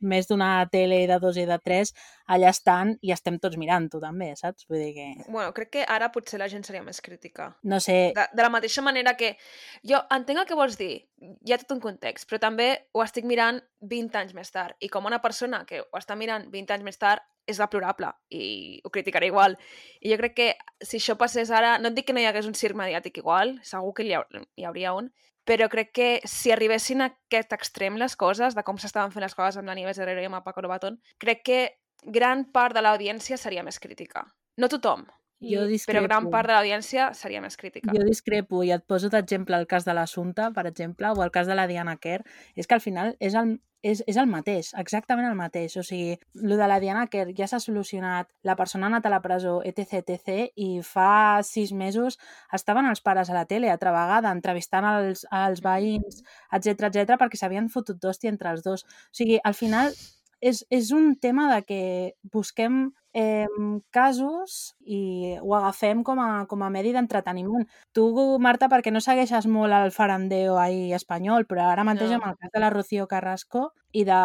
més 0.00 0.26
d'una 0.26 0.66
tele 0.72 1.04
de 1.06 1.18
dos 1.22 1.36
i 1.38 1.44
de 1.46 1.58
tres, 1.62 1.92
allà 2.26 2.50
estan 2.50 2.96
i 3.02 3.12
estem 3.14 3.38
tots 3.38 3.58
mirant-ho 3.60 4.00
també, 4.02 4.32
saps? 4.36 4.66
Vull 4.70 4.82
dir 4.82 4.92
que, 4.96 5.06
Bueno, 5.28 5.52
crec 5.54 5.70
que 5.70 5.84
ara 5.86 6.10
potser 6.10 6.40
la 6.40 6.48
gent 6.50 6.64
seria 6.66 6.82
més 6.82 7.00
crítica. 7.00 7.54
no 7.62 7.78
sé, 7.80 8.12
De, 8.16 8.26
de 8.32 8.42
la 8.42 8.50
mateixa 8.50 8.82
manera 8.82 9.14
que... 9.16 9.36
Jo 9.86 10.00
entenc 10.10 10.40
el 10.40 10.46
que 10.46 10.58
vols 10.58 10.78
dir, 10.78 11.06
hi 11.20 11.52
ha 11.52 11.58
tot 11.58 11.76
un 11.76 11.80
context, 11.80 12.28
però 12.28 12.40
també 12.40 12.88
ho 12.92 13.02
estic 13.04 13.24
mirant 13.24 13.60
20 13.80 14.18
anys 14.18 14.34
més 14.34 14.50
tard. 14.50 14.74
I 14.80 14.88
com 14.88 15.06
una 15.06 15.20
persona 15.22 15.64
que 15.64 15.82
ho 15.82 15.98
està 15.98 16.16
mirant 16.16 16.50
20 16.50 16.74
anys 16.74 16.84
més 16.84 16.98
tard, 16.98 17.22
és 17.46 17.60
deplorable 17.60 18.10
i 18.32 18.80
ho 18.84 18.90
criticaré 18.94 19.28
igual. 19.30 19.58
I 20.00 20.12
jo 20.12 20.18
crec 20.20 20.34
que 20.38 20.48
si 20.80 21.00
això 21.00 21.18
passés 21.20 21.52
ara, 21.52 21.76
no 21.78 21.90
et 21.90 21.98
dic 21.98 22.08
que 22.08 22.16
no 22.16 22.22
hi 22.22 22.28
hagués 22.30 22.48
un 22.48 22.56
circ 22.58 22.78
mediàtic 22.78 23.20
igual, 23.20 23.58
segur 23.62 23.94
que 23.96 24.06
hi, 24.06 24.14
ha, 24.16 24.24
hi 24.56 24.68
hauria 24.68 24.94
un, 24.96 25.10
però 25.44 25.68
crec 25.68 25.92
que 25.92 26.08
si 26.28 26.52
arribessin 26.52 27.04
a 27.04 27.10
aquest 27.12 27.52
extrem 27.52 27.98
les 28.00 28.16
coses, 28.16 28.56
de 28.56 28.64
com 28.64 28.80
s'estaven 28.80 29.12
fent 29.12 29.26
les 29.26 29.36
coses 29.36 29.60
amb 29.60 29.68
la 29.68 29.76
Nieves 29.76 30.00
Herrero 30.00 30.22
i 30.24 30.30
amb 30.30 30.40
el 30.40 30.46
Paco 30.46 30.64
Lobatón, 30.64 31.00
crec 31.20 31.44
que 31.44 31.60
gran 32.04 32.46
part 32.52 32.76
de 32.76 32.84
l'audiència 32.84 33.36
seria 33.40 33.64
més 33.64 33.78
crítica. 33.80 34.24
No 34.60 34.70
tothom, 34.72 35.04
jo 35.44 35.60
però 35.60 35.68
discrepo. 35.68 36.06
gran 36.06 36.30
part 36.32 36.48
de 36.48 36.56
l'audiència 36.56 37.10
seria 37.16 37.42
més 37.44 37.56
crítica. 37.60 37.92
Jo 37.92 38.04
discrepo 38.06 38.62
i 38.64 38.72
et 38.72 38.84
poso 38.88 39.10
d'exemple 39.12 39.58
el 39.60 39.68
cas 39.68 39.84
de 39.84 39.94
l'Assumpta, 39.96 40.50
per 40.56 40.66
exemple, 40.70 41.12
o 41.12 41.22
el 41.24 41.32
cas 41.34 41.46
de 41.50 41.56
la 41.58 41.66
Diana 41.68 41.96
Kerr. 42.00 42.24
És 42.56 42.66
que 42.66 42.78
al 42.78 42.84
final 42.84 43.16
és 43.20 43.36
el, 43.36 43.58
és, 43.84 44.00
és 44.08 44.16
el 44.20 44.28
mateix, 44.30 44.70
exactament 44.80 45.28
el 45.28 45.36
mateix. 45.38 45.76
O 45.80 45.84
sigui, 45.84 46.16
el 46.40 46.56
de 46.56 46.68
la 46.70 46.80
Diana 46.82 47.04
Kerr 47.12 47.34
ja 47.36 47.48
s'ha 47.50 47.60
solucionat, 47.62 48.30
la 48.48 48.56
persona 48.56 48.88
ha 48.88 48.92
anat 48.92 49.06
a 49.06 49.12
la 49.12 49.20
presó, 49.24 49.58
etc, 49.68 50.00
etc, 50.00 50.48
i 50.56 50.80
fa 50.86 51.42
sis 51.46 51.74
mesos 51.76 52.18
estaven 52.56 52.88
els 52.88 53.04
pares 53.04 53.30
a 53.30 53.36
la 53.36 53.44
tele, 53.50 53.70
altra 53.70 53.92
vegada, 53.94 54.32
entrevistant 54.32 54.88
els, 54.88 55.26
els 55.44 55.62
veïns, 55.64 56.24
etc 56.56 56.88
etc 56.88 57.20
perquè 57.20 57.40
s'havien 57.40 57.70
fotut 57.72 58.00
d'hòstia 58.00 58.32
entre 58.32 58.54
els 58.54 58.64
dos. 58.64 58.86
O 58.88 59.20
sigui, 59.20 59.38
al 59.44 59.56
final 59.58 59.92
és, 60.40 60.64
és 60.70 60.92
un 60.96 61.14
tema 61.20 61.50
de 61.52 61.62
que 61.68 61.82
busquem 62.32 62.86
eh, 63.14 63.46
casos 63.94 64.74
i 64.84 65.36
ho 65.40 65.54
agafem 65.54 66.02
com 66.04 66.18
a, 66.20 66.46
com 66.50 66.62
a 66.66 66.70
medi 66.74 66.92
d'entreteniment. 66.92 67.64
Tu, 67.94 68.04
Marta, 68.42 68.68
perquè 68.68 68.92
no 68.92 69.00
segueixes 69.00 69.46
molt 69.46 69.72
el 69.72 69.92
farandeo 69.94 70.58
ahí 70.58 70.92
espanyol, 70.92 71.46
però 71.46 71.70
ara 71.70 71.86
mateix 71.86 72.10
No. 72.10 72.18
amb 72.18 72.26
el 72.32 72.36
cas 72.42 72.50
de 72.52 72.60
la 72.60 72.70
Rocío 72.74 73.06
Carrasco 73.06 73.70
i, 73.92 74.02
de, 74.04 74.18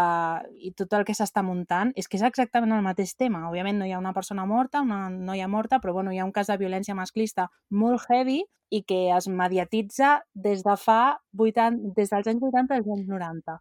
i 0.58 0.74
tot 0.74 0.94
el 0.98 1.06
que 1.06 1.14
s'està 1.14 1.44
muntant, 1.46 1.94
és 1.96 2.10
que 2.10 2.18
és 2.18 2.24
exactament 2.26 2.74
el 2.76 2.84
mateix 2.84 3.14
tema. 3.16 3.46
Òbviament 3.50 3.78
no 3.80 3.86
hi 3.86 3.94
ha 3.94 4.00
una 4.02 4.14
persona 4.14 4.46
morta, 4.50 4.82
una 4.82 5.10
noia 5.10 5.48
morta, 5.48 5.80
però 5.80 5.94
bueno, 5.94 6.12
hi 6.12 6.20
ha 6.20 6.26
un 6.26 6.34
cas 6.34 6.50
de 6.50 6.58
violència 6.58 6.96
masclista 6.98 7.48
molt 7.70 8.10
heavy 8.10 8.42
i 8.72 8.84
que 8.86 9.10
es 9.16 9.28
mediatitza 9.30 10.24
des 10.34 10.64
de 10.66 10.76
fa 10.78 11.20
80, 11.38 11.94
des 11.96 12.10
dels 12.10 12.28
anys 12.34 12.42
80 12.50 12.76
als 12.82 12.90
anys 12.98 13.08
90. 13.08 13.60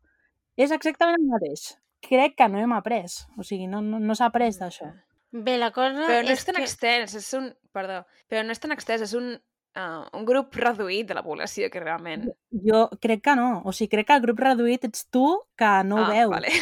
És 0.56 0.72
exactament 0.72 1.20
el 1.20 1.28
mateix. 1.36 1.76
Crec 2.08 2.34
que 2.38 2.48
no 2.48 2.58
hem 2.58 2.72
après. 2.72 3.06
O 3.36 3.42
sigui, 3.44 3.66
no, 3.66 3.80
no, 3.82 3.98
no 4.00 4.14
s'ha 4.14 4.26
après 4.32 4.50
d'això. 4.58 4.90
Bé, 5.32 5.58
la 5.60 5.70
cosa 5.76 6.06
Però 6.06 6.22
no 6.24 6.32
és 6.32 6.40
és 6.40 6.46
tan 6.48 6.56
que... 6.56 6.64
extens, 6.64 7.14
és 7.18 7.28
un... 7.36 7.50
Perdó, 7.74 8.00
però 8.30 8.42
no 8.46 8.54
és 8.54 8.62
tan 8.62 8.72
extens, 8.72 9.04
és 9.04 9.12
un, 9.18 9.34
uh, 9.76 10.02
un 10.16 10.24
grup 10.28 10.56
reduït 10.56 11.08
de 11.10 11.16
la 11.18 11.24
població 11.26 11.68
que 11.72 11.82
realment... 11.82 12.26
Jo 12.64 12.86
crec 13.02 13.22
que 13.26 13.36
no. 13.38 13.50
O 13.68 13.74
sigui, 13.76 13.90
crec 13.96 14.08
que 14.08 14.16
el 14.16 14.24
grup 14.24 14.40
reduït 14.42 14.88
ets 14.88 15.04
tu 15.12 15.26
que 15.58 15.72
no 15.88 16.00
ho 16.00 16.06
ah, 16.06 16.12
veus, 16.16 16.32
vale. 16.32 16.54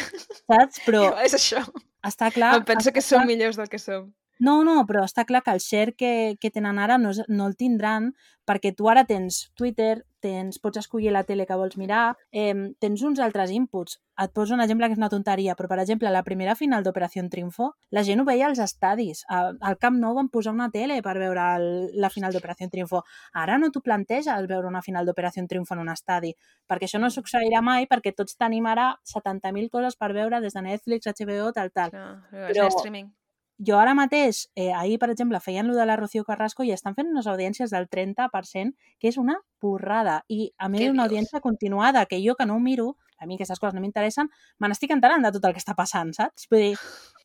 saps? 0.43 0.83
Però 0.87 1.03
és 1.25 1.37
això. 1.39 1.63
està 2.05 2.31
clar... 2.35 2.57
Em 2.59 2.67
penso 2.67 2.91
que 2.91 3.03
està 3.03 3.15
som 3.15 3.23
clar- 3.23 3.31
millors 3.31 3.59
del 3.61 3.71
que 3.71 3.79
som. 3.81 4.11
No, 4.39 4.63
no, 4.63 4.83
però 4.85 5.03
està 5.03 5.23
clar 5.25 5.41
que 5.43 5.51
el 5.55 5.59
share 5.59 5.93
que, 5.97 6.37
que 6.39 6.51
tenen 6.51 6.77
ara 6.77 6.97
no, 7.01 7.09
no 7.27 7.47
el 7.47 7.55
tindran 7.57 8.11
perquè 8.47 8.69
tu 8.75 8.87
ara 8.87 9.03
tens 9.03 9.49
Twitter, 9.59 10.05
tens, 10.23 10.55
pots 10.63 10.77
escollir 10.79 11.11
la 11.11 11.23
tele 11.27 11.45
que 11.45 11.55
vols 11.59 11.75
mirar, 11.77 12.15
eh, 12.31 12.53
tens 12.79 13.01
uns 13.03 13.19
altres 13.19 13.51
inputs. 13.51 13.97
Et 14.23 14.31
poso 14.33 14.55
un 14.55 14.61
exemple 14.63 14.87
que 14.87 14.93
és 14.95 15.01
una 15.01 15.09
tonteria, 15.11 15.53
però 15.55 15.67
per 15.69 15.79
exemple, 15.83 16.09
la 16.13 16.23
primera 16.23 16.55
final 16.55 16.81
d'Operació 16.85 17.25
Triunfo, 17.29 17.73
la 17.91 18.03
gent 18.07 18.21
ho 18.21 18.25
veia 18.25 18.47
als 18.47 18.59
estadis. 18.63 19.25
A- 19.27 19.51
Al 19.59 19.77
Camp 19.77 19.99
Nou 19.99 20.15
van 20.15 20.29
posar 20.29 20.53
una 20.55 20.69
tele 20.71 21.01
per 21.03 21.17
veure 21.19 21.43
el, 21.57 21.67
la 21.99 22.09
final 22.09 22.31
d'Operació 22.33 22.69
Triunfo. 22.71 23.03
Ara 23.33 23.57
no 23.59 23.69
t'ho 23.69 23.81
planteges 23.83 24.47
veure 24.47 24.67
una 24.71 24.81
final 24.81 25.05
d'Operació 25.05 25.43
Triunfo 25.47 25.75
en 25.75 25.83
un 25.83 25.89
estadi, 25.89 26.33
perquè 26.65 26.87
això 26.87 26.99
no 27.03 27.09
succeirà 27.11 27.61
mai 27.61 27.85
perquè 27.85 28.15
tots 28.15 28.37
tenim 28.37 28.65
ara 28.65 28.93
70.000 29.03 29.69
coses 29.69 29.97
per 29.99 30.13
veure 30.13 30.39
des 30.41 30.53
de 30.53 30.61
Netflix, 30.61 31.05
HBO, 31.11 31.51
tal, 31.53 31.71
tal 31.71 31.91
No, 31.93 32.21
Però- 32.31 32.47
però... 32.53 32.67
streaming. 32.79 33.11
Jo 33.57 33.77
ara 33.79 33.93
mateix, 33.97 34.47
eh, 34.55 34.71
ahir, 34.73 34.99
per 34.99 35.09
exemple, 35.09 35.39
feien 35.39 35.67
lo 35.67 35.75
de 35.75 35.85
la 35.85 35.95
Rocío 35.95 36.23
Carrasco 36.23 36.63
i 36.63 36.71
estan 36.71 36.95
fent 36.95 37.09
unes 37.11 37.27
audiències 37.27 37.71
del 37.73 37.87
30%, 37.89 38.75
que 38.99 39.09
és 39.09 39.17
una 39.17 39.39
porrada. 39.59 40.23
I 40.27 40.51
a 40.57 40.69
Què 40.69 40.89
una 40.91 41.07
dius? 41.07 41.07
audiència 41.07 41.41
continuada, 41.41 42.05
que 42.05 42.21
jo 42.23 42.35
que 42.35 42.45
no 42.45 42.55
ho 42.55 42.59
miro, 42.59 42.95
a 43.17 43.25
mi 43.25 43.35
aquestes 43.35 43.59
coses 43.59 43.73
no 43.73 43.81
m'interessen, 43.81 44.29
me 44.59 44.67
n'estic 44.69 44.91
enterant 44.93 45.23
de 45.25 45.31
tot 45.31 45.45
el 45.45 45.53
que 45.53 45.63
està 45.63 45.73
passant, 45.75 46.13
saps? 46.13 46.47
Vull 46.51 46.59
dir, 46.59 46.75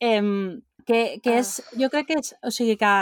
eh, 0.00 0.22
que, 0.86 1.20
que 1.22 1.38
és, 1.38 1.62
jo 1.78 1.90
crec 1.92 2.08
que 2.08 2.18
és, 2.22 2.34
o 2.42 2.50
sigui 2.50 2.78
que 2.80 2.94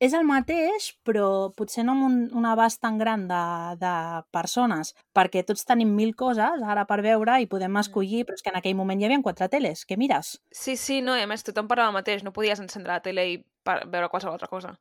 és 0.00 0.12
el 0.12 0.24
mateix, 0.26 0.90
però 1.06 1.52
potser 1.56 1.84
no 1.86 1.92
amb 1.94 2.04
un, 2.06 2.16
un 2.36 2.46
abast 2.46 2.80
tan 2.82 2.98
gran 2.98 3.26
de, 3.30 3.42
de 3.80 3.92
persones, 4.34 4.94
perquè 5.14 5.44
tots 5.46 5.64
tenim 5.64 5.94
mil 5.96 6.14
coses 6.18 6.62
ara 6.66 6.84
per 6.88 7.00
veure 7.02 7.38
i 7.40 7.46
podem 7.50 7.76
escollir, 7.80 8.24
però 8.26 8.34
és 8.38 8.42
que 8.42 8.50
en 8.52 8.58
aquell 8.60 8.76
moment 8.76 9.00
hi 9.00 9.06
havia 9.08 9.22
quatre 9.22 9.48
teles, 9.48 9.84
què 9.86 9.96
mires? 9.96 10.34
Sí, 10.50 10.76
sí, 10.76 11.00
no, 11.00 11.16
i 11.16 11.22
a 11.24 11.30
més 11.30 11.44
tothom 11.46 11.68
parlava 11.70 11.92
el 11.94 11.98
mateix, 12.00 12.24
no 12.26 12.32
podies 12.36 12.60
encendre 12.60 12.92
la 12.92 13.00
tele 13.04 13.28
i 13.32 13.38
pa- 13.64 13.84
veure 13.86 14.10
qualsevol 14.12 14.34
altra 14.36 14.50
cosa. 14.50 14.74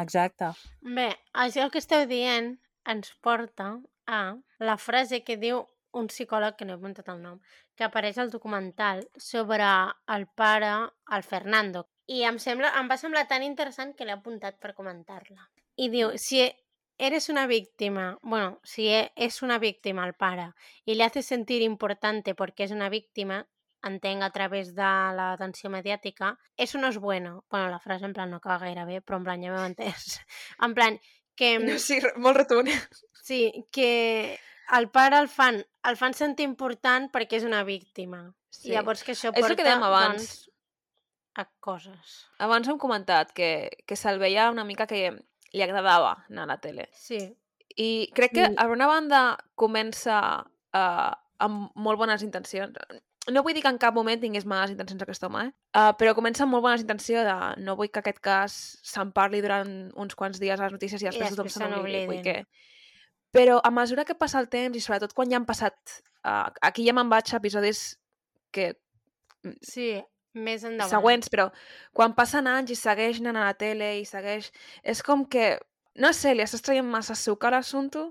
Exacte. 0.00 0.52
Bé, 0.80 1.10
això 1.34 1.66
que 1.70 1.82
esteu 1.82 2.06
dient 2.06 2.54
ens 2.88 3.10
porta 3.20 3.74
a 4.06 4.20
la 4.62 4.76
frase 4.78 5.24
que 5.26 5.36
diu 5.36 5.64
un 5.92 6.06
psicòleg, 6.06 6.54
que 6.54 6.64
no 6.64 6.76
he 6.76 6.78
apuntat 6.78 7.08
el 7.10 7.18
nom, 7.20 7.40
que 7.74 7.82
apareix 7.82 8.18
al 8.22 8.30
documental 8.30 9.02
sobre 9.18 9.66
el 10.14 10.28
pare, 10.38 10.70
el 11.10 11.24
Fernando. 11.26 11.88
I 12.10 12.24
em, 12.26 12.38
sembla, 12.42 12.72
em 12.80 12.88
va 12.90 12.96
semblar 12.98 13.26
tan 13.30 13.44
interessant 13.46 13.92
que 13.94 14.04
l'he 14.08 14.16
apuntat 14.16 14.58
per 14.58 14.72
comentar-la. 14.74 15.44
I 15.78 15.86
diu, 15.92 16.10
si 16.18 16.40
eres 16.98 17.28
una 17.30 17.46
víctima, 17.46 18.18
bueno, 18.22 18.58
si 18.64 18.88
e- 18.88 19.12
es 19.16 19.42
una 19.42 19.58
víctima 19.58 20.04
el 20.06 20.14
pare 20.14 20.50
y 20.84 20.94
le 20.96 21.04
hace 21.04 21.22
sentir 21.22 21.62
importante 21.62 22.34
porque 22.34 22.64
es 22.64 22.72
una 22.72 22.88
víctima, 22.90 23.46
entenc 23.82 24.22
a 24.22 24.30
través 24.30 24.74
de 24.74 24.82
l'atenció 25.16 25.70
mediàtica, 25.70 26.34
eso 26.56 26.78
no 26.78 26.88
es 26.88 26.98
bueno. 26.98 27.44
Bueno, 27.48 27.70
la 27.70 27.78
frase 27.80 28.04
en 28.04 28.12
plan 28.12 28.28
no 28.28 28.36
acaba 28.36 28.58
gaire 28.58 28.84
bé, 28.84 29.00
però 29.00 29.16
en 29.16 29.24
plan 29.24 29.40
ja 29.42 29.54
m'heu 29.54 29.64
entès. 29.64 30.18
En 30.66 30.74
plan, 30.74 30.98
que... 31.36 31.54
No, 31.64 31.78
sí, 31.78 32.00
re- 32.00 32.12
molt 32.16 32.36
rotund. 32.36 32.68
Sí, 33.22 33.64
que 33.72 34.38
el 34.76 34.90
pare 34.90 35.16
el 35.18 35.28
fan, 35.28 35.64
el 35.88 35.96
fan 35.96 36.12
sentir 36.14 36.44
important 36.44 37.08
perquè 37.14 37.38
és 37.40 37.44
una 37.48 37.62
víctima. 37.64 38.26
Sí. 38.50 38.66
Sí. 38.66 38.68
I 38.68 38.76
llavors 38.76 39.04
que 39.06 39.12
això 39.14 39.30
És 39.30 39.38
el 39.38 39.46
porta, 39.46 39.56
que 39.56 39.64
dèiem 39.70 39.82
abans. 39.86 40.16
doncs, 40.26 40.49
a 41.34 41.44
coses. 41.60 42.26
Abans 42.38 42.68
hem 42.68 42.78
comentat 42.78 43.32
que, 43.36 43.70
que 43.86 43.98
se'l 43.98 44.18
veia 44.22 44.50
una 44.50 44.64
mica 44.66 44.86
que 44.90 45.10
li 45.52 45.62
agradava 45.62 46.16
anar 46.28 46.46
a 46.46 46.52
la 46.54 46.58
tele. 46.62 46.88
Sí. 46.94 47.20
I 47.78 48.10
crec 48.14 48.34
que, 48.34 48.48
a 48.50 48.66
una 48.70 48.88
banda, 48.90 49.20
comença 49.58 50.16
uh, 50.42 51.12
amb 51.38 51.70
molt 51.78 52.00
bones 52.00 52.24
intencions. 52.26 52.76
No 53.30 53.44
vull 53.46 53.54
dir 53.54 53.62
que 53.62 53.70
en 53.70 53.78
cap 53.78 53.94
moment 53.94 54.20
tingués 54.20 54.46
males 54.48 54.72
intencions 54.74 55.04
aquest 55.04 55.24
home, 55.28 55.44
eh? 55.46 55.52
Uh, 55.76 55.92
però 55.98 56.16
comença 56.18 56.42
amb 56.44 56.56
molt 56.56 56.66
bones 56.66 56.82
intencions 56.82 57.28
de 57.28 57.62
no 57.62 57.76
vull 57.78 57.92
que 57.92 58.02
aquest 58.02 58.18
cas 58.24 58.58
se'n 58.82 59.14
parli 59.14 59.42
durant 59.44 59.70
uns 59.94 60.18
quants 60.18 60.40
dies 60.42 60.58
a 60.58 60.66
les 60.66 60.74
notícies 60.74 61.02
i 61.02 61.06
I 61.06 61.12
després 61.12 61.36
tothom 61.36 61.46
després 61.46 61.62
se 61.62 61.72
n'oblidi. 61.72 62.06
Vull 62.10 62.22
que... 62.26 62.36
Però 63.30 63.60
a 63.62 63.70
mesura 63.70 64.02
que 64.04 64.18
passa 64.18 64.40
el 64.42 64.48
temps 64.50 64.74
i 64.74 64.82
sobretot 64.82 65.14
quan 65.14 65.30
ja 65.30 65.38
han 65.38 65.46
passat... 65.46 66.00
Uh, 66.20 66.50
aquí 66.66 66.82
ja 66.84 66.92
me'n 66.92 67.08
vaig 67.08 67.30
a 67.30 67.38
episodis 67.38 67.94
que 68.52 68.74
Sí, 69.64 69.94
més 70.34 70.64
endavant. 70.64 70.90
següents, 70.90 71.28
però 71.32 71.50
quan 71.92 72.14
passen 72.14 72.46
anys 72.46 72.70
i 72.70 72.76
segueix 72.78 73.20
anant 73.20 73.36
a 73.36 73.44
la 73.50 73.54
tele 73.54 73.98
i 74.00 74.04
segueix... 74.04 74.50
És 74.82 75.02
com 75.02 75.24
que, 75.26 75.58
no 75.96 76.12
sé, 76.12 76.34
li 76.34 76.42
estàs 76.42 76.62
traient 76.62 76.86
massa 76.86 77.14
sucre 77.14 77.48
a 77.48 77.56
l'assumpte 77.58 78.10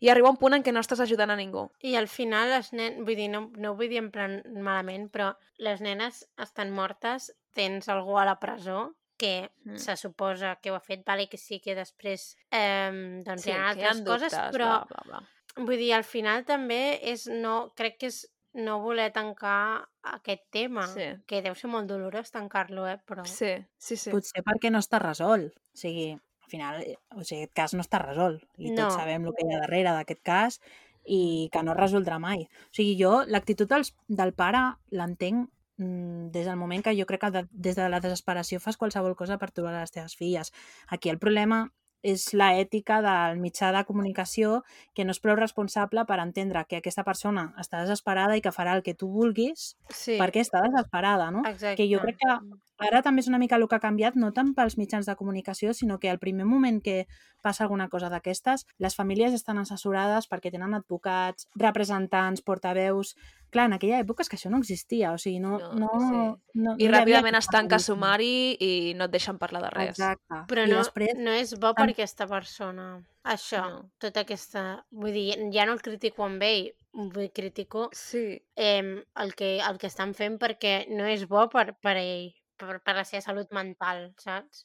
i 0.00 0.08
arriba 0.08 0.30
un 0.30 0.36
punt 0.40 0.54
en 0.56 0.62
què 0.64 0.72
no 0.72 0.80
estàs 0.80 1.00
ajudant 1.04 1.30
a 1.30 1.36
ningú. 1.36 1.66
I 1.84 1.94
al 1.96 2.08
final 2.08 2.48
les 2.50 2.72
nenes, 2.72 2.98
vull 3.04 3.16
dir, 3.16 3.28
no, 3.30 3.50
no 3.56 3.72
ho 3.72 3.76
vull 3.76 3.88
dir 3.92 3.98
en 4.00 4.10
plan 4.10 4.40
malament, 4.64 5.10
però 5.12 5.34
les 5.58 5.80
nenes 5.84 6.24
estan 6.40 6.70
mortes, 6.72 7.30
tens 7.54 7.88
algú 7.92 8.16
a 8.18 8.24
la 8.24 8.38
presó 8.40 8.94
que 9.20 9.50
Mm. 9.66 9.76
se 9.76 9.96
suposa 10.00 10.54
que 10.62 10.70
ho 10.70 10.74
ha 10.74 10.80
fet, 10.80 11.02
vale, 11.04 11.28
que 11.28 11.36
sí 11.36 11.58
que 11.60 11.74
després 11.76 12.38
eh, 12.50 13.20
doncs 13.22 13.42
Sí, 13.44 13.50
hi 13.50 13.52
ha 13.52 13.74
que 13.74 13.80
hi 13.82 13.84
ha 13.84 13.90
altres 13.90 14.06
coses, 14.06 14.32
dubtes, 14.32 14.54
però 14.56 14.68
bla, 14.70 14.86
bla, 14.88 15.02
bla. 15.04 15.64
vull 15.66 15.76
dir, 15.76 15.92
al 15.92 16.04
final 16.08 16.46
també 16.48 16.98
és 17.02 17.26
no, 17.28 17.70
crec 17.76 17.98
que 18.00 18.06
és 18.08 18.22
no 18.54 18.80
voler 18.82 19.12
tancar 19.12 19.88
aquest 20.02 20.42
tema, 20.50 20.86
Sí. 20.88 21.06
que 21.26 21.42
deu 21.42 21.54
ser 21.54 21.70
molt 21.70 21.86
dolorós 21.88 22.30
tancar-lo, 22.30 22.88
eh? 22.88 22.98
Però... 23.06 23.24
Sí, 23.24 23.52
sí, 23.78 23.96
sí. 23.96 24.10
Potser 24.10 24.42
perquè 24.42 24.70
no 24.70 24.78
està 24.82 24.98
resolt. 24.98 25.54
O 25.54 25.76
sigui, 25.78 26.12
al 26.12 26.50
final, 26.50 26.82
eh, 26.82 26.96
o 27.14 27.22
sigui, 27.22 27.42
aquest 27.44 27.54
cas 27.54 27.74
no 27.74 27.82
està 27.82 28.00
resolt. 28.02 28.42
I 28.58 28.70
No. 28.70 28.82
tots 28.88 28.94
sabem 28.96 29.24
el 29.24 29.32
que 29.36 29.46
hi 29.46 29.54
ha 29.54 29.60
darrere 29.60 29.92
d'aquest 29.92 30.22
cas 30.22 30.60
i 31.06 31.48
que 31.52 31.62
no 31.62 31.72
es 31.72 31.78
resoldrà 31.78 32.18
mai. 32.18 32.42
O 32.42 32.74
sigui, 32.74 32.96
jo 33.00 33.24
l'actitud 33.26 33.68
dels, 33.68 33.94
del 34.08 34.34
pare 34.34 34.76
l'entenc 34.90 35.48
mm, 35.78 36.30
des 36.30 36.44
del 36.46 36.56
moment 36.56 36.82
que 36.84 36.92
jo 36.98 37.06
crec 37.06 37.20
que 37.20 37.30
de, 37.30 37.46
des 37.52 37.76
de 37.76 37.88
la 37.88 38.00
desesperació 38.00 38.60
fas 38.60 38.76
qualsevol 38.76 39.14
cosa 39.16 39.38
per 39.38 39.50
trobar 39.50 39.78
les 39.80 39.90
teves 39.92 40.16
filles. 40.16 40.52
Aquí 40.88 41.08
el 41.08 41.18
problema 41.18 41.72
és 42.02 42.30
la 42.34 42.54
ètica 42.56 43.00
del 43.04 43.40
mitjà 43.40 43.70
de 43.74 43.82
comunicació 43.84 44.62
que 44.96 45.04
no 45.04 45.12
és 45.14 45.20
prou 45.20 45.36
responsable 45.36 46.04
per 46.08 46.20
entendre 46.22 46.64
que 46.68 46.80
aquesta 46.80 47.04
persona 47.04 47.50
està 47.60 47.82
desesperada 47.84 48.36
i 48.36 48.44
que 48.44 48.54
farà 48.54 48.74
el 48.76 48.84
que 48.86 48.94
tu 48.94 49.10
vulguis 49.12 49.74
sí. 49.88 50.16
perquè 50.20 50.44
està 50.44 50.62
desesperada, 50.64 51.30
no? 51.30 51.44
Exacte. 51.48 51.76
Que 51.80 51.88
jo 51.92 52.00
crec 52.02 52.20
que 52.22 52.36
ara 52.80 53.02
també 53.04 53.20
és 53.20 53.28
una 53.28 53.38
mica 53.38 53.58
el 53.60 53.66
que 53.68 53.76
ha 53.76 53.82
canviat, 53.82 54.16
no 54.16 54.32
tant 54.32 54.54
pels 54.56 54.78
mitjans 54.80 55.06
de 55.06 55.16
comunicació, 55.16 55.74
sinó 55.76 55.98
que 56.00 56.10
al 56.10 56.18
primer 56.18 56.46
moment 56.48 56.80
que 56.80 57.04
passa 57.44 57.64
alguna 57.64 57.88
cosa 57.88 58.08
d'aquestes, 58.08 58.66
les 58.78 58.96
famílies 58.96 59.36
estan 59.36 59.60
assessorades 59.60 60.28
perquè 60.28 60.52
tenen 60.52 60.74
advocats, 60.80 61.48
representants, 61.56 62.42
portaveus... 62.42 63.16
Clar, 63.50 63.64
en 63.66 63.72
aquella 63.74 63.98
època 64.04 64.22
és 64.22 64.28
que 64.30 64.36
això 64.38 64.50
no 64.52 64.58
existia, 64.62 65.12
o 65.12 65.18
sigui, 65.18 65.40
no... 65.42 65.56
No, 65.58 65.70
no, 65.74 65.88
sí. 66.00 66.60
no, 66.62 66.74
I 66.78 66.86
no 66.86 66.92
ràpidament 66.94 67.34
es 67.38 67.48
tanca 67.50 67.78
sumari 67.82 68.56
i 68.62 68.94
no 68.94 69.08
et 69.08 69.14
deixen 69.14 69.38
parlar 69.42 69.62
de 69.64 69.70
res. 69.74 69.90
Exacte. 69.98 70.42
Però 70.52 70.66
I 70.66 70.70
no, 70.70 70.78
després, 70.78 71.16
no 71.18 71.34
és 71.34 71.54
bo 71.58 71.72
per 71.74 71.88
aquesta 71.90 72.28
persona. 72.30 72.88
Això, 73.24 73.64
No. 73.68 73.82
tota 73.98 74.22
aquesta... 74.22 74.62
Vull 74.90 75.12
dir, 75.12 75.26
ja 75.52 75.66
no 75.66 75.74
el 75.76 75.82
critico 75.82 76.24
amb 76.24 76.42
ell, 76.46 76.70
vull 76.94 77.28
critico 77.34 77.88
Sí, 77.92 78.40
eh, 78.56 79.04
el, 79.24 79.34
que, 79.34 79.58
el 79.60 79.78
que 79.78 79.90
estan 79.90 80.14
fent 80.14 80.38
perquè 80.40 80.86
no 80.94 81.04
és 81.10 81.26
bo 81.28 81.48
per, 81.52 81.72
per 81.82 81.96
ell, 82.00 82.30
per, 82.56 82.78
per 82.80 82.94
la 82.96 83.04
seva 83.04 83.20
salut 83.26 83.50
mental, 83.52 84.12
saps? 84.18 84.64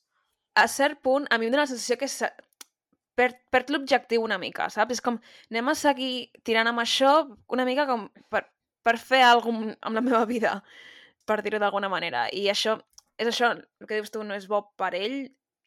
a 0.55 0.69
cert 0.71 1.01
punt, 1.03 1.25
a 1.29 1.37
mi 1.37 1.49
em 1.49 1.51
dóna 1.51 1.65
la 1.65 1.67
sensació 1.67 1.97
que 1.99 2.07
se- 2.07 2.29
perd, 3.19 3.35
perd 3.51 3.69
l'objectiu 3.73 4.23
una 4.23 4.37
mica, 4.39 4.69
saps? 4.71 4.93
És 4.95 5.01
com, 5.03 5.17
anem 5.51 5.67
a 5.67 5.75
seguir 5.75 6.29
tirant 6.47 6.67
amb 6.71 6.79
això 6.79 7.11
una 7.51 7.65
mica 7.67 7.83
com 7.89 8.05
per, 8.31 8.45
per 8.85 8.97
fer 9.01 9.23
alguna 9.25 9.73
cosa 9.73 9.77
amb 9.89 9.97
la 9.97 10.03
meva 10.05 10.23
vida, 10.29 10.59
per 11.25 11.41
dir-ho 11.41 11.59
d'alguna 11.59 11.89
manera. 11.89 12.27
I 12.31 12.45
això, 12.53 12.77
és 13.17 13.27
això, 13.31 13.55
el 13.57 13.87
que 13.89 13.97
dius 13.97 14.11
tu, 14.13 14.21
no 14.23 14.35
és 14.37 14.45
bo 14.47 14.61
per 14.77 14.93
ell 14.93 15.23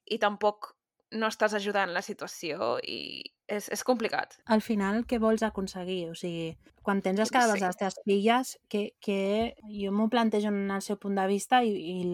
i 0.09 0.19
tampoc 0.23 0.75
no 1.19 1.27
estàs 1.33 1.55
ajudant 1.57 1.91
la 1.97 2.03
situació 2.05 2.77
i 2.85 3.25
és, 3.49 3.71
és 3.73 3.81
complicat. 3.83 4.35
al 4.53 4.61
final, 4.61 5.07
què 5.09 5.17
vols 5.19 5.43
aconseguir? 5.43 6.11
O 6.11 6.15
sigui, 6.15 6.51
quan 6.85 7.01
tens 7.03 7.19
els 7.25 7.31
cadàvers 7.33 7.57
Sí. 7.57 7.61
de 7.65 7.67
les 7.71 7.77
teves 7.81 7.97
filles, 8.05 8.51
que, 8.69 8.83
que 9.01 9.55
jo 9.73 9.91
m'ho 9.91 10.11
plantejo 10.13 10.49
en 10.53 10.71
el 10.71 10.83
seu 10.85 10.99
punt 11.01 11.17
de 11.17 11.27
vista 11.27 11.63
i, 11.65 11.73
i 11.73 12.05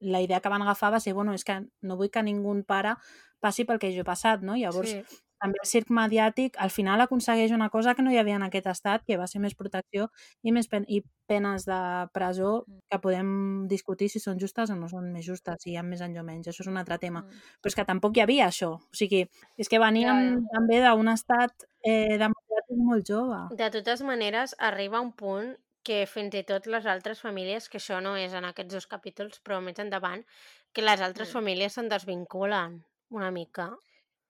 la 0.00 0.22
idea 0.24 0.40
que 0.40 0.48
van 0.48 0.62
agafar 0.64 0.90
va 0.94 1.00
ser, 1.00 1.12
bueno, 1.12 1.34
és 1.36 1.44
que 1.44 1.60
no 1.82 1.96
vull 2.00 2.08
que 2.10 2.22
ningú 2.24 2.56
pare 2.64 2.96
passi 3.38 3.64
pel 3.68 3.78
que 3.78 3.92
jo 3.92 4.00
he 4.00 4.08
passat, 4.08 4.40
no? 4.42 4.56
Llavors, 4.56 4.90
Sí. 4.96 5.04
També 5.40 5.58
el 5.62 5.68
circ 5.68 5.90
mediàtic 5.90 6.56
al 6.58 6.70
final 6.70 7.00
aconsegueix 7.00 7.52
una 7.52 7.68
cosa 7.70 7.94
que 7.94 8.02
no 8.02 8.10
hi 8.12 8.18
havia 8.18 8.36
en 8.36 8.42
aquest 8.42 8.66
estat, 8.66 9.04
que 9.06 9.16
va 9.16 9.26
ser 9.26 9.40
més 9.40 9.54
protecció 9.54 10.08
i 10.42 10.52
més 10.52 10.68
pen 10.68 10.84
i 10.88 11.02
penes 11.28 11.64
de 11.68 12.08
presó 12.12 12.64
Mm. 12.66 12.80
que 12.90 12.98
podem 12.98 13.66
discutir 13.68 14.08
si 14.08 14.18
són 14.20 14.38
justes 14.40 14.70
o 14.70 14.74
no 14.76 14.88
són 14.88 15.12
més 15.12 15.24
justes, 15.26 15.56
si 15.62 15.70
hi 15.72 15.76
ha 15.76 15.82
més 15.82 16.00
anys 16.00 16.18
o 16.18 16.24
menys, 16.24 16.48
això 16.48 16.62
és 16.62 16.66
un 16.72 16.76
altre 16.78 16.98
tema. 16.98 17.20
Mm. 17.22 17.40
Però 17.62 17.68
és 17.72 17.74
que 17.74 17.84
tampoc 17.84 18.16
hi 18.16 18.20
havia 18.22 18.46
això. 18.48 18.70
O 18.80 18.94
sigui, 18.96 19.28
és 19.58 19.68
que 19.68 19.78
veníem 19.78 20.22
ja. 20.34 20.50
també 20.54 20.80
d'un 20.82 21.08
estat 21.08 21.52
eh, 21.84 22.16
democràtic 22.18 22.76
molt 22.76 23.06
jove. 23.06 23.56
De 23.56 23.70
totes 23.70 24.02
maneres, 24.02 24.54
arriba 24.58 25.00
un 25.00 25.12
punt 25.12 25.56
que 25.84 26.04
fins 26.06 26.34
i 26.34 26.42
tot 26.44 26.66
les 26.66 26.84
altres 26.86 27.20
famílies, 27.20 27.68
que 27.68 27.78
això 27.78 28.02
no 28.02 28.16
és 28.16 28.34
en 28.34 28.44
aquests 28.44 28.74
dos 28.74 28.86
capítols, 28.86 29.40
però 29.44 29.60
més 29.62 29.78
endavant, 29.78 30.24
que 30.72 30.82
les 30.82 31.00
altres 31.00 31.28
Mm. 31.28 31.32
famílies 31.32 31.72
se'n 31.72 31.88
desvinculen 31.88 32.82
una 33.10 33.30
mica. 33.30 33.70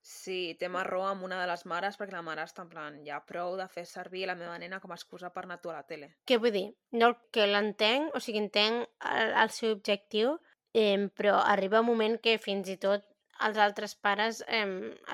Sí, 0.09 0.55
té 0.61 0.71
marró 0.73 1.03
amb 1.05 1.25
una 1.27 1.37
de 1.43 1.47
les 1.51 1.67
mares 1.69 1.99
perquè 2.01 2.15
la 2.17 2.23
mare 2.25 2.45
està 2.49 2.63
en 2.65 2.71
plan, 2.73 2.95
ja 3.05 3.19
prou 3.29 3.59
de 3.61 3.67
fer 3.69 3.85
servir 3.85 4.23
la 4.31 4.37
meva 4.41 4.55
nena 4.63 4.79
com 4.81 4.95
a 4.95 4.97
excusa 4.97 5.29
per 5.35 5.43
anar 5.45 5.59
a 5.63 5.73
la 5.75 5.83
tele. 5.91 6.09
Què 6.25 6.39
vull 6.41 6.55
dir? 6.55 6.67
No, 6.97 7.11
que 7.31 7.45
l'entenc, 7.47 8.15
o 8.17 8.21
sigui, 8.25 8.41
entenc 8.41 8.87
el, 9.13 9.35
el 9.43 9.51
seu 9.53 9.75
objectiu, 9.77 10.39
eh, 10.73 11.11
però 11.15 11.35
arriba 11.45 11.83
un 11.85 11.91
moment 11.91 12.17
que 12.25 12.39
fins 12.41 12.71
i 12.73 12.79
tot 12.81 13.05
els 13.45 13.61
altres 13.61 13.95
pares 13.95 14.41
eh, 14.49 14.65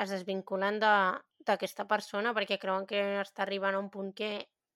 es 0.01 0.11
desvinculen 0.15 0.79
de- 0.81 1.21
d'aquesta 1.45 1.85
persona 1.91 2.31
perquè 2.33 2.57
creuen 2.63 2.87
que 2.87 3.03
està 3.21 3.43
arribant 3.43 3.75
a 3.75 3.81
un 3.83 3.91
punt 3.91 4.15
que, 4.17 4.31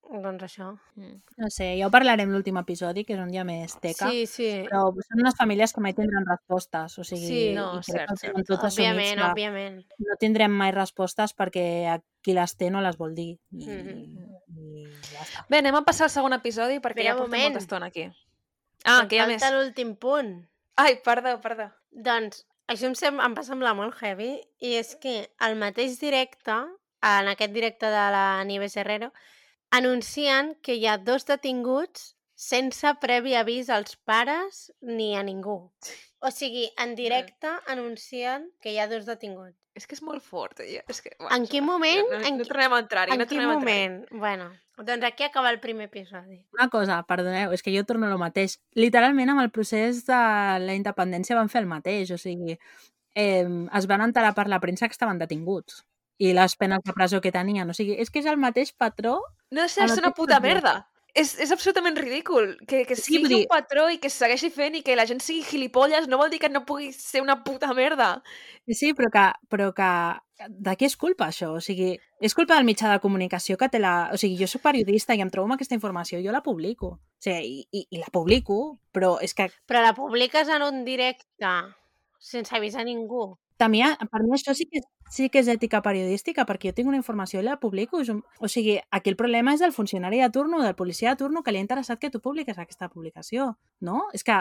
doncs 0.09 0.43
això... 0.47 0.71
Mm. 0.97 1.19
No 1.37 1.51
sé, 1.53 1.77
ja 1.79 1.87
ho 1.87 1.91
parlarem 1.93 2.31
l'últim 2.33 2.57
episodi, 2.61 3.05
que 3.05 3.13
és 3.15 3.21
on 3.21 3.33
hi 3.35 3.39
ha 3.39 3.45
més 3.45 3.75
teca, 3.81 4.09
Sí, 4.11 4.25
sí, 4.27 4.49
però 4.69 4.87
són 5.05 5.21
unes 5.23 5.37
famílies 5.37 5.73
que 5.77 5.83
mai 5.85 5.93
tindran 5.95 6.25
respostes, 6.27 6.99
o 6.99 7.05
sigui, 7.05 7.27
Sí, 7.27 7.43
no, 7.55 7.83
cert, 7.83 8.09
cert. 8.17 8.33
assumits 8.33 8.51
òbviament, 8.57 9.19
que 9.21 9.27
òbviament. 9.31 9.79
no 10.07 10.17
tindrem 10.21 10.51
mai 10.51 10.73
respostes 10.73 11.35
perquè 11.37 12.01
qui 12.23 12.33
les 12.35 12.57
té 12.57 12.71
no 12.71 12.81
les 12.81 12.97
vol 12.97 13.15
dir. 13.15 13.39
I, 13.53 13.67
Mhm. 13.67 14.27
i 14.57 14.87
ja 15.13 15.21
està. 15.23 15.45
Bé, 15.49 15.59
anem 15.59 15.75
a 15.77 15.85
passar 15.85 16.05
al 16.09 16.11
segon 16.11 16.33
episodi 16.33 16.81
perquè 16.81 17.01
Espera 17.05 17.15
ja 17.15 17.15
un 17.15 17.21
portem 17.29 17.43
molta 17.43 17.59
estona 17.59 17.87
aquí. 17.87 18.09
Ah, 18.85 19.07
que 19.09 19.17
hi 19.17 19.19
ha 19.19 19.27
més. 19.27 19.43
falta 19.43 19.57
l'últim 19.57 19.95
punt. 19.97 20.47
Ai, 20.77 21.01
perdó, 21.03 21.41
perdó. 21.41 21.71
Doncs 21.91 22.47
això 22.69 22.87
em, 22.87 22.95
sem 22.95 23.19
em 23.21 23.35
va 23.35 23.43
semblar 23.43 23.75
molt 23.75 23.95
heavy 24.03 24.41
i 24.61 24.75
és 24.79 24.95
que 24.97 25.29
el 25.41 25.57
mateix 25.57 25.99
directe, 26.01 26.53
en 27.03 27.29
aquest 27.29 27.53
directe 27.53 27.87
de 27.87 28.05
la 28.15 28.43
Nieves 28.45 28.77
Herrero, 28.77 29.13
anuncien 29.71 30.57
que 30.63 30.75
hi 30.77 30.87
ha 30.87 30.99
dos 30.99 31.27
detinguts 31.27 32.15
sense 32.39 32.87
previ 33.03 33.35
avís 33.35 33.69
als 33.69 33.97
pares 33.97 34.73
ni 34.81 35.17
a 35.17 35.23
ningú. 35.27 35.73
O 36.21 36.31
sigui, 36.31 36.69
en 36.79 36.95
directe 36.95 37.49
anuncien 37.67 38.51
que 38.63 38.73
hi 38.73 38.79
ha 38.79 38.87
dos 38.89 39.07
detinguts. 39.07 39.57
És 39.75 39.87
que 39.87 39.95
és 39.95 40.03
molt 40.03 40.23
fort. 40.23 40.59
eh? 40.61 40.83
És 40.89 41.01
que, 41.03 41.13
En 41.31 41.47
quin 41.47 41.65
moment? 41.65 42.07
No, 42.11 42.19
no, 42.19 42.27
En 42.27 42.39
no 42.39 42.45
qui- 42.45 42.49
tornem 42.49 42.73
a 42.73 42.79
entrar-hi. 42.81 43.13
En 43.13 43.19
no 43.19 43.27
quin 43.27 43.45
moment? 43.47 44.07
Bueno, 44.11 44.53
doncs 44.77 45.05
aquí 45.05 45.23
acaba 45.23 45.51
el 45.51 45.61
primer 45.61 45.87
episodi. 45.87 46.45
Una 46.53 46.69
cosa, 46.69 47.03
perdoneu, 47.07 47.53
és 47.53 47.63
que 47.63 47.71
jo 47.77 47.85
torno 47.85 48.07
al 48.07 48.19
mateix. 48.19 48.59
Literalment, 48.75 49.31
amb 49.31 49.41
el 49.43 49.51
procés 49.51 50.05
de 50.07 50.15
la 50.15 50.75
independència 50.75 51.37
van 51.37 51.49
fer 51.49 51.61
el 51.63 51.67
mateix, 51.71 52.11
o 52.11 52.19
sigui, 52.19 52.59
eh, 53.15 53.47
es 53.73 53.87
van 53.87 54.01
enterar 54.03 54.35
per 54.35 54.49
la 54.49 54.59
premsa 54.61 54.89
que 54.89 54.93
estaven 54.99 55.19
detinguts 55.19 55.85
i 56.19 56.33
les 56.35 56.57
penes 56.57 56.81
de 56.85 56.93
presó 56.93 57.21
que 57.21 57.31
tenien. 57.31 57.71
O 57.71 57.75
sigui, 57.75 57.95
és 57.99 58.11
que 58.11 58.19
és 58.19 58.27
el 58.27 58.37
mateix 58.39 58.73
patró 58.73 59.21
No 59.51 59.67
sé, 59.69 59.83
Amb 59.83 59.93
és 59.93 59.99
una 59.99 60.13
puta 60.13 60.41
merda. 60.41 60.77
És, 61.19 61.33
és 61.41 61.51
absolutament 61.51 61.97
ridícul. 61.99 62.53
Que, 62.69 62.85
que 62.87 62.95
Sí, 62.95 63.03
sigui 63.09 63.23
vull 63.25 63.29
dir- 63.33 63.39
un 63.47 63.49
patró 63.51 63.89
i 63.91 63.97
que 63.99 64.11
segueixi 64.13 64.51
fent 64.55 64.77
i 64.77 64.83
que 64.87 64.95
la 64.95 65.07
gent 65.09 65.21
sigui 65.25 65.43
gilipolles 65.43 66.07
no 66.07 66.19
vol 66.21 66.31
dir 66.31 66.39
que 66.39 66.51
no 66.53 66.65
pugui 66.69 66.93
ser 66.93 67.23
una 67.25 67.43
puta 67.43 67.73
merda. 67.75 68.23
Sí, 68.69 68.93
però 68.95 69.09
que, 69.11 69.25
però 69.49 69.73
que 69.75 69.89
de 70.49 70.77
qui 70.77 70.85
és 70.87 70.97
culpa 70.97 71.27
això? 71.33 71.49
O 71.57 71.61
sigui, 71.65 71.97
és 72.21 72.35
culpa 72.37 72.55
del 72.55 72.69
mitjà 72.69 72.93
de 72.93 73.01
comunicació 73.01 73.57
que 73.59 73.69
té 73.73 73.81
la... 73.81 74.11
O 74.13 74.17
sigui, 74.21 74.37
jo 74.39 74.47
sóc 74.47 74.63
periodista 74.63 75.17
i 75.17 75.25
em 75.25 75.31
trobo 75.33 75.49
amb 75.49 75.57
aquesta 75.57 75.75
informació, 75.75 76.21
jo 76.23 76.31
la 76.31 76.43
publico. 76.45 76.87
O 77.01 77.25
sigui, 77.25 77.65
i, 77.73 77.81
i, 77.81 77.87
i 77.97 77.99
la 77.99 78.13
publico, 78.13 78.79
però 78.93 79.17
és 79.25 79.35
que 79.35 79.49
Però 79.67 79.83
la 79.83 79.95
publiques 79.97 80.47
en 80.55 80.63
un 80.63 80.85
directe 80.85 81.51
sense 82.21 82.55
avisar 82.55 82.85
ningú. 82.85 83.39
també, 83.59 83.81
per 84.13 84.23
mi 84.23 84.37
això 84.37 84.55
sí 84.55 84.69
que, 84.71 84.79
sí 85.11 85.29
que 85.33 85.43
és 85.43 85.49
ètica 85.49 85.81
periodística, 85.83 86.45
perquè 86.49 86.71
jo 86.71 86.77
tinc 86.77 86.93
una 86.93 87.01
informació 87.01 87.41
i 87.41 87.47
la 87.47 87.59
publico. 87.61 88.03
És 88.05 88.13
un... 88.13 88.23
O 88.39 88.49
sigui, 88.49 88.79
aquí 88.91 89.11
el 89.11 89.17
problema 89.17 89.55
és 89.55 89.65
del 89.65 89.75
funcionari 89.77 90.23
de 90.23 90.31
turno, 90.35 90.63
del 90.63 90.77
policia 90.79 91.15
de 91.15 91.21
turno, 91.25 91.43
que 91.43 91.53
li 91.53 91.61
ha 91.61 91.67
interessat 91.67 92.01
que 92.01 92.11
tu 92.11 92.21
publiques 92.25 92.59
aquesta 92.59 92.89
publicació, 92.89 93.55
no? 93.81 94.07
És 94.13 94.25
que 94.25 94.39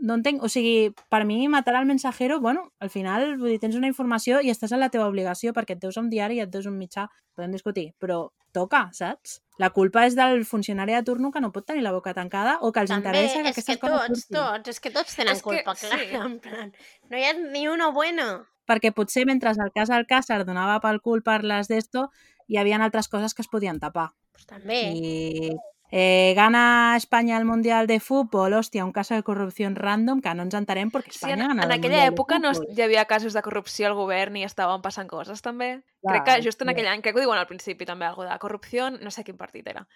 no 0.00 0.16
entenc, 0.18 0.42
o 0.42 0.48
sigui, 0.50 0.92
per 1.10 1.24
mi 1.24 1.46
matar 1.48 1.76
el 1.78 1.86
mensajero, 1.86 2.40
bueno, 2.40 2.72
al 2.80 2.90
final 2.90 3.36
vull 3.38 3.52
dir, 3.54 3.60
tens 3.62 3.76
una 3.78 3.86
informació 3.90 4.40
i 4.42 4.50
estàs 4.50 4.72
en 4.74 4.82
la 4.82 4.90
teva 4.90 5.06
obligació 5.06 5.52
perquè 5.54 5.76
et 5.76 5.82
deus 5.82 5.98
un 6.00 6.10
diari 6.10 6.40
i 6.40 6.42
et 6.44 6.50
deus 6.50 6.66
un 6.66 6.78
mitjà, 6.78 7.06
podem 7.34 7.54
discutir, 7.54 7.92
però 8.02 8.28
toca, 8.54 8.88
saps? 8.94 9.40
La 9.58 9.70
culpa 9.74 10.04
és 10.06 10.16
del 10.18 10.44
funcionari 10.46 10.96
de 10.96 11.02
turno 11.06 11.30
que 11.30 11.42
no 11.42 11.52
pot 11.54 11.66
tenir 11.66 11.82
la 11.86 11.92
boca 11.94 12.14
tancada 12.14 12.58
o 12.60 12.72
que 12.72 12.82
els 12.82 12.90
També, 12.90 13.10
interessa 13.10 13.42
que 13.42 13.50
és 13.50 13.54
que 13.54 13.54
aquestes 13.54 13.80
coses 13.82 14.00
tots, 14.00 14.24
surtin. 14.24 14.40
tots, 14.40 14.74
és 14.74 14.80
que 14.82 14.92
tots 14.94 15.16
tenen 15.18 15.38
És 15.38 15.42
que 15.42 15.48
culpa, 15.50 15.76
clar, 15.78 16.00
sí. 16.00 16.18
en 16.18 16.36
plan, 16.42 16.74
no 17.10 17.18
hi 17.18 17.24
ha 17.28 17.32
ni 17.38 17.68
uno 17.70 17.92
bueno. 17.94 18.26
Perquè 18.66 18.92
potser 18.92 19.26
mentre 19.26 19.50
el 19.50 19.72
cas 19.74 19.90
Alcácer 19.90 20.44
donava 20.44 20.80
pel 20.80 21.00
cul 21.00 21.22
per 21.22 21.42
les 21.44 21.68
d'esto, 21.68 22.10
hi 22.48 22.56
havia 22.58 22.76
altres 22.82 23.08
coses 23.08 23.34
que 23.34 23.42
es 23.42 23.48
podien 23.48 23.78
tapar. 23.80 24.10
Pues 24.32 24.46
també. 24.46 24.80
I 24.92 25.52
eh, 25.90 26.32
gana 26.34 26.96
Espanya 26.96 27.36
el 27.38 27.44
Mundial 27.44 27.86
de 27.86 28.00
Fútbol, 28.00 28.52
hòstia, 28.54 28.84
un 28.84 28.92
cas 28.92 29.08
de 29.08 29.22
corrupció 29.22 29.68
random 29.70 30.20
que 30.20 30.32
no 30.34 30.42
ens 30.42 30.54
entenem 30.58 30.90
perquè 30.90 31.12
Sí, 31.12 31.18
Espanya 31.20 31.34
en, 31.44 31.48
ganat 31.52 31.64
en 31.66 31.70
el 31.72 31.78
aquella 31.78 32.06
època 32.08 32.38
no 32.40 32.50
hi 32.52 32.82
havia 32.82 33.04
casos 33.04 33.32
de 33.32 33.42
corrupció 33.42 33.86
al 33.86 33.94
govern 33.94 34.36
i 34.36 34.44
estaven 34.44 34.82
passant 34.82 35.06
coses 35.08 35.40
també. 35.42 35.84
Clar, 36.02 36.24
crec 36.24 36.24
que 36.26 36.42
just 36.48 36.60
en 36.62 36.68
sí. 36.68 36.72
aquell 36.74 36.88
any, 36.90 37.00
crec 37.04 37.14
que 37.14 37.20
ho 37.22 37.26
diuen 37.28 37.38
al 37.38 37.46
principi 37.46 37.86
també, 37.86 38.06
algo 38.06 38.24
de 38.24 38.38
corrupció, 38.42 38.90
no 38.90 39.10
sé 39.14 39.22
quin 39.24 39.36
partit 39.38 39.68
era. 39.68 39.86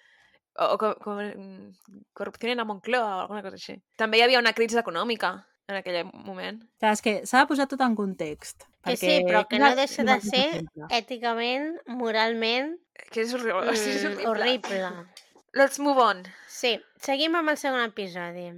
O, 0.58 0.74
o 0.74 0.78
co- 0.78 0.96
mm, 1.18 2.06
corrupció 2.14 2.50
en 2.50 2.58
la 2.58 2.64
Moncloa 2.64 3.16
o 3.16 3.20
alguna 3.20 3.42
cosa 3.42 3.54
així. 3.58 3.76
També 3.96 4.18
hi 4.18 4.22
havia 4.22 4.38
una 4.40 4.52
crisi 4.52 4.78
econòmica 4.78 5.47
en 5.68 5.76
aquell 5.78 6.00
moment. 6.26 6.60
Clar, 6.80 6.92
és 6.96 7.02
que 7.04 7.14
s'ha 7.28 7.44
de 7.44 7.50
posar 7.50 7.68
tot 7.70 7.82
en 7.84 7.94
context. 7.98 8.64
Que 8.86 8.96
sí, 8.96 9.06
perquè 9.06 9.24
però 9.28 9.44
que 9.48 9.58
no 9.60 9.74
deixa 9.76 10.04
de 10.06 10.16
ser 10.24 10.64
èticament, 10.90 11.74
moralment, 11.86 12.76
Que 13.12 13.22
és 13.22 13.32
horrible. 13.34 13.76
sigui, 13.76 13.94
és 13.96 14.04
mm, 14.04 14.26
horrible. 14.26 14.88
horrible. 14.88 15.06
Let's 15.54 15.78
move 15.78 16.00
on. 16.02 16.24
Sí, 16.48 16.80
seguim 17.00 17.36
amb 17.38 17.52
el 17.52 17.56
segon 17.60 17.84
episodi. 17.84 18.48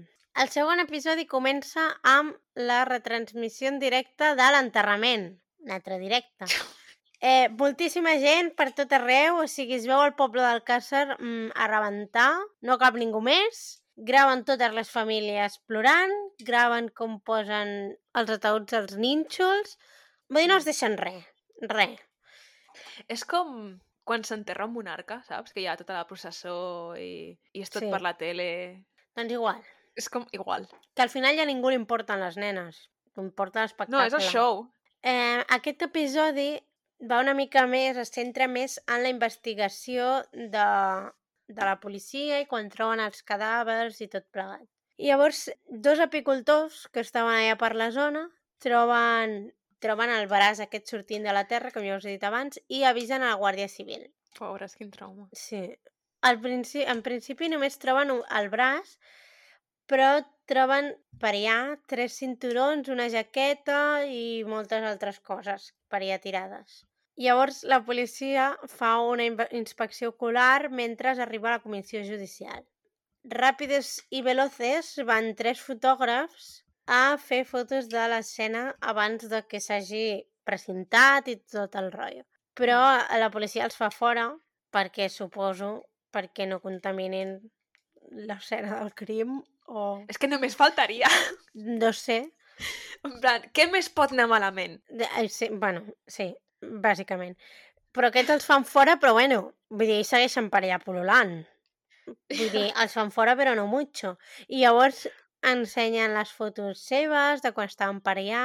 El 0.40 0.48
segon 0.48 0.80
episodi 0.80 1.26
comença 1.26 1.90
amb 2.06 2.36
la 2.54 2.84
retransmissió 2.88 3.68
en 3.68 3.78
directe 3.82 4.34
de 4.38 4.50
l'enterrament. 4.54 5.32
Un 5.64 5.70
altre 5.76 5.98
directe. 5.98 6.46
Eh, 7.22 7.50
moltíssima 7.52 8.14
gent 8.16 8.54
per 8.56 8.70
tot 8.72 8.88
arreu, 8.96 9.42
o 9.42 9.46
sigui, 9.46 9.74
es 9.76 9.84
veu 9.84 10.00
el 10.00 10.14
poble 10.16 10.40
d'Alcàsser 10.40 11.18
mm, 11.18 11.50
a 11.52 11.66
rebentar, 11.68 12.30
no 12.64 12.78
cap 12.80 12.96
ningú 12.96 13.20
més, 13.20 13.79
graven 14.00 14.44
totes 14.48 14.72
les 14.74 14.88
famílies 14.90 15.58
plorant, 15.68 16.12
graven 16.46 16.88
com 16.96 17.18
posen 17.26 17.72
els 18.16 18.30
ataüts 18.36 18.76
als 18.78 18.96
nínxols, 18.96 19.76
vull 20.30 20.44
dir, 20.44 20.48
no 20.50 20.56
es 20.60 20.64
deixen 20.68 20.96
res, 21.00 21.24
res. 21.68 22.00
És 23.12 23.24
com 23.28 23.78
quan 24.08 24.24
s'enterra 24.24 24.64
un 24.66 24.72
monarca, 24.74 25.20
saps? 25.28 25.52
Que 25.52 25.60
hi 25.62 25.66
ha 25.70 25.76
tota 25.78 25.94
la 25.98 26.06
processó 26.08 26.94
i, 26.98 27.36
i 27.52 27.62
és 27.62 27.70
tot 27.70 27.84
Sí. 27.84 27.90
per 27.92 28.00
la 28.02 28.14
tele. 28.18 28.46
Doncs 29.16 29.32
igual, 29.36 29.60
És 29.96 30.08
com 30.08 30.24
igual. 30.32 30.66
que 30.94 31.02
al 31.02 31.10
final 31.12 31.36
ja 31.36 31.42
a 31.42 31.50
ningú 31.50 31.70
li 31.70 31.76
importen 31.78 32.20
les 32.20 32.36
nenes, 32.40 32.88
importa 33.18 33.62
l'espectacle. 33.62 33.98
No, 33.98 34.04
és 34.06 34.14
el 34.14 34.22
show. 34.32 34.64
Eh, 35.02 35.44
aquest 35.48 35.82
episodi 35.82 36.54
va 37.10 37.20
una 37.20 37.34
mica 37.34 37.66
més, 37.66 37.96
es 37.96 38.10
centra 38.12 38.46
més 38.48 38.80
en 38.86 39.02
la 39.02 39.08
investigació 39.12 40.22
de, 40.32 40.66
de 41.56 41.66
la 41.66 41.78
policia 41.82 42.40
i 42.40 42.48
quan 42.50 42.70
troben 42.72 43.02
els 43.04 43.22
cadàvers 43.26 44.00
i 44.00 44.08
tot 44.12 44.26
plegat. 44.34 44.66
I 45.00 45.08
llavors, 45.08 45.46
dos 45.68 46.00
apicultors 46.04 46.86
que 46.92 47.00
estaven 47.00 47.32
allà 47.32 47.56
per 47.60 47.72
la 47.74 47.88
zona 47.94 48.26
troben, 48.60 49.52
troben 49.80 50.12
el 50.12 50.28
braç 50.28 50.60
aquest 50.60 50.92
sortint 50.92 51.24
de 51.24 51.32
la 51.32 51.46
terra, 51.48 51.70
com 51.72 51.86
ja 51.86 51.96
us 51.96 52.04
he 52.04 52.16
dit 52.18 52.26
abans, 52.28 52.60
i 52.68 52.82
avisen 52.84 53.24
a 53.24 53.32
la 53.32 53.38
Guàrdia 53.40 53.68
Civil. 53.72 54.04
Pobres, 54.36 54.76
quin 54.76 54.92
trauma. 54.92 55.30
Sí. 55.32 55.62
Al 56.28 56.36
principi, 56.44 56.84
en 56.92 57.00
principi 57.02 57.48
només 57.48 57.80
troben 57.80 58.12
el 58.12 58.50
braç, 58.52 58.98
però 59.90 60.10
troben 60.50 60.92
per 61.22 61.32
allà 61.32 61.56
tres 61.88 62.18
cinturons, 62.20 62.92
una 62.92 63.08
jaqueta 63.08 64.04
i 64.04 64.44
moltes 64.44 64.84
altres 64.84 65.18
coses 65.24 65.72
per 65.88 66.02
allà 66.02 66.20
tirades. 66.22 66.82
Llavors, 67.20 67.64
la 67.68 67.82
policia 67.84 68.54
fa 68.72 68.94
una 69.04 69.26
inspecció 69.52 70.08
ocular 70.14 70.70
mentre 70.70 71.10
arriba 71.10 71.50
a 71.50 71.58
la 71.58 71.62
comissió 71.62 72.00
judicial. 72.06 72.64
Ràpides 73.28 73.98
i 74.16 74.22
veloces 74.24 74.94
van 75.04 75.34
tres 75.36 75.60
fotògrafs 75.60 76.48
a 76.88 77.18
fer 77.20 77.42
fotos 77.44 77.90
de 77.92 78.06
l'escena 78.08 78.64
abans 78.80 79.28
de 79.28 79.42
que 79.50 79.60
s'hagi 79.60 80.24
precintat 80.48 81.28
i 81.28 81.36
tot 81.44 81.76
el 81.76 81.92
rotllo. 81.92 82.24
Però 82.56 82.80
la 83.20 83.30
policia 83.30 83.68
els 83.68 83.76
fa 83.76 83.92
fora 83.92 84.30
perquè 84.72 85.12
suposo 85.12 85.74
perquè 86.10 86.48
no 86.48 86.62
contaminin 86.64 87.36
l'escena 88.26 88.80
del 88.80 88.94
crim 88.96 89.42
o 89.68 89.82
És 90.08 90.18
que 90.18 90.26
només 90.30 90.56
faltaria. 90.56 91.08
no 91.54 91.92
sé. 91.92 92.22
En 93.06 93.14
plan, 93.20 93.44
què 93.56 93.64
més 93.72 93.86
pot 93.88 94.10
anar 94.12 94.26
malament? 94.28 94.74
Eh, 94.92 95.28
sí, 95.32 95.46
bueno, 95.48 95.80
sí, 96.04 96.26
bàsicament. 96.60 97.36
Però 97.94 98.10
aquests 98.10 98.34
els 98.36 98.46
fan 98.46 98.64
fora, 98.64 98.96
però 99.02 99.14
bueno, 99.16 99.40
vull 99.70 99.90
dir, 99.90 100.02
segueixen 100.06 100.50
per 100.50 100.62
allà 100.62 100.78
pol·lulant. 100.82 101.40
Vull 102.06 102.52
dir, 102.52 102.68
els 102.82 102.94
fan 102.94 103.10
fora 103.14 103.36
però 103.38 103.54
no 103.58 103.66
mucho. 103.70 104.16
I 104.48 104.62
llavors 104.62 105.06
ensenyen 105.46 106.14
les 106.14 106.32
fotos 106.36 106.84
seves 106.86 107.42
de 107.42 107.52
quan 107.56 107.70
estaven 107.70 108.00
per 108.04 108.18
allà, 108.18 108.44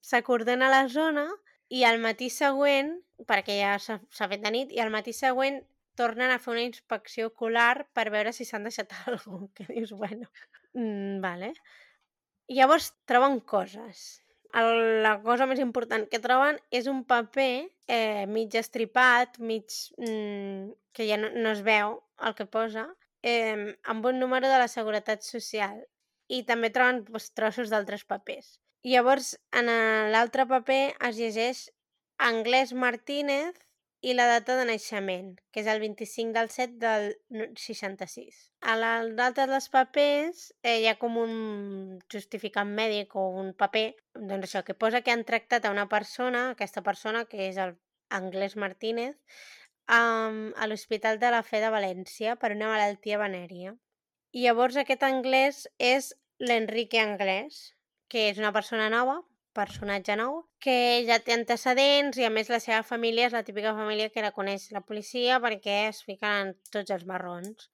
s'acordena 0.00 0.70
la 0.70 0.84
zona 0.92 1.26
i 1.72 1.82
al 1.84 1.98
matí 2.02 2.28
següent, 2.30 2.92
perquè 3.26 3.56
ja 3.58 3.72
s'ha 3.82 3.98
s'ha 4.14 4.28
fet 4.30 4.44
de 4.44 4.52
nit, 4.54 4.70
i 4.70 4.82
al 4.82 4.92
matí 4.94 5.14
següent 5.16 5.62
tornen 5.96 6.30
a 6.30 6.38
fer 6.38 6.52
una 6.52 6.66
inspecció 6.66 7.30
ocular 7.32 7.86
per 7.96 8.10
veure 8.14 8.32
si 8.36 8.44
s'han 8.44 8.68
deixat 8.68 8.92
alguna 9.06 9.48
cosa. 9.48 9.50
Que 9.56 9.66
dius, 9.72 9.92
bueno, 9.96 10.30
mm, 10.74 11.18
vale. 11.24 11.54
I 12.46 12.60
llavors 12.60 12.92
troben 13.10 13.40
coses. 13.40 14.04
El, 14.56 15.02
la 15.04 15.16
cosa 15.24 15.46
més 15.48 15.60
important 15.60 16.06
que 16.08 16.20
troben 16.22 16.58
és 16.74 16.86
un 16.88 17.02
paper 17.04 17.68
eh, 17.92 18.24
mig 18.30 18.54
estripat, 18.56 19.38
mig... 19.38 19.68
Mm, 20.00 20.72
que 20.96 21.04
ja 21.04 21.18
no, 21.20 21.28
no 21.36 21.50
es 21.52 21.60
veu 21.60 21.98
el 22.24 22.34
que 22.38 22.46
posa, 22.48 22.86
eh, 23.20 23.76
amb 23.84 24.06
un 24.08 24.16
número 24.22 24.48
de 24.48 24.60
la 24.62 24.68
Seguretat 24.72 25.26
Social. 25.26 25.82
I 26.32 26.40
també 26.48 26.70
troben 26.72 27.02
pues, 27.04 27.28
trossos 27.36 27.68
d'altres 27.68 28.06
papers. 28.08 28.56
Llavors, 28.86 29.34
en 29.52 29.68
eh, 29.68 30.08
l'altre 30.14 30.46
paper 30.48 30.80
es 31.10 31.20
llegeix 31.20 31.66
Anglès 32.16 32.72
Martínez 32.72 33.60
i 34.02 34.12
la 34.14 34.26
data 34.28 34.56
de 34.58 34.66
naixement, 34.68 35.32
que 35.50 35.60
és 35.62 35.66
el 35.72 35.80
25 35.80 36.32
del 36.36 36.50
7 36.50 36.76
del 36.82 37.06
no- 37.30 37.48
66. 37.56 38.50
A 38.60 38.76
la- 38.76 39.02
l'altre 39.02 39.46
dels 39.46 39.68
papers 39.72 40.52
eh, 40.62 40.80
hi 40.82 40.86
ha 40.86 40.98
com 40.98 41.16
un 41.16 41.98
justificant 42.12 42.68
mèdic 42.76 43.16
o 43.16 43.28
un 43.40 43.52
paper, 43.54 43.94
doncs 44.14 44.46
això, 44.50 44.64
que 44.64 44.74
posa 44.74 45.00
que 45.02 45.10
han 45.10 45.24
tractat 45.24 45.64
a 45.64 45.70
una 45.72 45.88
persona, 45.88 46.50
aquesta 46.50 46.82
persona, 46.82 47.24
que 47.24 47.48
és 47.48 47.56
el 47.56 47.76
Anglès 48.10 48.54
Martínez, 48.56 49.16
um, 49.88 50.52
a 50.56 50.66
l'Hospital 50.66 51.18
de 51.18 51.30
la 51.30 51.42
Fe 51.42 51.60
de 51.60 51.70
València 51.70 52.36
per 52.36 52.52
una 52.54 52.68
malaltia 52.68 53.18
venèria. 53.18 53.74
I 54.32 54.44
llavors 54.44 54.76
aquest 54.76 55.02
anglès 55.02 55.64
és 55.78 56.12
l'Enrique 56.38 57.00
Anglès, 57.00 57.72
que 58.08 58.28
és 58.30 58.38
una 58.38 58.52
persona 58.52 58.90
nova, 58.90 59.22
personatge 59.56 60.16
nou, 60.20 60.42
que 60.62 61.02
ja 61.08 61.18
té 61.24 61.34
antecedents 61.34 62.18
i 62.20 62.26
a 62.26 62.32
més 62.32 62.50
la 62.52 62.60
seva 62.62 62.82
família 62.86 63.30
és 63.30 63.36
la 63.36 63.44
típica 63.46 63.72
família 63.76 64.12
que 64.12 64.24
la 64.24 64.34
coneix 64.36 64.68
la 64.76 64.84
policia 64.84 65.40
perquè 65.42 65.78
es 65.88 66.02
fiquen 66.06 66.50
en 66.50 66.54
tots 66.72 66.92
els 66.94 67.06
marrons. 67.08 67.70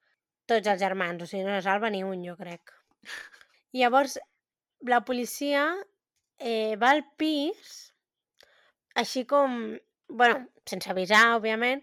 Tots 0.50 0.68
els 0.68 0.80
germans, 0.82 1.22
o 1.22 1.28
sigui, 1.28 1.44
no 1.46 1.56
es 1.56 1.66
salva 1.66 1.90
ni 1.90 2.02
un, 2.06 2.22
jo 2.26 2.34
crec. 2.38 2.72
Llavors 3.78 4.18
la 4.88 5.02
policia 5.06 5.66
eh, 6.38 6.74
va 6.76 6.90
al 6.90 7.04
pis 7.16 7.92
així 8.98 9.24
com, 9.24 9.78
bueno, 10.08 10.42
sense 10.68 10.90
avisar, 10.90 11.36
òbviament, 11.36 11.82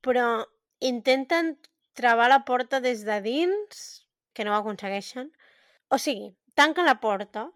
però 0.00 0.46
intenten 0.80 1.56
travar 1.98 2.28
la 2.30 2.44
porta 2.48 2.80
des 2.80 3.04
de 3.04 3.20
dins, 3.24 3.82
que 4.32 4.44
no 4.44 4.52
ho 4.52 4.60
aconsegueixen. 4.60 5.30
O 5.92 5.98
sigui, 6.00 6.30
tanquen 6.54 6.88
la 6.88 6.98
porta 7.00 7.46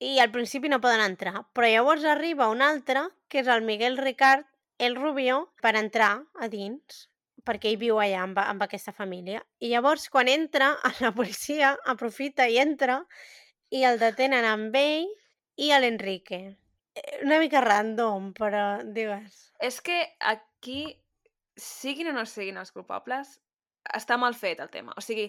i 0.00 0.18
al 0.18 0.30
principi 0.32 0.70
no 0.72 0.80
poden 0.80 1.02
entrar, 1.04 1.44
però 1.52 1.68
llavors 1.68 2.06
arriba 2.08 2.48
un 2.48 2.62
altre, 2.64 3.04
que 3.28 3.42
és 3.42 3.50
el 3.52 3.62
Miguel 3.66 3.98
Ricard, 4.00 4.46
el 4.80 4.96
Rubió, 4.96 5.50
per 5.60 5.74
entrar 5.76 6.14
a 6.40 6.48
dins, 6.48 7.02
perquè 7.44 7.68
ell 7.68 7.80
viu 7.80 8.00
allà 8.00 8.22
amb, 8.24 8.40
amb 8.40 8.64
aquesta 8.64 8.94
família. 8.96 9.42
I 9.60 9.68
llavors, 9.74 10.08
quan 10.08 10.30
entra, 10.32 10.72
la 11.04 11.12
policia 11.12 11.74
aprofita 11.92 12.48
i 12.48 12.56
entra 12.62 13.02
i 13.70 13.84
el 13.84 14.00
detenen 14.00 14.48
amb 14.48 14.74
ell 14.80 15.06
i 15.60 15.70
a 15.70 15.82
l'Enrique. 15.84 16.40
Eh, 16.96 17.20
Una 17.26 17.38
mica 17.42 17.60
random, 17.60 18.32
però 18.36 18.80
digues. 18.82 19.50
És 19.60 19.82
que 19.84 20.00
aquí, 20.32 20.82
siguin 21.60 22.08
o 22.08 22.16
no 22.16 22.24
siguin 22.24 22.56
els 22.56 22.72
culpables, 22.72 23.36
està 23.84 24.16
mal 24.16 24.32
fet 24.32 24.64
el 24.64 24.72
tema. 24.72 24.96
O 24.96 25.04
sigui, 25.04 25.28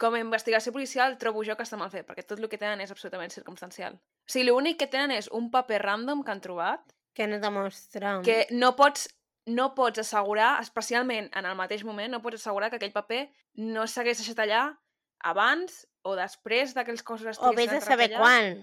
com 0.00 0.16
a 0.16 0.20
investigació 0.22 0.72
policial 0.72 1.18
trobo 1.20 1.42
jo 1.44 1.54
que 1.58 1.66
està 1.66 1.76
mal 1.76 1.90
fet, 1.92 2.06
perquè 2.08 2.24
tot 2.24 2.40
el 2.40 2.48
que 2.48 2.58
tenen 2.60 2.80
és 2.80 2.90
absolutament 2.94 3.32
circumstancial. 3.34 3.98
O 4.00 4.32
sigui, 4.32 4.46
l'únic 4.48 4.78
que 4.80 4.88
tenen 4.88 5.12
és 5.12 5.28
un 5.36 5.50
paper 5.52 5.82
random 5.84 6.24
que 6.24 6.32
han 6.32 6.40
trobat, 6.44 6.80
Que 7.12 7.26
no 7.26 7.40
demostra... 7.42 8.20
que 8.24 8.46
no 8.54 8.76
pots, 8.78 9.08
no 9.50 9.74
pots 9.74 9.98
assegurar, 9.98 10.60
especialment 10.62 11.28
en 11.36 11.44
el 11.46 11.56
mateix 11.58 11.82
moment, 11.84 12.12
no 12.14 12.22
pots 12.22 12.38
assegurar 12.40 12.70
que 12.70 12.78
aquell 12.78 12.94
paper 12.94 13.24
no 13.66 13.86
s'hagués 13.90 14.22
deixat 14.22 14.38
allà 14.46 14.62
abans 15.26 15.82
o 16.06 16.14
després 16.16 16.72
de 16.72 16.84
que 16.86 16.94
els 16.94 17.02
cossos 17.02 17.26
O 17.26 17.50
estiguessin 17.50 17.74
vés 17.74 17.82
a 17.82 17.84
saber 17.84 18.06
allà, 18.14 18.20
quan. 18.22 18.62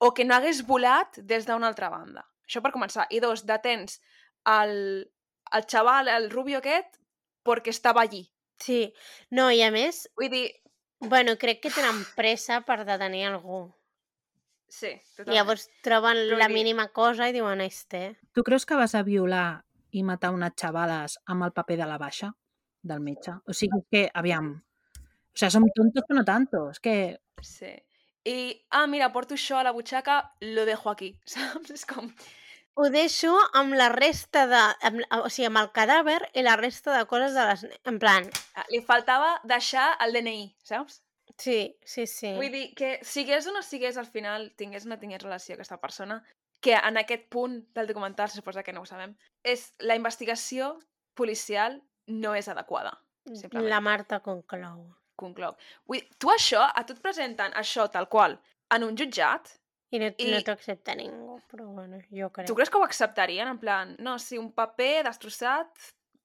o 0.00 0.10
que 0.16 0.24
no 0.24 0.34
hagués 0.34 0.64
volat 0.66 1.20
des 1.22 1.46
d'una 1.46 1.68
altra 1.70 1.90
banda. 1.92 2.24
Això 2.48 2.64
per 2.64 2.72
començar. 2.74 3.06
I 3.14 3.20
dos, 3.22 3.44
detens 3.46 4.00
el, 4.48 4.74
el 5.52 5.68
xaval, 5.70 6.08
el 6.08 6.30
rubio 6.32 6.58
aquest, 6.58 6.98
perquè 7.46 7.70
estava 7.70 8.02
allí. 8.02 8.24
Sí. 8.64 8.80
No, 9.30 9.50
i 9.52 9.62
a 9.62 9.70
més, 9.70 10.08
Vull 10.16 10.32
dir, 10.32 10.48
bueno, 11.00 11.36
crec 11.38 11.60
que 11.62 11.70
tenen 11.70 12.04
pressa 12.16 12.60
per 12.66 12.84
detenir 12.84 13.26
algú. 13.28 13.66
sí, 14.68 14.88
I 14.88 15.00
totalment. 15.16 15.36
llavors 15.36 15.68
troben 15.82 16.16
Però 16.16 16.38
la 16.38 16.48
mínima 16.48 16.88
cosa 16.88 17.28
i 17.28 17.32
diuen, 17.32 17.60
este. 17.60 18.18
Tu 18.32 18.42
creus 18.42 18.66
que 18.66 18.74
vas 18.74 18.94
a 18.94 19.04
violar 19.06 19.64
i 19.92 20.02
matar 20.02 20.32
unes 20.34 20.56
xavales 20.58 21.18
amb 21.26 21.44
el 21.46 21.52
paper 21.52 21.76
de 21.78 21.86
la 21.86 21.98
baixa 21.98 22.32
del 22.82 23.00
metge? 23.00 23.36
O 23.46 23.52
sigui, 23.52 23.84
que, 23.90 24.08
aviam... 24.14 24.54
O 25.34 25.36
sea, 25.36 25.50
som 25.50 25.66
tontos 25.74 26.04
però 26.06 26.20
no 26.20 26.24
tanto. 26.24 26.68
És 26.70 26.80
que... 26.80 27.18
Sí. 27.42 27.72
I, 28.24 28.36
ah, 28.70 28.86
mira, 28.86 29.10
porto 29.12 29.34
això 29.34 29.58
a 29.58 29.64
la 29.66 29.72
butxaca, 29.74 30.32
lo 30.40 30.64
dejo 30.64 30.90
aquí, 30.90 31.14
saps? 31.34 31.70
És 31.74 31.86
com... 31.86 32.10
Ho 32.74 32.88
deixo 32.90 33.32
amb 33.54 33.76
la 33.78 33.88
resta 33.92 34.46
de... 34.50 34.60
Amb, 34.88 35.02
o 35.22 35.30
sigui, 35.30 35.46
amb 35.46 35.60
el 35.62 35.70
cadàver 35.76 36.18
i 36.34 36.42
la 36.42 36.56
resta 36.58 36.96
de 36.96 37.04
coses 37.10 37.36
de 37.36 37.46
les... 37.50 37.66
En 37.86 38.00
plan, 38.02 38.26
ah, 38.58 38.64
Li 38.72 38.82
faltava 38.86 39.36
deixar 39.46 39.92
el 40.04 40.16
DNI, 40.16 40.48
saps? 40.66 41.00
sí, 41.38 41.76
sí, 41.82 42.06
sí. 42.06 42.32
Vull 42.38 42.52
dir 42.52 42.66
que 42.78 42.98
sigués 43.02 43.46
o 43.50 43.52
no 43.54 43.62
sigués 43.62 43.96
al 43.98 44.06
final, 44.06 44.52
tingués 44.58 44.86
o 44.86 44.90
no 44.90 44.98
tingués 44.98 45.22
relació 45.22 45.56
aquesta 45.56 45.80
persona, 45.82 46.20
que 46.64 46.74
en 46.74 46.96
aquest 46.96 47.26
punt 47.28 47.56
del 47.74 47.88
documental, 47.90 48.30
se 48.30 48.38
suposa 48.40 48.62
que 48.62 48.72
no 48.72 48.82
ho 48.82 48.86
sabem, 48.88 49.16
és 49.42 49.72
la 49.78 49.96
investigació 49.98 50.74
policial 51.18 51.80
no 52.06 52.34
és 52.38 52.48
adequada. 52.48 52.94
Simplement. 53.26 53.68
La 53.70 53.80
Marta 53.80 54.20
conclou. 54.20 54.86
conclou. 55.16 55.54
Vull 55.86 56.00
dir, 56.00 56.08
tu 56.18 56.30
això, 56.32 56.64
a 56.66 56.84
tu 56.86 56.94
et 56.96 57.02
presenten 57.02 57.54
això 57.54 57.86
tal 57.90 58.08
qual 58.08 58.38
en 58.74 58.84
un 58.86 58.96
jutjat, 58.98 59.52
I 59.90 59.98
no, 60.00 60.06
I- 60.18 60.30
no 60.32 60.40
t'ho 60.42 60.52
accepta 60.52 60.94
ningú, 60.94 61.40
però 61.50 61.66
bueno, 61.66 61.98
jo 62.10 62.30
crec. 62.32 62.46
tu 62.48 62.54
creus 62.54 62.70
que 62.70 62.78
ho 62.78 62.84
acceptarien? 62.84 63.48
En 63.48 63.58
plan, 63.58 63.96
no, 63.98 64.18
si 64.18 64.38
un 64.38 64.52
paper 64.52 65.04
destrossat, 65.04 65.68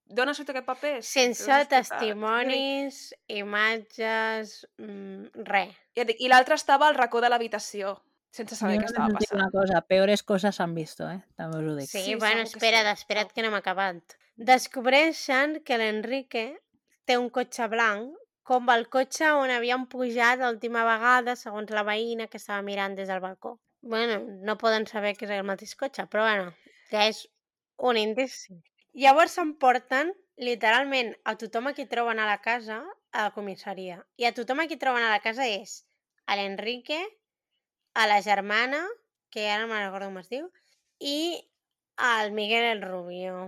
dona 0.05 0.33
sota 0.33 0.51
aquest 0.53 0.65
paper. 0.65 1.03
Sense 1.03 1.65
testimonis, 1.69 3.13
imatges, 3.27 4.67
mm, 4.77 5.43
res. 5.45 5.75
I, 5.95 6.05
I 6.25 6.29
l'altre 6.31 6.55
estava 6.55 6.87
al 6.87 6.95
racó 6.95 7.21
de 7.21 7.29
l'habitació, 7.29 7.97
sense 8.31 8.55
saber 8.55 8.77
Jo 8.77 8.81
què 8.81 8.89
estava 8.91 9.13
passant. 9.13 9.37
una 9.41 9.51
cosa, 9.53 9.81
peores 9.81 10.23
coses 10.23 10.59
han 10.59 10.73
visto, 10.73 11.09
eh? 11.09 11.19
També 11.35 11.57
us 11.61 11.69
ho 11.71 11.75
dic. 11.75 11.89
Sí, 11.89 12.01
Sí, 12.03 12.15
bueno, 12.15 12.41
espera't, 12.41 12.87
sí. 12.95 13.03
espera't 13.03 13.31
que 13.33 13.41
no 13.41 13.49
hem 13.49 13.59
acabat. 13.59 14.15
Descobreixen 14.37 15.59
que 15.65 15.77
l'Enrique 15.77 16.45
té 17.05 17.17
un 17.17 17.29
cotxe 17.29 17.67
blanc, 17.67 18.15
com 18.49 18.69
el 18.73 18.87
cotxe 18.89 19.29
on 19.37 19.51
havien 19.53 19.85
pujat 19.91 20.41
l'última 20.41 20.85
vegada, 20.87 21.35
segons 21.37 21.69
la 21.75 21.83
veïna 21.85 22.25
que 22.31 22.39
estava 22.41 22.63
mirant 22.65 22.95
des 22.97 23.09
del 23.11 23.21
balcó. 23.25 23.59
bueno, 23.81 24.19
no 24.43 24.57
poden 24.57 24.87
saber 24.87 25.15
que 25.15 25.25
és 25.25 25.31
el 25.31 25.45
mateix 25.47 25.75
cotxe, 25.79 26.03
però 26.11 26.25
bueno, 26.25 26.49
ja 26.91 27.05
és 27.07 27.21
un 27.89 27.97
indici. 27.97 28.57
Llavors 29.03 29.37
s'emporten 29.37 30.11
literalment 30.49 31.13
a 31.23 31.35
tothom 31.39 31.69
a 31.69 31.73
qui 31.77 31.85
troben 31.93 32.19
a 32.19 32.25
la 32.27 32.39
casa 32.41 32.81
a 33.11 33.27
la 33.27 33.31
comissaria. 33.35 34.01
I 34.17 34.27
a 34.27 34.33
tothom 34.35 34.63
a 34.63 34.67
qui 34.67 34.79
troben 34.81 35.05
a 35.05 35.13
la 35.13 35.21
casa 35.23 35.47
és 35.47 35.83
a 36.25 36.35
l'Enrique, 36.35 36.99
a 37.93 38.07
la 38.07 38.19
germana, 38.25 38.81
que 39.31 39.47
ara 39.47 39.63
no 39.63 39.71
me'n 39.71 39.85
recordo 39.85 40.09
com 40.09 40.19
es 40.21 40.29
diu, 40.33 40.49
i 40.99 41.39
al 42.11 42.33
Miguel 42.35 42.65
el 42.73 42.83
Rubio. 42.83 43.39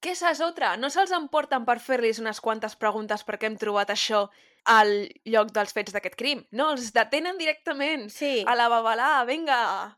Que 0.00 0.14
esa 0.16 0.30
és 0.32 0.40
otra. 0.40 0.76
No 0.80 0.88
se'ls 0.88 1.12
emporten 1.12 1.66
per 1.68 1.78
fer-los 1.84 2.20
unes 2.22 2.40
quantes 2.40 2.76
preguntes 2.76 3.24
perquè 3.28 3.50
hem 3.50 3.58
trobat 3.60 3.90
això 3.92 4.28
al 4.64 4.90
lloc 5.28 5.52
dels 5.56 5.72
fets 5.76 5.92
d'aquest 5.92 6.16
crim. 6.16 6.42
No, 6.56 6.70
els 6.72 6.92
detenen 6.96 7.38
directament. 7.40 8.08
Sí, 8.12 8.44
A 8.48 8.56
la 8.56 8.68
babalà, 8.72 9.24
vinga. 9.28 9.96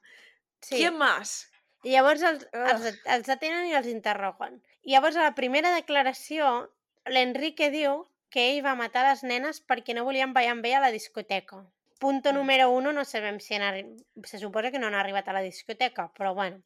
sí. 0.61 0.77
¿Quién 0.77 0.99
más? 0.99 1.49
I 1.85 1.91
llavors 1.97 2.23
els, 2.23 2.47
els, 2.53 2.99
els 3.11 3.27
detenen 3.27 3.67
i 3.67 3.75
els 3.75 3.89
interroguen. 3.91 4.61
I 4.83 4.93
llavors 4.95 5.17
a 5.17 5.23
la 5.27 5.35
primera 5.35 5.73
declaració 5.75 6.69
l'Enrique 7.11 7.71
diu 7.71 8.05
que 8.31 8.53
ell 8.53 8.63
va 8.65 8.75
matar 8.79 9.03
les 9.09 9.23
nenes 9.27 9.61
perquè 9.61 9.95
no 9.95 10.05
volien 10.07 10.33
ballar 10.33 10.55
amb 10.57 10.67
ell 10.67 10.79
a 10.79 10.85
la 10.87 10.93
discoteca. 10.95 11.65
Punto 11.99 12.33
número 12.33 12.71
uno, 12.71 12.93
no 12.93 13.05
sabem 13.05 13.39
si 13.39 13.55
han 13.55 13.63
arri... 13.63 13.83
se 14.25 14.39
suposa 14.39 14.71
que 14.71 14.79
no 14.79 14.89
han 14.89 14.95
arribat 14.99 15.29
a 15.29 15.35
la 15.37 15.43
discoteca, 15.43 16.11
però 16.17 16.35
bueno. 16.35 16.63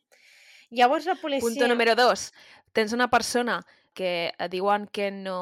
Llavors 0.71 1.07
la 1.07 1.15
policia... 1.15 1.49
Punto 1.49 1.69
número 1.69 1.95
dos. 1.95 2.33
Tens 2.77 2.93
una 2.93 3.09
persona 3.09 3.63
que 3.97 4.31
et 4.37 4.53
diuen 4.53 4.87
que 4.93 5.11
no, 5.11 5.41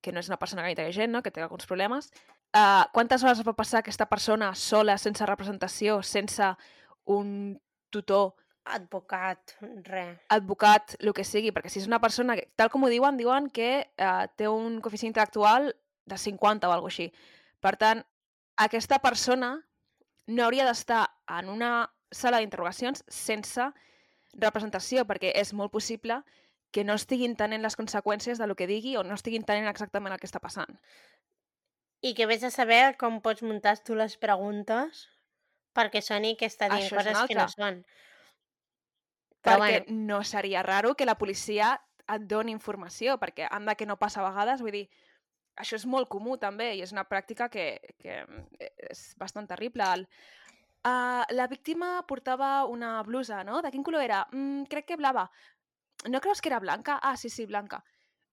que 0.00 0.14
no 0.14 0.22
és 0.22 0.30
una 0.30 0.38
persona 0.38 0.62
gaire 0.62 0.76
intel·ligent, 0.76 1.10
no? 1.10 1.22
que 1.22 1.32
té 1.34 1.42
alguns 1.42 1.66
problemes. 1.66 2.12
Uh, 2.54 2.86
quantes 2.94 3.24
hores 3.24 3.42
va 3.44 3.56
passar 3.58 3.82
aquesta 3.82 4.06
persona 4.08 4.52
sola, 4.54 4.96
sense 4.96 5.26
representació, 5.26 5.98
sense 6.06 6.54
un 7.10 7.58
tutor, 7.90 8.36
Advocat, 8.68 9.54
res. 9.86 10.18
advocat, 10.28 10.94
el 11.00 11.14
que 11.16 11.24
sigui? 11.24 11.54
Perquè 11.56 11.70
si 11.72 11.80
és 11.80 11.86
una 11.88 12.02
persona, 12.02 12.34
que, 12.36 12.50
tal 12.60 12.68
com 12.68 12.84
ho 12.84 12.90
diuen, 12.92 13.16
diuen 13.16 13.48
que 13.48 13.88
uh, 13.96 14.26
té 14.36 14.48
un 14.48 14.82
coeficient 14.84 15.14
intel·lectual 15.14 15.70
de 16.08 16.18
50 16.20 16.68
o 16.68 16.74
alguna 16.74 16.92
així. 16.92 17.08
Per 17.64 17.74
tant, 17.80 18.02
aquesta 18.60 18.98
persona 19.00 19.54
no 20.28 20.44
hauria 20.44 20.66
d'estar 20.68 21.06
en 21.38 21.48
una 21.48 21.70
sala 22.12 22.42
d'interrogacions 22.42 23.04
sense 23.08 23.70
representació, 24.36 25.06
perquè 25.08 25.32
és 25.34 25.54
molt 25.56 25.72
possible 25.72 26.20
que 26.70 26.84
no 26.84 26.96
estiguin 26.98 27.36
tenint 27.36 27.64
les 27.64 27.76
conseqüències 27.76 28.38
de 28.38 28.46
lo 28.46 28.56
que 28.56 28.68
digui 28.68 28.96
o 28.96 29.04
no 29.04 29.16
estiguin 29.16 29.46
tenint 29.48 29.68
exactament 29.70 30.14
el 30.14 30.20
que 30.20 30.28
està 30.28 30.40
passant. 30.42 30.78
I 32.04 32.14
que 32.14 32.28
vés 32.30 32.44
a 32.46 32.52
saber 32.54 32.96
com 32.98 33.22
pots 33.24 33.42
muntar 33.42 33.78
tu 33.82 33.96
les 33.98 34.16
preguntes 34.20 35.06
perquè 35.74 36.02
soni 36.04 36.36
que 36.38 36.46
està 36.50 36.68
dient 36.70 36.86
Això 36.86 37.00
coses 37.00 37.24
que 37.30 37.38
no 37.38 37.48
són. 37.50 37.82
Però 39.42 39.58
perquè 39.58 39.82
bueno, 39.84 40.00
no 40.12 40.22
seria 40.26 40.62
raro 40.66 40.94
que 40.94 41.06
la 41.06 41.18
policia 41.18 41.76
et 42.08 42.24
doni 42.28 42.52
informació, 42.54 43.18
perquè 43.20 43.48
anda 43.50 43.76
que 43.76 43.86
no 43.86 43.98
passa 44.00 44.22
a 44.22 44.28
vegades, 44.28 44.62
vull 44.64 44.74
dir, 44.74 44.86
això 45.58 45.76
és 45.76 45.86
molt 45.90 46.08
comú 46.08 46.38
també 46.40 46.72
i 46.76 46.82
és 46.84 46.94
una 46.94 47.04
pràctica 47.08 47.48
que, 47.52 47.68
que 48.00 48.22
és 48.90 49.02
bastant 49.20 49.48
terrible. 49.50 49.86
El, 49.98 50.06
uh, 50.88 51.24
la 51.34 51.48
víctima 51.50 51.98
portava 52.08 52.64
una 52.70 52.96
blusa, 53.06 53.42
no? 53.44 53.60
De 53.62 53.72
quin 53.74 53.84
color 53.86 54.06
era? 54.06 54.24
Mm, 54.32 54.68
crec 54.70 54.88
que 54.92 55.00
blava. 55.00 55.28
No 56.06 56.20
creus 56.20 56.40
que 56.40 56.48
era 56.48 56.60
blanca? 56.60 56.98
Ah, 57.02 57.16
sí, 57.16 57.28
sí, 57.30 57.46
blanca. 57.46 57.82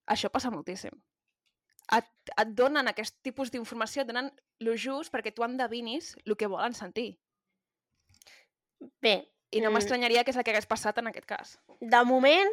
Això 0.06 0.30
passa 0.30 0.52
moltíssim. 0.52 0.94
Et, 1.98 2.08
et 2.38 2.52
donen 2.58 2.88
aquest 2.88 3.18
tipus 3.26 3.52
d'informació, 3.52 4.02
et 4.04 4.08
donen 4.10 4.32
lo 4.60 4.76
just 4.78 5.12
perquè 5.14 5.34
tu 5.34 5.44
endevinis 5.44 6.16
el 6.26 6.36
que 6.38 6.48
volen 6.48 6.74
sentir. 6.74 7.20
bé, 9.02 9.32
I 9.52 9.62
no 9.62 9.70
Mm. 9.70 9.74
m'estranyaria 9.74 10.24
que 10.24 10.32
és 10.32 10.38
el 10.38 10.44
que 10.44 10.52
hagués 10.52 10.66
passat 10.68 10.98
en 10.98 11.08
aquest 11.08 11.26
cas. 11.26 11.60
de 11.80 12.04
moment 12.04 12.50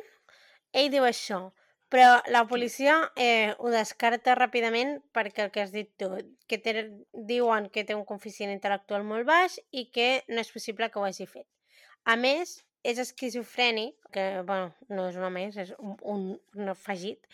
ell 0.73 0.91
diu 0.91 1.05
això, 1.05 1.53
però 1.91 2.23
la 2.29 2.47
policia 2.47 3.11
eh, 3.17 3.55
ho 3.59 3.69
descarta 3.71 4.35
ràpidament 4.35 5.03
perquè 5.13 5.45
el 5.45 5.51
que 5.51 5.61
has 5.61 5.73
dit 5.73 5.91
tu, 5.99 6.09
que 6.49 6.59
té, 6.59 6.91
diuen 7.13 7.69
que 7.71 7.85
té 7.85 7.95
un 7.95 8.05
coeficient 8.05 8.53
intel·lectual 8.53 9.05
molt 9.05 9.27
baix 9.27 9.59
i 9.71 9.91
que 9.91 10.25
no 10.29 10.41
és 10.41 10.53
possible 10.53 10.91
que 10.91 10.99
ho 10.99 11.05
hagi 11.05 11.27
fet. 11.27 11.47
A 12.05 12.17
més, 12.17 12.65
és 12.83 12.99
esquizofrènic, 12.99 13.97
que 14.13 14.43
bueno, 14.47 14.73
no 14.91 15.09
és 15.09 15.19
una 15.19 15.31
més, 15.31 15.57
és 15.57 15.73
un, 15.79 15.97
un, 16.03 16.25
un 16.59 16.73
afegit, 16.73 17.29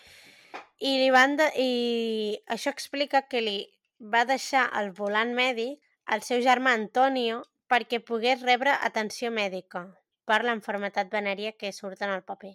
i, 0.78 0.92
li 1.00 1.08
van 1.10 1.36
de, 1.38 1.48
i 1.58 2.38
això 2.54 2.70
explica 2.70 3.24
que 3.30 3.42
li 3.42 3.58
va 3.98 4.24
deixar 4.28 4.68
el 4.78 4.92
volant 4.94 5.32
mèdic 5.34 5.80
al 6.14 6.22
seu 6.22 6.42
germà 6.44 6.74
Antonio 6.76 7.42
perquè 7.68 8.00
pogués 8.04 8.44
rebre 8.44 8.76
atenció 8.86 9.32
mèdica 9.34 9.84
per 10.28 10.42
l'enfermetat 10.44 11.10
venèria 11.12 11.56
que 11.56 11.72
surt 11.72 12.04
en 12.04 12.14
el 12.14 12.22
paper. 12.22 12.54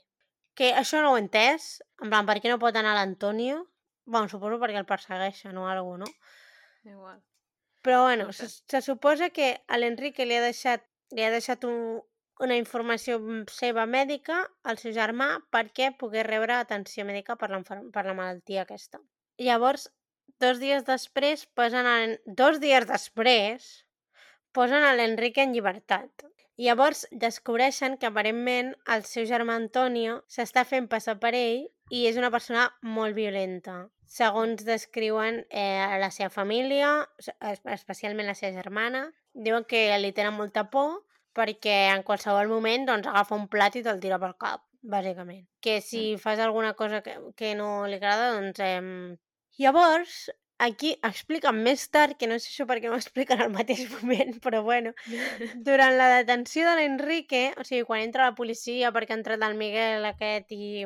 Que 0.54 0.72
això 0.78 1.02
no 1.02 1.12
ho 1.12 1.18
he 1.18 1.24
entès, 1.24 1.82
en 2.02 2.14
plan, 2.14 2.26
per 2.30 2.38
què 2.40 2.50
no 2.50 2.62
pot 2.62 2.78
anar 2.78 2.94
l'Antonio? 2.96 3.64
Bueno, 4.06 4.30
suposo 4.30 4.60
perquè 4.62 4.80
el 4.80 4.90
persegueixen 4.90 5.58
o 5.58 5.68
alguna 5.68 6.06
no? 6.06 6.12
Igual. 6.84 7.22
Però 7.84 8.04
bueno, 8.04 8.32
se, 8.32 8.48
se 8.48 8.82
suposa 8.82 9.30
que 9.30 9.62
a 9.68 9.78
l'Enrique 9.78 10.26
li 10.26 10.38
ha 10.38 10.44
deixat, 10.44 10.86
li 11.12 11.24
ha 11.26 11.32
deixat 11.34 11.66
un, 11.68 12.00
una 12.40 12.58
informació 12.58 13.18
m- 13.20 13.44
seva 13.52 13.86
mèdica 13.86 14.40
al 14.64 14.78
seu 14.82 14.94
germà 14.96 15.40
perquè 15.54 15.92
pogués 15.98 16.26
rebre 16.26 16.54
atenció 16.58 17.06
mèdica 17.06 17.36
per, 17.38 17.50
l'enfer- 17.54 17.84
per 17.94 18.06
la 18.06 18.14
malaltia 18.18 18.64
aquesta. 18.64 19.00
Llavors, 19.38 19.90
dos 20.40 20.60
dies 20.60 20.86
després, 20.86 21.46
posen 21.56 21.86
a, 21.88 21.98
dos 22.26 22.60
dies 22.60 22.88
després, 22.90 23.86
posen 24.52 24.84
a 24.84 24.94
l'Enrique 24.96 25.42
en 25.44 25.54
llibertat. 25.54 26.26
Llavors 26.58 27.08
descobreixen 27.12 27.98
que 27.98 28.06
aparentment 28.06 28.76
el 28.94 29.04
seu 29.10 29.26
germà 29.26 29.56
Antonio 29.58 30.20
s'està 30.30 30.62
fent 30.70 30.86
passar 30.88 31.16
per 31.20 31.32
ell 31.34 31.64
i 31.90 32.04
és 32.10 32.18
una 32.18 32.30
persona 32.30 32.68
molt 32.82 33.16
violenta. 33.18 33.88
Segons 34.06 34.62
descriuen 34.66 35.40
eh, 35.50 35.98
la 35.98 36.12
seva 36.14 36.30
família, 36.30 37.08
es- 37.18 37.32
es- 37.42 37.64
especialment 37.74 38.28
la 38.30 38.36
seva 38.38 38.54
germana, 38.62 39.08
diuen 39.34 39.66
que 39.66 39.88
li 39.98 40.12
tenen 40.14 40.38
molta 40.38 40.68
por 40.70 41.02
perquè 41.38 41.80
en 41.94 42.06
qualsevol 42.08 42.52
moment 42.52 42.88
doncs, 42.90 43.10
agafa 43.10 43.36
un 43.40 43.50
plat 43.52 43.76
i 43.76 43.84
te'l 43.86 44.02
tira 44.04 44.20
pel 44.22 44.38
cap, 44.40 44.64
bàsicament. 44.82 45.44
Que 45.64 45.80
si 45.82 46.16
fas 46.22 46.40
alguna 46.40 46.74
cosa 46.80 47.02
que, 47.02 47.18
que 47.36 47.56
no 47.60 47.86
li 47.88 48.00
agrada, 48.02 48.34
doncs... 48.38 48.60
Eh... 48.64 49.18
Llavors, 49.62 50.32
aquí 50.58 50.94
expliquen 51.06 51.60
més 51.66 51.84
tard, 51.94 52.16
que 52.18 52.28
no 52.30 52.40
sé 52.40 52.50
això 52.50 52.66
perquè 52.70 52.90
no 52.90 52.96
ho 52.98 53.02
expliquen 53.04 53.42
al 53.42 53.52
mateix 53.54 53.84
moment, 53.92 54.38
però 54.44 54.64
bueno, 54.66 54.94
durant 55.68 55.98
la 56.00 56.10
detenció 56.18 56.66
de 56.70 56.78
l'Enrique, 56.80 57.44
o 57.58 57.68
sigui, 57.68 57.84
quan 57.90 58.06
entra 58.06 58.30
la 58.30 58.38
policia 58.38 58.94
perquè 58.96 59.16
ha 59.16 59.20
entrat 59.20 59.46
el 59.46 59.58
Miguel 59.60 60.08
aquest 60.10 60.54
i, 60.56 60.86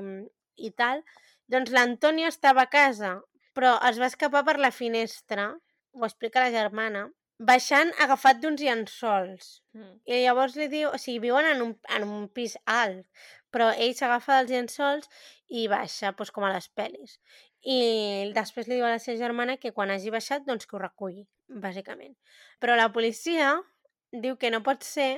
i 0.57 0.73
tal, 0.75 1.03
doncs 1.47 1.71
l'Antonio 1.71 2.27
estava 2.27 2.65
a 2.65 2.71
casa, 2.71 3.17
però 3.57 3.77
es 3.89 3.99
va 4.01 4.11
escapar 4.11 4.43
per 4.47 4.57
la 4.59 4.73
finestra, 4.75 5.51
ho 5.93 6.05
explica 6.05 6.43
la 6.43 6.53
germana, 6.53 7.07
baixant 7.39 7.91
agafat 8.03 8.39
d'uns 8.41 8.61
llençols. 8.61 9.49
Mm. 9.77 9.95
I 10.09 10.21
llavors 10.25 10.55
li 10.57 10.67
diu, 10.71 10.89
o 10.89 10.97
sigui, 11.01 11.27
viuen 11.27 11.45
en 11.51 11.63
un, 11.65 11.73
en 11.95 12.07
un 12.07 12.27
pis 12.33 12.57
alt, 12.65 13.05
però 13.53 13.69
ell 13.73 13.93
s'agafa 13.95 14.41
dels 14.41 14.53
llençols 14.53 15.09
i 15.47 15.67
baixa, 15.71 16.11
doncs 16.11 16.33
com 16.33 16.47
a 16.47 16.53
les 16.53 16.69
pel·lis. 16.75 17.17
I 17.67 18.31
després 18.35 18.67
li 18.67 18.77
diu 18.77 18.85
a 18.85 18.93
la 18.95 19.01
seva 19.01 19.19
germana 19.19 19.57
que 19.61 19.73
quan 19.75 19.91
hagi 19.91 20.13
baixat, 20.13 20.45
doncs 20.47 20.65
que 20.67 20.77
ho 20.77 20.81
reculli, 20.81 21.25
bàsicament. 21.47 22.15
Però 22.61 22.75
la 22.77 22.91
policia 22.93 23.55
diu 24.11 24.37
que 24.37 24.51
no 24.53 24.63
pot 24.63 24.85
ser 24.87 25.11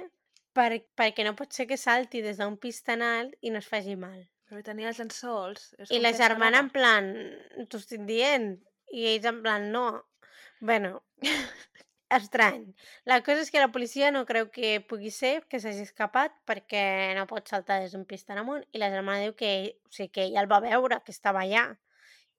per, 0.56 0.72
perquè 0.98 1.26
no 1.26 1.36
pot 1.40 1.54
ser 1.54 1.68
que 1.70 1.78
salti 1.78 2.24
des 2.26 2.40
d'un 2.42 2.58
pis 2.58 2.82
tan 2.84 3.04
alt 3.06 3.36
i 3.42 3.54
no 3.54 3.62
es 3.64 3.70
faci 3.70 3.96
mal. 4.00 4.20
Però 4.50 4.64
tenia 4.66 4.90
els 4.90 5.00
llençols. 5.00 5.74
I 5.94 6.00
la 6.02 6.12
germana 6.18 6.64
en 6.64 6.72
plan, 6.74 7.10
t'ho 7.70 7.78
estic 7.78 8.08
dient. 8.08 8.56
I 8.90 9.06
ells 9.12 9.28
en 9.30 9.44
plan, 9.46 9.68
no. 9.72 9.86
Bueno, 10.60 11.04
estrany. 12.18 12.64
La 13.06 13.20
cosa 13.26 13.44
és 13.46 13.52
que 13.54 13.62
la 13.62 13.72
policia 13.74 14.10
no 14.12 14.26
creu 14.30 14.50
que 14.54 14.80
pugui 14.90 15.12
ser 15.14 15.40
que 15.50 15.60
s'hagi 15.62 15.86
escapat 15.86 16.34
perquè 16.50 17.14
no 17.18 17.28
pot 17.30 17.48
saltar 17.52 17.80
des 17.84 17.94
d'un 17.94 18.08
pis 18.10 18.26
tan 18.26 18.42
amunt 18.42 18.66
i 18.74 18.82
la 18.82 18.90
germana 18.94 19.28
diu 19.28 19.36
que, 19.38 19.52
o 19.86 19.94
sigui, 19.94 20.10
que 20.16 20.26
ella 20.26 20.42
el 20.42 20.50
va 20.52 20.62
veure, 20.64 21.02
que 21.06 21.14
estava 21.16 21.46
allà 21.46 21.68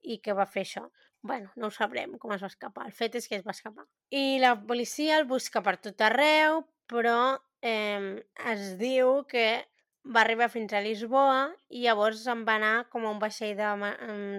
i 0.03 0.19
que 0.25 0.35
va 0.35 0.49
fer 0.49 0.65
això. 0.67 0.89
Bueno, 1.23 1.53
no 1.57 1.69
ho 1.69 1.75
sabrem 1.75 2.17
com 2.19 2.33
es 2.33 2.43
va 2.43 2.49
escapar. 2.49 2.87
El 2.89 2.97
fet 2.97 3.19
és 3.21 3.29
que 3.29 3.37
es 3.37 3.47
va 3.47 3.55
escapar. 3.57 3.85
I 4.11 4.41
la 4.43 4.55
policia 4.57 5.19
el 5.21 5.29
busca 5.29 5.63
per 5.63 5.77
tot 5.77 6.01
arreu, 6.01 6.65
però 6.91 7.37
eh, 7.63 8.25
es 8.51 8.73
diu 8.81 9.21
que 9.29 9.47
va 10.05 10.23
arribar 10.23 10.49
fins 10.49 10.73
a 10.73 10.81
Lisboa 10.81 11.51
i 11.69 11.85
llavors 11.85 12.25
se'n 12.25 12.45
va 12.49 12.57
anar 12.57 12.89
com 12.93 13.05
a 13.05 13.13
un 13.13 13.21
vaixell 13.21 13.57
de, 13.59 13.71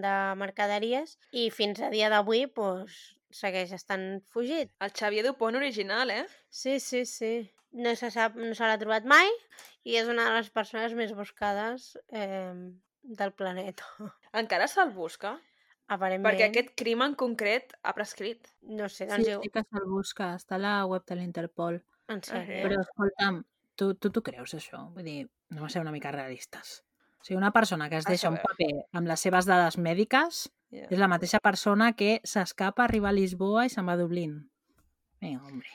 de 0.04 0.14
mercaderies 0.42 1.18
i 1.32 1.50
fins 1.54 1.82
a 1.82 1.92
dia 1.94 2.10
d'avui 2.10 2.48
pues, 2.50 2.98
segueix 3.38 3.72
estant 3.76 4.22
fugit. 4.34 4.72
El 4.80 4.92
Xavier 4.98 5.24
Dupont 5.26 5.56
original, 5.60 6.10
eh? 6.12 6.26
Sí, 6.50 6.80
sí, 6.80 7.06
sí. 7.06 7.34
No 7.72 7.94
se 7.96 8.10
sap, 8.12 8.36
no 8.36 8.54
se 8.58 8.68
l'ha 8.68 8.78
trobat 8.82 9.06
mai 9.08 9.30
i 9.88 9.96
és 9.96 10.10
una 10.12 10.26
de 10.28 10.34
les 10.40 10.50
persones 10.52 10.94
més 10.98 11.14
buscades 11.16 11.94
eh, 12.12 12.52
del 13.04 13.32
planeta. 13.34 13.88
Encara 14.42 14.68
se'l 14.68 14.92
busca? 14.96 15.38
Aparentment. 15.92 16.28
Perquè 16.30 16.50
aquest 16.50 16.70
crim 16.80 17.02
en 17.04 17.16
concret 17.20 17.74
ha 17.84 17.92
prescrit. 17.96 18.48
No 18.64 18.88
sé, 18.90 19.06
Sí, 19.06 19.10
doncs 19.12 19.28
diu... 19.28 19.42
sí 19.44 19.50
que 19.56 19.64
se'l 19.68 19.88
busca, 19.92 20.34
està 20.40 20.56
a 20.56 20.62
la 20.62 20.76
web 20.88 21.04
de 21.08 21.18
l'Interpol. 21.20 21.82
En 22.12 22.20
Ah, 22.22 22.28
sèrio? 22.28 22.62
Però, 22.68 22.78
escolta'm, 22.84 23.42
tu 23.80 23.94
tu 23.96 24.12
t'ho 24.12 24.22
creus, 24.24 24.54
això? 24.56 24.86
Vull 24.96 25.08
dir, 25.08 25.20
anem 25.52 25.66
a 25.68 25.70
ser 25.74 25.82
una 25.84 25.92
mica 25.96 26.12
realistes. 26.16 26.82
O 27.22 27.24
sigui, 27.28 27.38
una 27.40 27.52
persona 27.56 27.90
que 27.90 28.00
es 28.00 28.08
deixa 28.08 28.30
un 28.32 28.40
paper 28.42 28.72
amb 28.98 29.08
les 29.12 29.20
seves 29.28 29.46
dades 29.48 29.78
mèdiques 29.78 30.46
Yeah. 30.72 30.88
és 30.88 31.00
la 31.02 31.10
mateixa 31.12 31.42
persona 31.44 31.92
que 32.00 32.22
s'escapa, 32.24 32.86
arriba 32.86 33.10
a 33.10 33.16
Lisboa 33.16 33.66
i 33.68 33.72
se'n 33.74 33.88
va 33.88 33.98
a 33.98 34.00
Dublín. 34.00 34.38
Vinga, 35.20 35.44
hombre. 35.44 35.68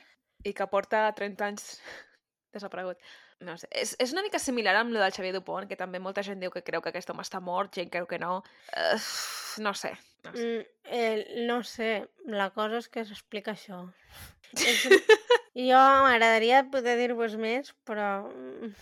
I 0.49 0.55
que 0.57 0.67
porta 0.73 1.05
30 1.19 1.49
anys 1.51 1.67
desaparegut. 2.57 3.01
No 3.45 3.59
sé. 3.61 3.69
És, 3.77 3.93
és 4.01 4.15
una 4.15 4.23
mica 4.25 4.41
similar 4.41 4.73
amb 4.81 4.95
lo 4.95 5.03
del 5.03 5.13
Xavier 5.13 5.35
Dupont, 5.35 5.67
que 5.69 5.77
també 5.77 6.01
molta 6.01 6.25
gent 6.25 6.41
diu 6.41 6.53
que 6.55 6.65
creu 6.65 6.81
que 6.81 6.89
aquest 6.89 7.11
home 7.13 7.25
està 7.27 7.43
mort, 7.45 7.75
gent 7.77 7.91
creu 7.93 8.09
que 8.09 8.19
no. 8.23 8.39
Uh, 8.73 8.97
no 9.61 9.75
sé. 9.77 9.93
No 10.25 10.33
sé. 10.33 10.47
Mm, 10.47 10.63
eh, 10.97 11.45
no 11.51 11.59
sé, 11.63 11.91
la 12.33 12.49
cosa 12.57 12.81
és 12.81 12.89
que 12.89 13.05
s'explica 13.05 13.53
això. 13.53 13.83
És... 14.57 14.87
jo 15.69 15.83
m'agradaria 16.07 16.65
poder 16.73 16.97
dir-vos 17.03 17.37
més, 17.41 17.75
però 17.85 18.09
mm, 18.31 18.73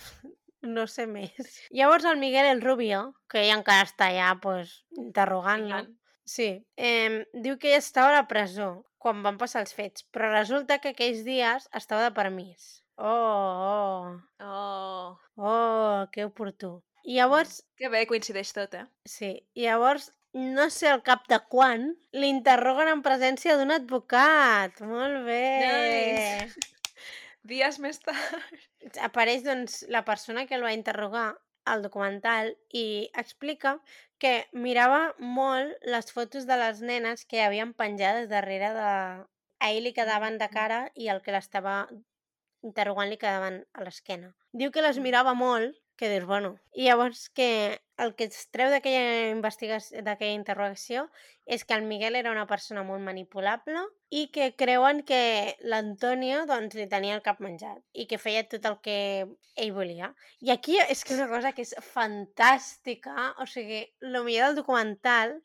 no 0.70 0.86
sé 0.86 1.08
més. 1.10 1.58
Llavors 1.74 2.06
el 2.06 2.22
Miguel 2.22 2.46
el 2.52 2.62
Rubio, 2.62 3.08
que 3.26 3.42
ell 3.42 3.56
encara 3.58 3.88
està 3.90 4.12
allà 4.12 4.30
pues, 4.42 4.78
interrogant-lo. 4.94 5.82
Sí, 6.24 6.48
eh, 6.76 7.24
diu 7.32 7.58
que 7.60 7.72
ell 7.72 7.82
estava 7.82 8.12
a 8.12 8.18
la 8.20 8.28
presó 8.30 8.84
quan 9.04 9.20
van 9.24 9.36
passar 9.40 9.60
els 9.64 9.74
fets, 9.76 10.06
però 10.14 10.30
resulta 10.32 10.80
que 10.80 10.94
aquells 10.94 11.22
dies 11.26 11.68
estava 11.76 12.06
de 12.06 12.14
permís. 12.16 12.80
Oh, 12.96 13.10
oh, 13.10 14.20
Oh, 14.40 15.16
oh, 15.36 16.06
que 16.12 16.24
oportú. 16.24 16.78
I 17.04 17.18
llavors 17.18 17.58
que 17.76 17.90
bé, 17.92 18.06
coincideix 18.08 18.52
tot, 18.56 18.76
eh? 18.78 18.84
Sí, 19.04 19.32
i 19.52 19.66
llavors, 19.66 20.08
no 20.32 20.70
sé 20.72 20.88
al 20.88 21.02
cap 21.06 21.26
de 21.28 21.40
quan, 21.52 21.90
l'interroguen 22.16 22.88
en 22.90 23.02
presència 23.04 23.58
d'un 23.58 23.74
advocat. 23.74 24.80
Molt 24.88 25.24
bé! 25.26 25.42
Nice. 25.66 26.72
Dies 27.50 27.76
més 27.82 28.00
tard. 28.00 28.54
Apareix, 29.04 29.44
doncs, 29.44 29.82
la 29.92 30.04
persona 30.06 30.46
que 30.48 30.56
el 30.56 30.64
va 30.64 30.72
interrogar 30.72 31.34
al 31.64 31.82
documental 31.82 32.54
i 32.72 33.10
explica 33.20 33.78
que 34.18 34.46
mirava 34.52 35.14
molt 35.18 35.86
les 35.88 36.10
fotos 36.12 36.46
de 36.48 36.58
les 36.60 36.80
nenes 36.80 37.24
que 37.24 37.42
havien 37.44 37.74
penjades 37.74 38.28
darrere 38.32 38.72
de... 38.76 38.90
A 39.64 39.70
ell 39.72 39.86
li 39.86 39.94
quedaven 39.96 40.36
de 40.36 40.48
cara 40.52 40.80
i 40.94 41.08
el 41.08 41.22
que 41.24 41.32
l'estava 41.32 41.86
interrogant 42.66 43.08
li 43.08 43.16
quedaven 43.20 43.62
a 43.72 43.84
l'esquena. 43.86 44.34
Diu 44.52 44.72
que 44.74 44.82
les 44.84 44.98
mirava 45.00 45.32
molt, 45.38 45.76
que 45.96 46.10
dius, 46.12 46.26
bueno... 46.28 46.56
I 46.74 46.88
llavors 46.88 47.28
que 47.30 47.80
el 47.98 48.14
que 48.18 48.26
es 48.26 48.48
treu 48.50 48.72
d'aquella 48.72 49.30
investigació, 49.30 50.02
d'aquella 50.02 50.34
interrogació 50.34 51.04
és 51.46 51.62
que 51.64 51.76
el 51.76 51.84
Miguel 51.86 52.16
era 52.18 52.32
una 52.32 52.46
persona 52.50 52.82
molt 52.82 53.04
manipulable 53.04 53.84
i 54.10 54.26
que 54.34 54.50
creuen 54.58 55.02
que 55.06 55.54
l'Antonio 55.62 56.42
doncs, 56.50 56.74
li 56.74 56.88
tenia 56.90 57.14
el 57.14 57.22
cap 57.22 57.42
menjat 57.44 57.82
i 57.92 58.08
que 58.10 58.18
feia 58.18 58.42
tot 58.50 58.66
el 58.70 58.80
que 58.82 58.98
ell 59.54 59.72
volia. 59.76 60.10
I 60.42 60.50
aquí 60.56 60.80
és 60.82 61.04
que 61.04 61.14
una 61.14 61.28
cosa 61.30 61.52
que 61.54 61.62
és 61.62 61.74
fantàstica, 61.92 63.34
o 63.38 63.46
sigui, 63.46 63.84
el 64.02 64.18
millor 64.24 64.50
del 64.50 64.62
documental, 64.62 65.38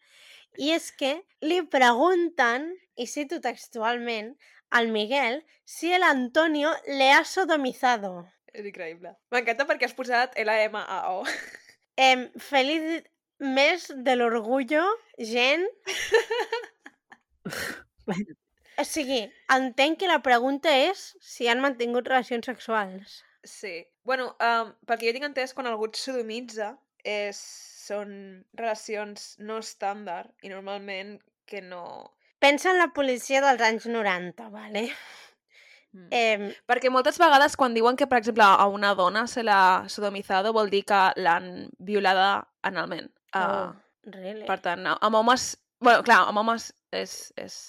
i 0.57 0.73
és 0.73 0.89
que 0.91 1.19
li 1.45 1.61
pregunten, 1.69 2.71
i 2.97 3.05
cito 3.05 3.37
textualment, 3.43 4.33
al 4.69 4.89
Miguel 4.89 5.43
si 5.65 5.93
el 5.93 6.03
Antonio 6.03 6.73
le 6.87 7.11
ha 7.13 7.23
sodomizado. 7.25 8.25
És 8.53 8.65
increïble. 8.65 9.13
M'encanta 9.33 9.65
perquè 9.69 9.85
has 9.85 9.97
posat 9.97 10.37
L-M-A-O. 10.41 11.23
Eh, 11.99 12.29
feliz 12.39 13.03
mes 13.39 13.87
de 14.07 14.15
l'orgullo, 14.15 14.83
gent. 15.31 15.65
O 18.79 18.85
sigui, 18.87 19.25
entenc 19.51 19.99
que 19.99 20.07
la 20.07 20.21
pregunta 20.23 20.71
és 20.71 21.01
si 21.19 21.49
han 21.51 21.59
mantingut 21.59 22.07
relacions 22.07 22.47
sexuals. 22.47 23.17
Sí. 23.43 23.73
Bueno, 24.07 24.29
um, 24.39 24.71
pel 24.87 24.99
que 25.01 25.09
jo 25.09 25.15
tinc 25.17 25.27
entès, 25.27 25.51
quan 25.55 25.67
algú 25.67 25.89
et 25.89 25.99
sodomitza, 25.99 26.71
és, 27.03 27.39
són 27.89 28.13
relacions 28.55 29.33
no 29.43 29.59
estàndard 29.59 30.31
i 30.47 30.51
normalment 30.53 31.17
que 31.49 31.61
no... 31.65 31.83
Pensa 32.39 32.71
en 32.71 32.79
la 32.79 32.93
policia 32.95 33.41
dels 33.43 33.63
anys 33.65 33.89
90, 33.91 34.47
vale? 34.53 34.87
Mm. 35.95 36.07
Eh, 36.13 36.51
Perquè 36.69 36.91
moltes 36.93 37.17
vegades 37.21 37.55
quan 37.57 37.73
diuen 37.73 37.97
que, 37.97 38.07
per 38.09 38.19
exemple, 38.21 38.45
a 38.45 38.67
una 38.69 38.93
dona 38.97 39.25
se 39.27 39.43
l'ha 39.43 39.89
sodomizado 39.89 40.53
vol 40.53 40.69
dir 40.69 40.83
que 40.89 41.01
l'han 41.17 41.69
violada 41.79 42.47
analment. 42.67 43.09
Uh, 43.33 43.41
oh, 43.41 44.11
really? 44.13 44.45
Per 44.45 44.59
tant, 44.61 44.85
amb 44.93 45.19
homes... 45.21 45.51
bueno, 45.81 46.03
clar, 46.05 46.23
amb 46.29 46.43
homes 46.43 46.71
és... 46.91 47.33
és 47.37 47.59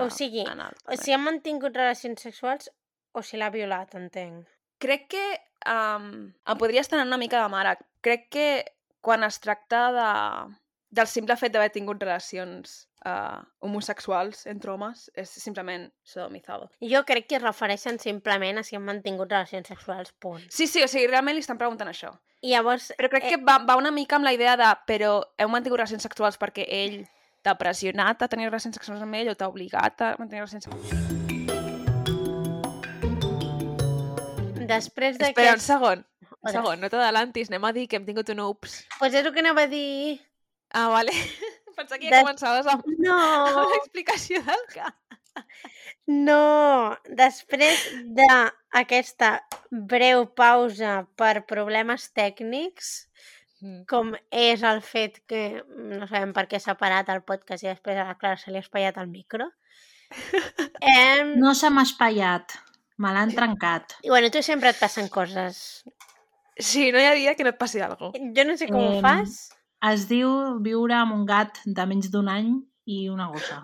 O 0.00 0.06
ah, 0.06 0.12
sigui, 0.14 0.46
anal, 0.48 0.72
O 0.88 0.96
si 0.96 1.12
han 1.12 1.20
mantingut 1.26 1.74
relacions 1.76 2.22
sexuals 2.24 2.70
o 3.12 3.20
si 3.26 3.36
l'ha 3.36 3.50
violat, 3.52 3.92
entenc. 3.98 4.46
Crec 4.80 5.10
que 5.12 5.24
um, 5.68 6.30
em 6.32 6.60
podria 6.60 6.80
estar 6.80 7.02
una 7.02 7.18
mica 7.20 7.42
de 7.42 7.50
mare. 7.52 7.74
Crec 8.00 8.30
que 8.32 8.46
quan 9.04 9.26
es 9.26 9.40
tracta 9.44 9.82
de, 9.92 10.06
del 10.90 11.06
simple 11.06 11.36
fet 11.38 11.52
d'haver 11.54 11.70
tingut 11.70 12.02
relacions 12.02 12.88
uh, 13.06 13.38
homosexuals 13.62 14.44
entre 14.50 14.72
homes, 14.72 15.10
és 15.14 15.30
simplement 15.30 15.86
sodomizado. 16.02 16.70
Jo 16.82 17.04
crec 17.06 17.28
que 17.30 17.36
es 17.38 17.42
refereixen 17.42 17.98
simplement 18.02 18.58
a 18.58 18.64
si 18.66 18.76
han 18.76 18.82
mantingut 18.84 19.30
relacions 19.30 19.68
sexuals, 19.70 20.12
punt. 20.18 20.42
Sí, 20.50 20.66
sí, 20.66 20.82
o 20.82 20.88
sigui, 20.88 21.06
realment 21.06 21.38
li 21.38 21.44
estan 21.46 21.58
preguntant 21.58 21.88
això. 21.92 22.10
I 22.42 22.54
llavors, 22.54 22.92
Però 22.98 23.08
crec 23.12 23.24
Eh. 23.24 23.30
que 23.36 23.44
va, 23.44 23.58
va 23.58 23.76
una 23.76 23.90
mica 23.90 24.16
amb 24.16 24.24
la 24.24 24.32
idea 24.32 24.56
de 24.56 24.68
però 24.86 25.20
heu 25.38 25.48
mantingut 25.48 25.78
relacions 25.78 26.02
sexuals 26.02 26.38
perquè 26.40 26.64
ell 26.66 27.06
t'ha 27.42 27.54
pressionat 27.56 28.22
a 28.22 28.28
tenir 28.28 28.48
relacions 28.48 28.74
sexuals 28.74 29.02
amb 29.02 29.14
ell 29.14 29.28
o 29.30 29.34
t'ha 29.34 29.48
obligat 29.48 30.00
a 30.02 30.16
mantenir 30.18 30.42
relacions 30.42 30.64
sexuals. 30.64 31.20
després 34.70 35.18
de 35.18 35.26
Espera, 35.26 35.50
que... 35.50 35.54
un 35.54 35.60
segon. 35.60 36.06
Un 36.40 36.52
segon, 36.54 36.80
no 36.80 36.88
t'adalantis, 36.88 37.50
anem 37.50 37.64
a 37.68 37.72
dir 37.76 37.86
que 37.90 37.98
hem 37.98 38.06
tingut 38.06 38.28
un 38.32 38.40
ups. 38.46 38.84
Pues 38.98 39.12
és 39.18 39.26
el 39.26 39.32
que 39.34 39.42
anava 39.42 39.66
a 39.66 39.70
dir. 39.70 40.20
Ah, 40.72 40.88
vale. 40.88 41.12
Pensava 41.76 41.98
que 41.98 42.08
ja 42.10 42.16
Des- 42.16 42.24
començaves 42.26 42.66
amb, 42.70 42.84
amb 42.86 43.04
No, 43.04 43.68
l'explicació 43.74 44.42
del 44.46 44.64
cas. 44.74 44.94
no. 46.06 46.96
Després 47.20 47.84
d'aquesta 48.18 49.32
breu 49.70 50.26
pausa 50.34 51.06
per 51.16 51.44
problemes 51.46 52.10
tècnics, 52.16 53.06
Mm. 53.60 53.82
com 53.84 54.14
és 54.32 54.62
el 54.64 54.78
fet 54.80 55.18
que 55.28 55.60
no 55.68 56.06
sabem 56.08 56.30
per 56.32 56.46
què 56.48 56.56
s'ha 56.58 56.78
parat 56.80 57.10
el 57.12 57.18
podcast 57.28 57.60
i 57.62 57.68
després 57.68 57.98
a 58.00 58.06
la 58.08 58.14
Clara 58.16 58.38
se 58.40 58.48
li 58.50 58.56
ha 58.56 58.62
espatllat 58.64 58.96
el 58.96 59.10
micro. 59.12 59.50
Em... 60.80 61.34
No 61.38 61.52
se 61.54 61.68
m'ha 61.68 61.84
espatllat. 61.84 62.54
Me 62.96 63.12
l'han 63.12 63.34
trencat. 63.36 63.98
I 64.00 64.08
bueno, 64.08 64.30
tu 64.32 64.40
sempre 64.42 64.72
et 64.72 64.80
passen 64.80 65.10
coses. 65.12 65.60
Sí, 66.56 66.86
no 66.88 67.00
hi 67.00 67.04
ha 67.10 67.12
dia 67.18 67.34
que 67.36 67.44
no 67.44 67.52
et 67.52 67.58
passi 67.60 67.84
alguna 67.84 68.00
cosa. 68.10 68.24
Jo 68.36 68.46
no 68.48 68.56
sé 68.56 68.66
com 68.72 68.80
ho 68.80 68.94
Em, 68.94 69.04
fas. 69.04 69.36
Es 69.88 70.04
diu 70.10 70.28
viure 70.60 70.94
amb 70.98 71.14
un 71.14 71.24
gat 71.28 71.62
de 71.64 71.86
menys 71.88 72.10
d'un 72.12 72.28
any 72.28 72.50
i 72.84 73.08
una 73.08 73.30
gossa. 73.32 73.62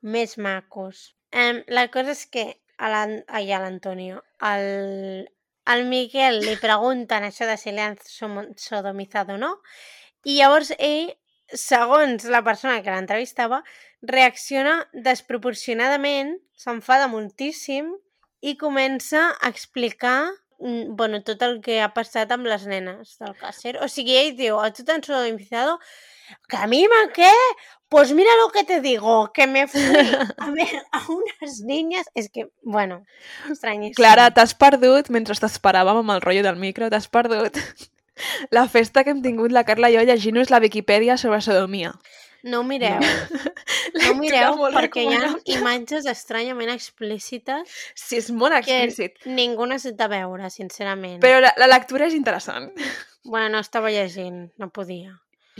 Més 0.00 0.38
macos. 0.40 1.10
Um, 1.36 1.60
la 1.68 1.86
cosa 1.92 2.14
és 2.16 2.24
que 2.32 2.46
a 2.78 2.88
ai, 3.28 3.52
a 3.52 3.58
l'Antonio, 3.60 4.22
al, 4.40 5.28
al 5.64 5.84
Miguel 5.86 6.40
li 6.42 6.56
pregunten 6.60 7.24
això 7.24 7.46
de 7.46 7.58
si 7.60 7.70
li 7.70 7.84
han 7.84 7.98
sodomizat 8.58 9.30
o 9.30 9.36
no, 9.38 9.52
i 10.24 10.38
llavors 10.40 10.72
ell, 10.78 11.12
segons 11.52 12.24
la 12.32 12.42
persona 12.42 12.80
que 12.82 12.90
l'entrevistava, 12.90 13.60
reacciona 14.02 14.80
desproporcionadament, 14.92 16.38
s'enfada 16.56 17.10
moltíssim 17.12 17.92
i 18.40 18.56
comença 18.58 19.28
a 19.36 19.52
explicar 19.52 20.32
bueno, 20.88 21.22
tot 21.26 21.42
el 21.42 21.60
que 21.62 21.80
ha 21.82 21.92
passat 21.94 22.32
amb 22.34 22.46
les 22.46 22.64
nenes 22.70 23.16
del 23.20 23.34
càcer. 23.40 23.76
O 23.82 23.88
sigui, 23.90 24.16
ell 24.18 24.34
diu, 24.38 24.58
a 24.62 24.70
tu 24.74 24.84
t'han 24.86 25.02
sodomizado, 25.02 25.78
que 26.48 26.56
a 26.56 26.68
mi 26.70 26.84
me 26.88 27.04
què? 27.16 27.30
Pues 27.92 28.12
mira 28.16 28.30
lo 28.40 28.48
que 28.48 28.64
te 28.64 28.80
digo, 28.80 29.32
que 29.34 29.46
me 29.46 29.66
fui 29.68 29.82
a 29.82 30.50
ver 30.56 30.82
a 30.92 31.02
unas 31.12 31.60
niñas... 31.60 32.06
És 32.14 32.30
que, 32.30 32.46
bueno, 32.62 33.02
estranyíssim. 33.50 33.98
Clara, 33.98 34.30
t'has 34.32 34.54
perdut, 34.56 35.10
mentre 35.12 35.36
t'esperàvem 35.36 36.00
amb 36.00 36.14
el 36.14 36.22
rotllo 36.24 36.46
del 36.46 36.56
micro, 36.56 36.88
t'has 36.88 37.10
perdut 37.12 37.58
la 38.56 38.64
festa 38.68 39.04
que 39.04 39.12
hem 39.12 39.20
tingut 39.24 39.52
la 39.52 39.66
Carla 39.68 39.90
i 39.90 39.98
jo 39.98 40.06
llegint-nos 40.08 40.52
la 40.54 40.62
Viquipèdia 40.64 41.18
sobre 41.20 41.42
sodomia. 41.44 41.92
No 42.44 42.60
ho 42.60 42.64
mireu. 42.66 42.98
no 43.98 44.08
ho 44.10 44.14
mireu 44.18 44.56
perquè 44.74 45.04
hi 45.06 45.14
ha 45.14 45.28
imatges 45.56 46.08
estranyament 46.10 46.72
explícites 46.72 47.70
Sí, 47.94 48.18
és 48.18 48.30
molt 48.34 48.56
que 48.66 48.80
explícit. 48.82 49.22
ningú 49.26 49.66
necessita 49.70 50.08
veure, 50.10 50.50
sincerament. 50.50 51.20
Però 51.22 51.38
la, 51.44 51.52
la 51.60 51.68
lectura 51.70 52.08
és 52.10 52.18
interessant. 52.18 52.72
Bueno, 53.24 53.52
no 53.54 53.58
estava 53.62 53.92
llegint, 53.94 54.48
no 54.58 54.66
podia. 54.74 55.12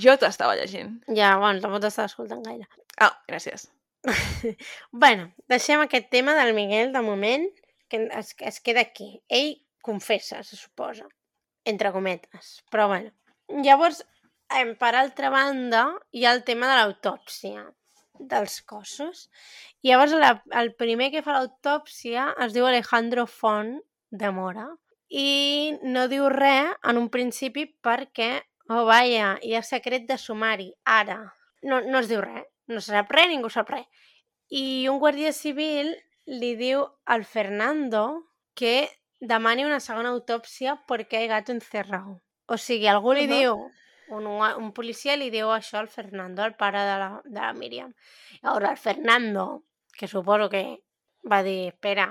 Jo 0.02 0.16
t'estava 0.18 0.56
llegint. 0.58 0.96
Ja, 1.14 1.36
bueno, 1.38 1.60
tampoc 1.62 1.84
t'estava 1.84 2.08
escoltant 2.10 2.40
gaire. 2.42 2.66
Ah, 2.98 3.12
gràcies. 3.30 3.68
bueno, 4.90 5.28
deixem 5.46 5.78
aquest 5.84 6.08
tema 6.10 6.34
del 6.34 6.56
Miguel 6.56 6.90
de 6.92 7.02
moment, 7.06 7.46
que 7.86 8.08
es, 8.18 8.34
es 8.40 8.58
queda 8.60 8.82
aquí. 8.82 9.22
Ell 9.28 9.60
confessa, 9.80 10.42
se 10.42 10.58
suposa, 10.58 11.06
entre 11.64 11.92
cometes. 11.94 12.64
Però 12.74 12.88
bueno. 12.90 13.12
Llavors, 13.62 14.02
em, 14.60 14.74
per 14.78 14.94
altra 14.98 15.30
banda, 15.32 15.86
hi 16.12 16.26
ha 16.26 16.34
el 16.36 16.44
tema 16.44 16.68
de 16.70 16.78
l'autòpsia 16.80 17.64
dels 18.18 18.60
cossos. 18.68 19.26
I 19.82 19.90
llavors 19.90 20.14
la, 20.14 20.36
el 20.60 20.72
primer 20.78 21.10
que 21.14 21.24
fa 21.26 21.38
l'autòpsia 21.38 22.30
es 22.44 22.54
diu 22.54 22.68
Alejandro 22.68 23.26
Font 23.26 23.76
de 24.10 24.30
Mora 24.34 24.68
i 25.12 25.72
no 25.82 26.06
diu 26.08 26.28
res 26.32 26.72
en 26.88 27.00
un 27.00 27.08
principi 27.12 27.66
perquè, 27.84 28.30
oh 28.72 28.86
vaja, 28.88 29.34
hi 29.42 29.56
ha 29.56 29.62
secret 29.66 30.06
de 30.08 30.16
sumari, 30.18 30.70
ara. 30.84 31.18
No, 31.62 31.80
no 31.84 32.00
es 32.00 32.08
diu 32.10 32.22
res, 32.24 32.46
no 32.68 32.80
se 32.80 32.94
sap 32.94 33.12
res, 33.12 33.28
ningú 33.30 33.50
sap 33.52 33.70
res. 33.70 33.86
I 34.52 34.88
un 34.88 34.98
guàrdia 35.02 35.32
civil 35.36 35.92
li 36.26 36.54
diu 36.56 36.84
al 37.04 37.24
Fernando 37.24 38.06
que 38.54 38.88
demani 39.20 39.64
una 39.64 39.80
segona 39.80 40.12
autòpsia 40.12 40.76
perquè 40.88 41.20
hay 41.20 41.28
gato 41.28 41.52
encerrado. 41.52 42.20
O 42.46 42.58
sigui, 42.58 42.88
algú 42.88 43.14
li 43.14 43.28
Ahà. 43.28 43.36
diu, 43.36 43.60
un, 44.12 44.28
un 44.28 44.72
policia 44.76 45.16
li 45.16 45.30
diu 45.34 45.50
això 45.52 45.80
al 45.80 45.88
Fernando, 45.88 46.42
al 46.42 46.56
pare 46.56 46.84
de 46.88 46.98
la, 47.00 47.10
de 47.24 47.40
la 47.40 47.52
Míriam. 47.56 47.94
Llavors 48.42 48.70
el 48.70 48.82
Fernando, 48.84 49.46
que 49.96 50.08
suposo 50.08 50.50
que 50.52 50.62
va 51.28 51.42
dir, 51.46 51.72
espera, 51.72 52.10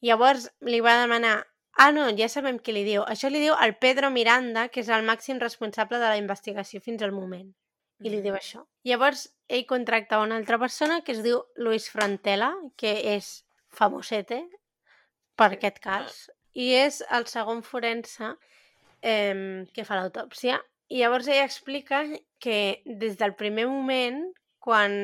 llavors 0.00 0.50
li 0.60 0.80
va 0.84 1.00
demanar 1.00 1.36
Ah, 1.80 1.92
no, 1.92 2.08
ja 2.18 2.26
sabem 2.26 2.56
qui 2.58 2.72
li 2.74 2.80
diu. 2.82 3.04
Això 3.06 3.28
li 3.30 3.38
diu 3.38 3.54
al 3.54 3.76
Pedro 3.78 4.08
Miranda, 4.10 4.64
que 4.66 4.80
és 4.82 4.88
el 4.90 5.04
màxim 5.06 5.38
responsable 5.38 6.00
de 6.02 6.08
la 6.10 6.16
investigació 6.18 6.80
fins 6.82 7.04
al 7.06 7.12
moment. 7.14 7.52
I 8.02 8.10
li 8.10 8.18
diu 8.24 8.34
això. 8.34 8.64
Llavors, 8.88 9.28
ell 9.46 9.62
contracta 9.70 10.18
una 10.18 10.34
altra 10.40 10.58
persona 10.58 10.96
que 11.06 11.14
es 11.14 11.22
diu 11.22 11.38
Luis 11.54 11.86
Frantela, 11.94 12.50
que 12.74 12.96
és 13.14 13.28
famosete 13.70 14.40
per 15.38 15.52
aquest 15.54 15.78
cas, 15.84 16.18
i 16.58 16.72
és 16.74 16.98
el 17.14 17.28
segon 17.30 17.62
forense 17.62 18.32
eh, 19.02 19.62
que 19.70 19.86
fa 19.86 20.00
l'autòpsia. 20.00 20.58
I 20.88 21.00
llavors 21.02 21.28
ell 21.28 21.42
explica 21.44 22.02
que 22.40 22.82
des 22.86 23.16
del 23.20 23.34
primer 23.36 23.66
moment, 23.68 24.22
quan 24.64 24.94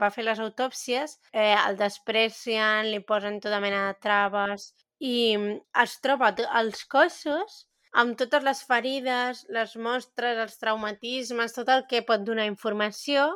va 0.00 0.10
fer 0.14 0.24
les 0.24 0.38
autòpsies, 0.42 1.18
eh, 1.32 1.54
el 1.66 1.76
desprecien, 1.80 2.88
li 2.90 3.00
posen 3.06 3.40
tota 3.42 3.60
mena 3.62 3.82
de 3.88 3.98
traves 4.02 4.68
i 5.02 5.36
mm, 5.36 5.56
es 5.82 5.96
troba 6.04 6.32
to- 6.38 6.46
els 6.60 6.84
cossos 6.86 7.66
amb 7.92 8.16
totes 8.16 8.42
les 8.46 8.62
ferides, 8.64 9.42
les 9.52 9.74
mostres, 9.76 10.38
els 10.46 10.56
traumatismes, 10.62 11.52
tot 11.58 11.68
el 11.74 11.84
que 11.90 12.00
pot 12.08 12.22
donar 12.24 12.46
informació, 12.48 13.26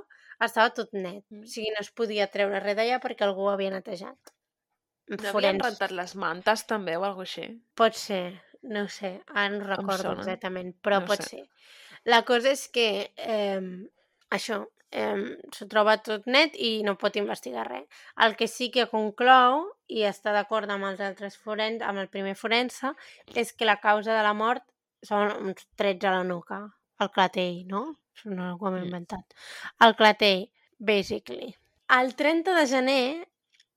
estava 0.40 0.70
tot 0.78 0.94
net. 0.96 1.24
Mm. 1.30 1.42
O 1.44 1.50
sigui, 1.52 1.74
no 1.74 1.82
es 1.84 1.90
podia 1.92 2.30
treure 2.32 2.62
res 2.64 2.76
d'allà 2.78 3.00
perquè 3.02 3.26
algú 3.26 3.44
ho 3.48 3.52
havia 3.52 3.74
netejat. 3.74 4.32
No 5.10 5.28
havien 5.30 5.60
rentat 5.62 5.92
les 5.94 6.14
mantes 6.18 6.64
també 6.66 6.96
o 6.96 7.04
alguna 7.06 7.28
així? 7.28 7.44
Pot 7.78 7.94
ser, 7.94 8.24
no 8.62 8.86
ho 8.86 8.88
sé, 8.90 9.12
ara 9.34 9.48
no 9.54 9.60
recordo 9.68 10.16
exactament, 10.16 10.72
però 10.82 11.02
No 11.02 11.06
pot 11.12 11.22
sé. 11.22 11.28
ser. 11.28 11.44
La 12.06 12.22
cosa 12.22 12.52
és 12.54 12.68
que 12.70 13.12
eh, 13.16 13.60
això, 14.30 14.60
eh, 14.94 15.36
s'ho 15.52 15.66
troba 15.70 15.96
tot 16.06 16.26
net 16.30 16.54
i 16.54 16.82
no 16.86 16.96
pot 17.00 17.18
investigar 17.18 17.66
res. 17.68 17.86
El 18.22 18.36
que 18.38 18.46
sí 18.48 18.70
que 18.74 18.86
conclou, 18.90 19.66
i 19.90 20.04
està 20.06 20.32
d'acord 20.34 20.70
amb 20.70 20.86
els 20.88 21.02
altres 21.02 21.36
forens, 21.36 21.82
amb 21.82 21.98
el 22.02 22.08
primer 22.12 22.36
forense, 22.38 22.94
és 23.34 23.52
que 23.52 23.68
la 23.68 23.78
causa 23.82 24.14
de 24.14 24.22
la 24.22 24.34
mort 24.34 24.64
són 25.02 25.34
uns 25.50 25.66
trets 25.76 26.06
a 26.06 26.14
la 26.14 26.24
nuca, 26.24 26.62
el 27.00 27.10
clatell, 27.10 27.64
no? 27.68 27.84
No 28.24 28.54
ho 28.54 28.68
hem 28.70 28.78
inventat. 28.86 29.34
El 29.84 29.94
clatell, 29.98 30.46
basically. 30.78 31.52
El 31.92 32.14
30 32.16 32.54
de 32.56 32.64
gener 32.66 33.26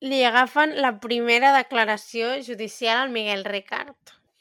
li 0.01 0.23
agafen 0.23 0.77
la 0.81 0.93
primera 1.03 1.51
declaració 1.57 2.37
judicial 2.45 3.03
al 3.03 3.09
Miguel 3.09 3.43
Ricard, 3.45 3.97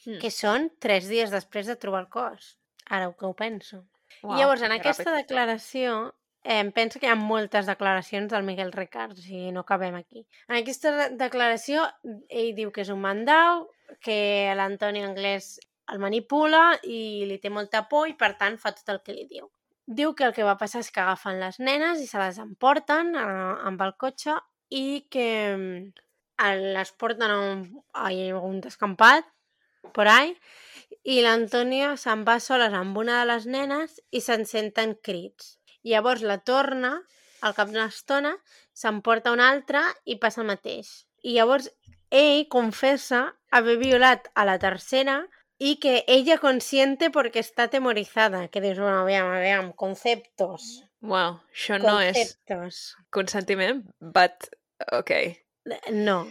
Mm. 0.07 0.21
que 0.23 0.31
són 0.31 0.71
tres 0.79 1.09
dies 1.11 1.33
després 1.35 1.67
de 1.67 1.77
trobar 1.77 2.05
el 2.05 2.09
cos. 2.09 2.58
Ara 2.89 3.13
que 3.19 3.27
ho 3.27 3.35
penso. 3.35 3.85
Uau, 4.23 4.37
I 4.37 4.41
llavors, 4.41 4.63
en 4.63 4.73
que 4.73 4.79
aquesta 4.81 5.11
ràpid. 5.11 5.27
declaració, 5.27 6.15
eh, 6.43 6.61
em 6.61 6.71
penso 6.73 6.99
que 6.99 7.07
hi 7.07 7.11
ha 7.11 7.15
moltes 7.21 7.67
declaracions 7.67 8.31
del 8.33 8.43
Miguel 8.47 8.73
Ricard, 8.73 9.13
o 9.13 9.23
sigui, 9.23 9.53
no 9.53 9.65
cabem 9.65 9.95
aquí. 9.95 10.27
En 10.49 10.57
aquesta 10.57 10.93
de- 10.97 11.11
declaració, 11.17 11.85
ell 12.29 12.55
diu 12.57 12.73
que 12.73 12.81
és 12.83 12.89
un 12.91 13.01
mandau, 13.01 13.69
que 14.01 14.53
l'Antoni 14.57 15.03
Anglès 15.05 15.59
el 15.89 15.99
manipula 15.99 16.79
i 16.85 17.25
li 17.27 17.39
té 17.41 17.49
molta 17.51 17.87
por 17.89 18.09
i, 18.09 18.13
per 18.15 18.35
tant, 18.37 18.59
fa 18.59 18.73
tot 18.73 18.89
el 18.93 19.01
que 19.03 19.13
li 19.15 19.27
diu. 19.27 19.51
Diu 19.87 20.15
que 20.15 20.25
el 20.25 20.35
que 20.37 20.45
va 20.45 20.59
passar 20.61 20.81
és 20.81 20.91
que 20.93 21.01
agafen 21.01 21.39
les 21.41 21.59
nenes 21.59 22.01
i 22.01 22.07
se 22.07 22.19
les 22.19 22.37
emporten 22.39 23.15
eh, 23.17 23.23
amb 23.65 23.81
el 23.81 23.95
cotxe 23.97 24.35
i 24.69 25.07
que 25.09 25.57
mm, 25.57 25.93
les 26.75 26.93
porten 26.93 27.31
a 27.31 27.39
un, 27.41 27.63
a 27.95 28.11
un 28.43 28.61
descampat 28.61 29.25
por 29.95 30.07
ahí 30.09 30.37
i 31.05 31.21
l'Antònia 31.25 31.95
se'n 32.01 32.25
va 32.29 32.39
soles 32.41 32.75
amb 32.75 32.97
una 33.01 33.21
de 33.21 33.29
les 33.33 33.47
nenes 33.47 33.99
i 34.11 34.21
se'n 34.25 34.45
senten 34.49 34.97
crits. 35.05 35.57
Llavors 35.85 36.25
la 36.27 36.39
torna, 36.51 36.93
al 37.41 37.55
cap 37.57 37.71
d'una 37.71 37.89
estona, 37.93 38.35
s'emporta 38.75 39.33
una 39.33 39.49
altra 39.49 39.85
i 40.05 40.19
passa 40.23 40.43
el 40.43 40.51
mateix. 40.51 40.91
I 41.23 41.39
llavors 41.39 41.71
ell 42.11 42.47
confessa 42.53 43.25
haver 43.51 43.77
violat 43.81 44.29
a 44.35 44.45
la 44.45 44.59
tercera 44.59 45.23
y 45.59 45.77
que 45.77 46.05
ella 46.07 46.39
consciente 46.39 47.11
porque 47.11 47.41
está 47.41 47.65
atemorizada. 47.65 48.49
Que 48.49 48.61
dius, 48.61 48.79
bueno, 48.79 49.05
veam, 49.05 49.31
veam, 49.31 49.73
conceptos. 49.73 50.85
Uau, 51.03 51.39
això 51.55 51.79
no 51.79 51.99
és 52.03 52.37
consentiment, 53.15 53.85
but 54.01 54.49
ok. 54.93 55.13
No. 55.95 56.25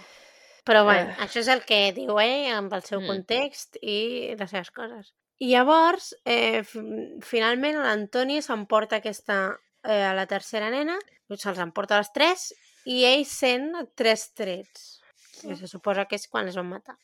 Però 0.67 0.83
bueno, 0.83 1.09
Eh. 1.11 1.15
això 1.23 1.39
és 1.39 1.47
el 1.47 1.61
que 1.63 1.93
diu 1.95 2.19
ell 2.19 2.51
amb 2.51 2.73
el 2.75 2.83
seu 2.83 2.99
Mm. 2.99 3.07
context 3.07 3.77
i 3.81 4.35
les 4.37 4.49
seves 4.51 4.69
coses. 4.71 5.13
I 5.39 5.51
llavors, 5.53 6.15
eh, 6.25 6.63
fi- 6.63 6.81
finalment, 7.21 7.77
l'Antoni 7.77 8.41
s'emporta 8.41 8.97
aquesta, 8.97 9.57
eh, 9.83 10.03
a 10.03 10.13
la 10.13 10.25
tercera 10.25 10.69
nena, 10.69 10.97
se'ls 11.29 11.59
emporta 11.59 11.97
les 11.97 12.11
tres, 12.11 12.53
i 12.85 13.03
ell 13.05 13.25
sent 13.25 13.71
tres 13.95 14.33
trets. 14.33 15.01
Que 15.41 15.55
se 15.55 15.67
suposa 15.67 16.05
que 16.05 16.15
és 16.15 16.27
quan 16.27 16.47
es 16.47 16.55
van 16.55 16.67
matar. 16.67 16.97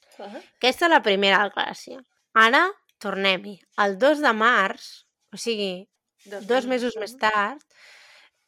Aquesta 0.58 0.86
és 0.88 0.90
la 0.92 1.02
primera 1.04 1.44
declaració. 1.44 2.04
Ara, 2.34 2.72
tornem-hi. 2.98 3.60
El 3.78 3.98
2 4.00 4.20
de 4.22 4.34
març, 4.34 5.06
o 5.32 5.38
sigui, 5.38 5.88
dos 6.26 6.66
mesos 6.66 6.96
més 6.98 7.16
tard, 7.18 7.62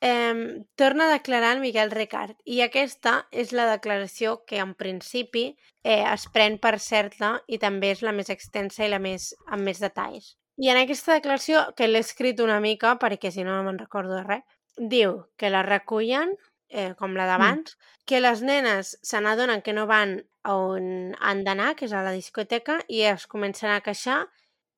eh, 0.01 0.65
torna 0.75 1.05
a 1.05 1.13
declarar 1.13 1.55
el 1.55 1.61
Miguel 1.61 1.91
Ricard. 1.91 2.37
I 2.45 2.61
aquesta 2.65 3.27
és 3.31 3.53
la 3.53 3.67
declaració 3.71 4.41
que, 4.45 4.59
en 4.63 4.73
principi, 4.75 5.45
eh, 5.83 6.03
es 6.03 6.27
pren 6.33 6.57
per 6.59 6.79
certa 6.79 7.35
i 7.47 7.59
també 7.61 7.91
és 7.95 8.01
la 8.01 8.13
més 8.15 8.29
extensa 8.29 8.85
i 8.85 8.91
la 8.91 8.99
més 8.99 9.33
amb 9.47 9.63
més 9.63 9.79
detalls. 9.79 10.35
I 10.57 10.69
en 10.71 10.79
aquesta 10.79 11.17
declaració, 11.17 11.65
que 11.75 11.87
l'he 11.87 11.99
escrit 11.99 12.39
una 12.39 12.61
mica, 12.63 12.95
perquè 12.99 13.31
si 13.31 13.43
no 13.43 13.55
no 13.57 13.63
me'n 13.67 13.79
recordo 13.79 14.15
de 14.15 14.23
res, 14.23 14.45
diu 14.77 15.25
que 15.37 15.49
la 15.51 15.63
recullen, 15.63 16.31
eh, 16.69 16.93
com 16.99 17.15
la 17.15 17.25
d'abans, 17.27 17.77
que 18.05 18.21
les 18.21 18.41
nenes 18.41 18.97
se 19.03 19.19
n'adonen 19.21 19.61
que 19.61 19.73
no 19.73 19.85
van 19.87 20.21
a 20.43 20.55
on 20.55 21.15
han 21.19 21.43
d'anar, 21.43 21.75
que 21.75 21.85
és 21.85 21.93
a 21.93 22.03
la 22.03 22.15
discoteca, 22.15 22.79
i 22.87 23.03
es 23.09 23.27
comencen 23.27 23.71
a 23.71 23.81
queixar 23.81 24.25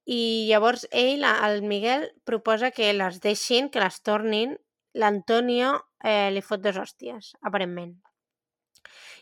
i 0.07 0.47
llavors 0.47 0.87
ell, 0.95 1.25
el 1.27 1.61
Miguel, 1.67 2.07
proposa 2.23 2.71
que 2.71 2.93
les 2.95 3.19
deixin, 3.19 3.67
que 3.69 3.83
les 3.83 3.99
tornin. 4.01 4.55
L'Antonio 4.97 5.73
eh, 6.03 6.29
li 6.33 6.41
fot 6.41 6.63
dos 6.63 6.77
hòsties, 6.81 7.35
aparentment. 7.45 7.95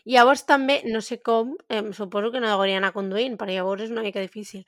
Llavors 0.06 0.44
també, 0.46 0.80
no 0.86 1.02
sé 1.02 1.18
com, 1.18 1.56
eh, 1.68 1.82
suposo 1.92 2.30
que 2.32 2.40
no 2.40 2.52
hauria 2.52 2.78
anar 2.78 2.94
conduint, 2.94 3.34
perquè 3.36 3.58
llavors 3.58 3.86
és 3.88 3.92
una 3.94 4.04
mica 4.06 4.22
difícil, 4.22 4.62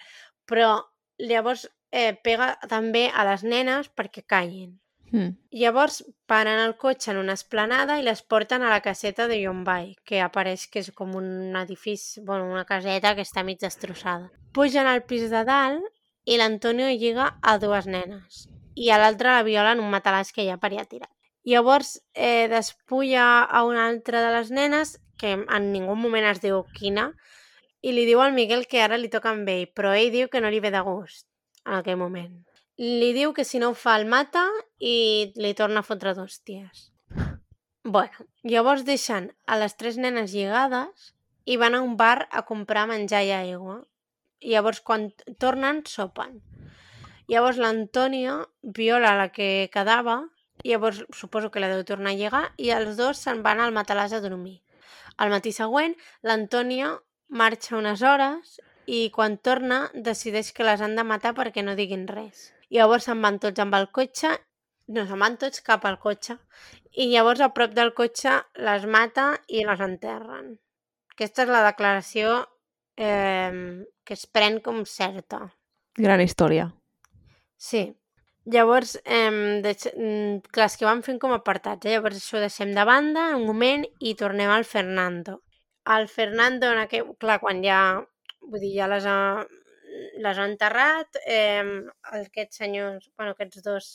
però 0.44 0.72
llavors 1.18 1.68
eh, 1.92 2.12
pega 2.24 2.56
també 2.68 3.06
a 3.14 3.24
les 3.28 3.44
nenes 3.46 3.88
perquè 3.94 4.24
callin. 4.26 4.76
Mm. 5.12 5.38
Llavors 5.62 6.02
paren 6.28 6.58
el 6.60 6.74
cotxe 6.76 7.12
en 7.14 7.22
una 7.22 7.38
esplanada 7.38 7.96
i 7.96 8.04
les 8.04 8.20
porten 8.20 8.62
a 8.62 8.72
la 8.74 8.82
caseta 8.84 9.28
de 9.30 9.38
Yombay, 9.40 9.94
que 10.04 10.20
apareix 10.20 10.66
que 10.68 10.82
és 10.82 10.90
com 10.92 11.14
un 11.16 11.56
edifici, 11.56 12.20
bueno, 12.20 12.50
una 12.50 12.66
caseta 12.68 13.14
que 13.14 13.24
està 13.24 13.46
mig 13.46 13.62
destrossada. 13.62 14.28
Pugen 14.52 14.90
al 14.90 15.06
pis 15.08 15.30
de 15.30 15.46
dalt 15.48 15.88
i 16.26 16.36
l'Antonio 16.36 16.90
lliga 16.90 17.38
a 17.40 17.56
dues 17.62 17.86
nenes 17.86 18.48
i 18.78 18.90
a 18.94 18.98
l'altra 19.00 19.38
la 19.38 19.46
viola 19.46 19.74
en 19.74 19.82
un 19.82 19.90
matalàs 19.90 20.30
que 20.34 20.46
ja 20.46 20.58
allà 20.60 20.84
tirat. 20.86 21.10
Llavors 21.48 21.98
eh, 22.14 22.46
despulla 22.50 23.42
a 23.42 23.64
una 23.64 23.86
altra 23.88 24.22
de 24.22 24.32
les 24.36 24.50
nenes, 24.50 24.98
que 25.18 25.32
en 25.34 25.72
ningú 25.72 25.96
moment 25.98 26.26
es 26.28 26.42
diu 26.42 26.62
quina, 26.76 27.08
i 27.82 27.94
li 27.94 28.04
diu 28.06 28.20
al 28.22 28.34
Miguel 28.36 28.66
que 28.70 28.82
ara 28.82 28.98
li 28.98 29.10
toca 29.10 29.32
amb 29.32 29.48
ell, 29.48 29.66
però 29.74 29.94
ell 29.96 30.12
diu 30.14 30.28
que 30.28 30.42
no 30.42 30.50
li 30.50 30.60
ve 30.60 30.70
de 30.74 30.82
gust 30.86 31.26
en 31.64 31.78
aquell 31.80 31.98
moment. 31.98 32.34
Li 32.78 33.10
diu 33.16 33.32
que 33.34 33.46
si 33.48 33.58
no 33.58 33.72
ho 33.72 33.74
fa 33.74 33.96
el 33.98 34.06
mata 34.06 34.44
i 34.78 35.32
li 35.34 35.54
torna 35.58 35.82
a 35.82 35.86
fotre 35.86 36.14
d'hòsties. 36.14 36.90
Bueno, 37.82 38.26
llavors 38.44 38.84
deixen 38.84 39.30
a 39.46 39.58
les 39.58 39.74
tres 39.80 39.96
nenes 39.96 40.34
lligades 40.34 41.12
i 41.48 41.56
van 41.56 41.74
a 41.74 41.82
un 41.82 41.96
bar 41.96 42.28
a 42.30 42.44
comprar 42.44 42.86
menjar 42.90 43.24
i 43.24 43.32
aigua. 43.32 43.80
Llavors, 44.44 44.82
quan 44.84 45.08
tornen, 45.40 45.82
sopen. 45.86 46.42
Llavors, 47.28 47.58
l'Antònia 47.60 48.38
viola 48.62 49.14
la 49.18 49.28
que 49.32 49.68
quedava 49.72 50.22
llavors 50.64 51.04
suposo 51.12 51.50
que 51.50 51.60
la 51.60 51.68
deu 51.70 51.84
tornar 51.84 52.12
a 52.14 52.18
lligar 52.18 52.44
i 52.58 52.72
els 52.74 52.96
dos 52.98 53.20
se'n 53.22 53.42
van 53.44 53.60
al 53.60 53.74
matalàs 53.74 54.12
a 54.12 54.22
dormir. 54.24 54.60
Al 55.18 55.30
matí 55.30 55.52
següent, 55.52 55.94
l'Antònia 56.22 56.94
marxa 57.28 57.76
unes 57.78 58.02
hores 58.02 58.58
i 58.86 59.08
quan 59.14 59.36
torna 59.38 59.88
decideix 59.94 60.52
que 60.56 60.66
les 60.66 60.80
han 60.80 60.96
de 60.96 61.04
matar 61.04 61.34
perquè 61.36 61.62
no 61.62 61.76
diguin 61.78 62.06
res. 62.08 62.52
Llavors 62.70 63.08
se'n 63.08 63.22
van 63.22 63.38
tots 63.42 63.60
amb 63.60 63.76
el 63.76 63.88
cotxe, 63.92 64.34
no, 64.88 65.04
se'n 65.04 65.20
van 65.20 65.36
tots 65.40 65.60
cap 65.64 65.84
al 65.84 65.98
cotxe 66.00 66.38
i 66.96 67.10
llavors 67.12 67.42
a 67.44 67.50
prop 67.52 67.74
del 67.76 67.92
cotxe 67.96 68.38
les 68.64 68.86
mata 68.88 69.30
i 69.48 69.64
les 69.68 69.84
enterren. 69.84 70.56
Aquesta 71.12 71.44
és 71.44 71.52
la 71.52 71.64
declaració 71.66 72.40
eh, 72.96 73.84
que 74.04 74.16
es 74.16 74.26
pren 74.26 74.60
com 74.64 74.84
certa. 74.88 75.44
Gran 75.98 76.22
història. 76.24 76.70
Sí. 77.58 77.96
Llavors, 78.46 78.94
eh, 79.04 79.60
de, 79.64 79.72
clar, 80.54 80.66
és 80.70 80.76
que 80.80 80.86
van 80.88 81.02
fent 81.04 81.18
com 81.20 81.34
apartats, 81.34 81.84
eh? 81.84 81.96
llavors 81.96 82.16
això 82.16 82.38
ho 82.38 82.40
deixem 82.40 82.70
de 82.76 82.84
banda 82.88 83.26
un 83.36 83.44
moment 83.44 83.84
i 84.00 84.14
tornem 84.16 84.48
al 84.54 84.64
Fernando. 84.64 85.42
El 85.96 86.08
Fernando, 86.08 86.70
en 86.72 86.80
aquell, 86.84 87.10
clar, 87.20 87.40
quan 87.42 87.60
ja, 87.64 87.80
vull 88.46 88.62
dir, 88.62 88.72
ja 88.78 88.88
les 88.88 89.04
ha, 89.10 89.18
les 90.24 90.38
ha 90.38 90.46
enterrat, 90.48 91.20
eh, 91.26 91.66
aquests 92.22 92.62
senyors, 92.62 93.10
bueno, 93.18 93.34
aquests 93.34 93.60
dos 93.66 93.90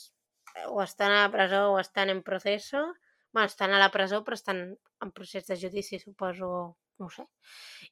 eh, 0.54 0.68
o 0.68 0.82
estan 0.84 1.10
a 1.10 1.24
la 1.24 1.32
presó 1.34 1.64
o 1.72 1.80
estan 1.80 2.12
en 2.14 2.22
proceso, 2.22 2.84
bueno, 3.32 3.48
estan 3.50 3.74
a 3.74 3.82
la 3.82 3.90
presó 3.90 4.22
però 4.22 4.38
estan 4.38 4.62
en 5.02 5.12
procés 5.16 5.48
de 5.48 5.58
judici, 5.58 5.98
suposo, 5.98 6.76
no 6.98 7.08
ho 7.08 7.10
sé. 7.10 7.26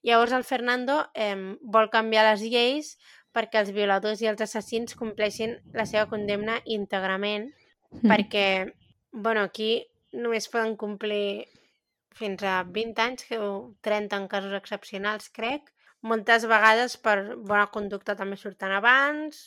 Llavors 0.06 0.36
el 0.36 0.46
Fernando 0.46 1.00
eh, 1.14 1.56
vol 1.62 1.90
canviar 1.90 2.28
les 2.28 2.46
lleis 2.46 2.94
perquè 3.32 3.62
els 3.62 3.72
violadors 3.72 4.22
i 4.22 4.28
els 4.30 4.42
assassins 4.44 4.96
compleixin 4.98 5.56
la 5.76 5.86
seva 5.88 6.06
condemna 6.10 6.58
íntegrament, 6.64 7.48
mm. 7.94 8.08
perquè, 8.08 8.46
bueno, 9.12 9.46
aquí 9.48 9.72
només 10.12 10.48
poden 10.52 10.76
complir 10.76 11.48
fins 12.12 12.42
a 12.44 12.62
20 12.68 13.00
anys, 13.02 13.24
que 13.28 13.38
30 13.80 14.18
en 14.20 14.28
casos 14.28 14.52
excepcionals, 14.58 15.30
crec. 15.32 15.72
Moltes 16.02 16.44
vegades 16.50 16.98
per 17.00 17.16
bona 17.38 17.68
conducta 17.72 18.16
també 18.18 18.36
surten 18.36 18.74
abans, 18.74 19.46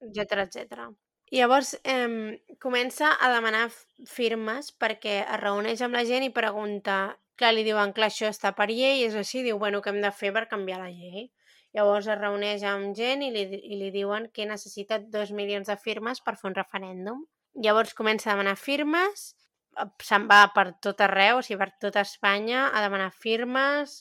etc 0.00 0.46
etc. 0.46 0.88
Llavors 1.30 1.76
eh, 1.84 2.40
comença 2.58 3.12
a 3.14 3.30
demanar 3.30 3.68
firmes 4.08 4.72
perquè 4.72 5.20
es 5.22 5.40
reuneix 5.42 5.82
amb 5.86 5.94
la 5.94 6.06
gent 6.08 6.26
i 6.26 6.32
pregunta, 6.34 6.96
clar, 7.38 7.52
li 7.54 7.62
diuen, 7.66 7.92
clar, 7.94 8.08
això 8.10 8.30
està 8.32 8.50
per 8.56 8.70
llei, 8.72 9.04
és 9.06 9.14
així, 9.14 9.44
diu, 9.46 9.60
bueno, 9.60 9.82
què 9.84 9.92
hem 9.92 10.00
de 10.02 10.10
fer 10.10 10.32
per 10.34 10.48
canviar 10.50 10.80
la 10.82 10.90
llei? 10.90 11.28
Llavors 11.76 12.08
es 12.10 12.18
reuneix 12.18 12.64
amb 12.66 12.96
gent 12.98 13.22
i 13.22 13.30
li, 13.34 13.44
i 13.46 13.78
li 13.78 13.90
diuen 13.94 14.26
que 14.34 14.46
necessita 14.48 14.98
dos 14.98 15.30
milions 15.30 15.70
de 15.70 15.76
firmes 15.78 16.22
per 16.24 16.34
fer 16.40 16.50
un 16.50 16.56
referèndum. 16.56 17.22
Llavors 17.62 17.94
comença 17.98 18.30
a 18.30 18.34
demanar 18.34 18.56
firmes, 18.58 19.30
eh, 19.78 19.86
se'n 20.02 20.26
va 20.30 20.40
per 20.54 20.66
tot 20.82 21.02
arreu, 21.06 21.38
o 21.38 21.46
sigui, 21.46 21.60
per 21.62 21.70
tota 21.86 22.02
Espanya, 22.06 22.68
a 22.74 22.82
demanar 22.82 23.10
firmes, 23.14 24.00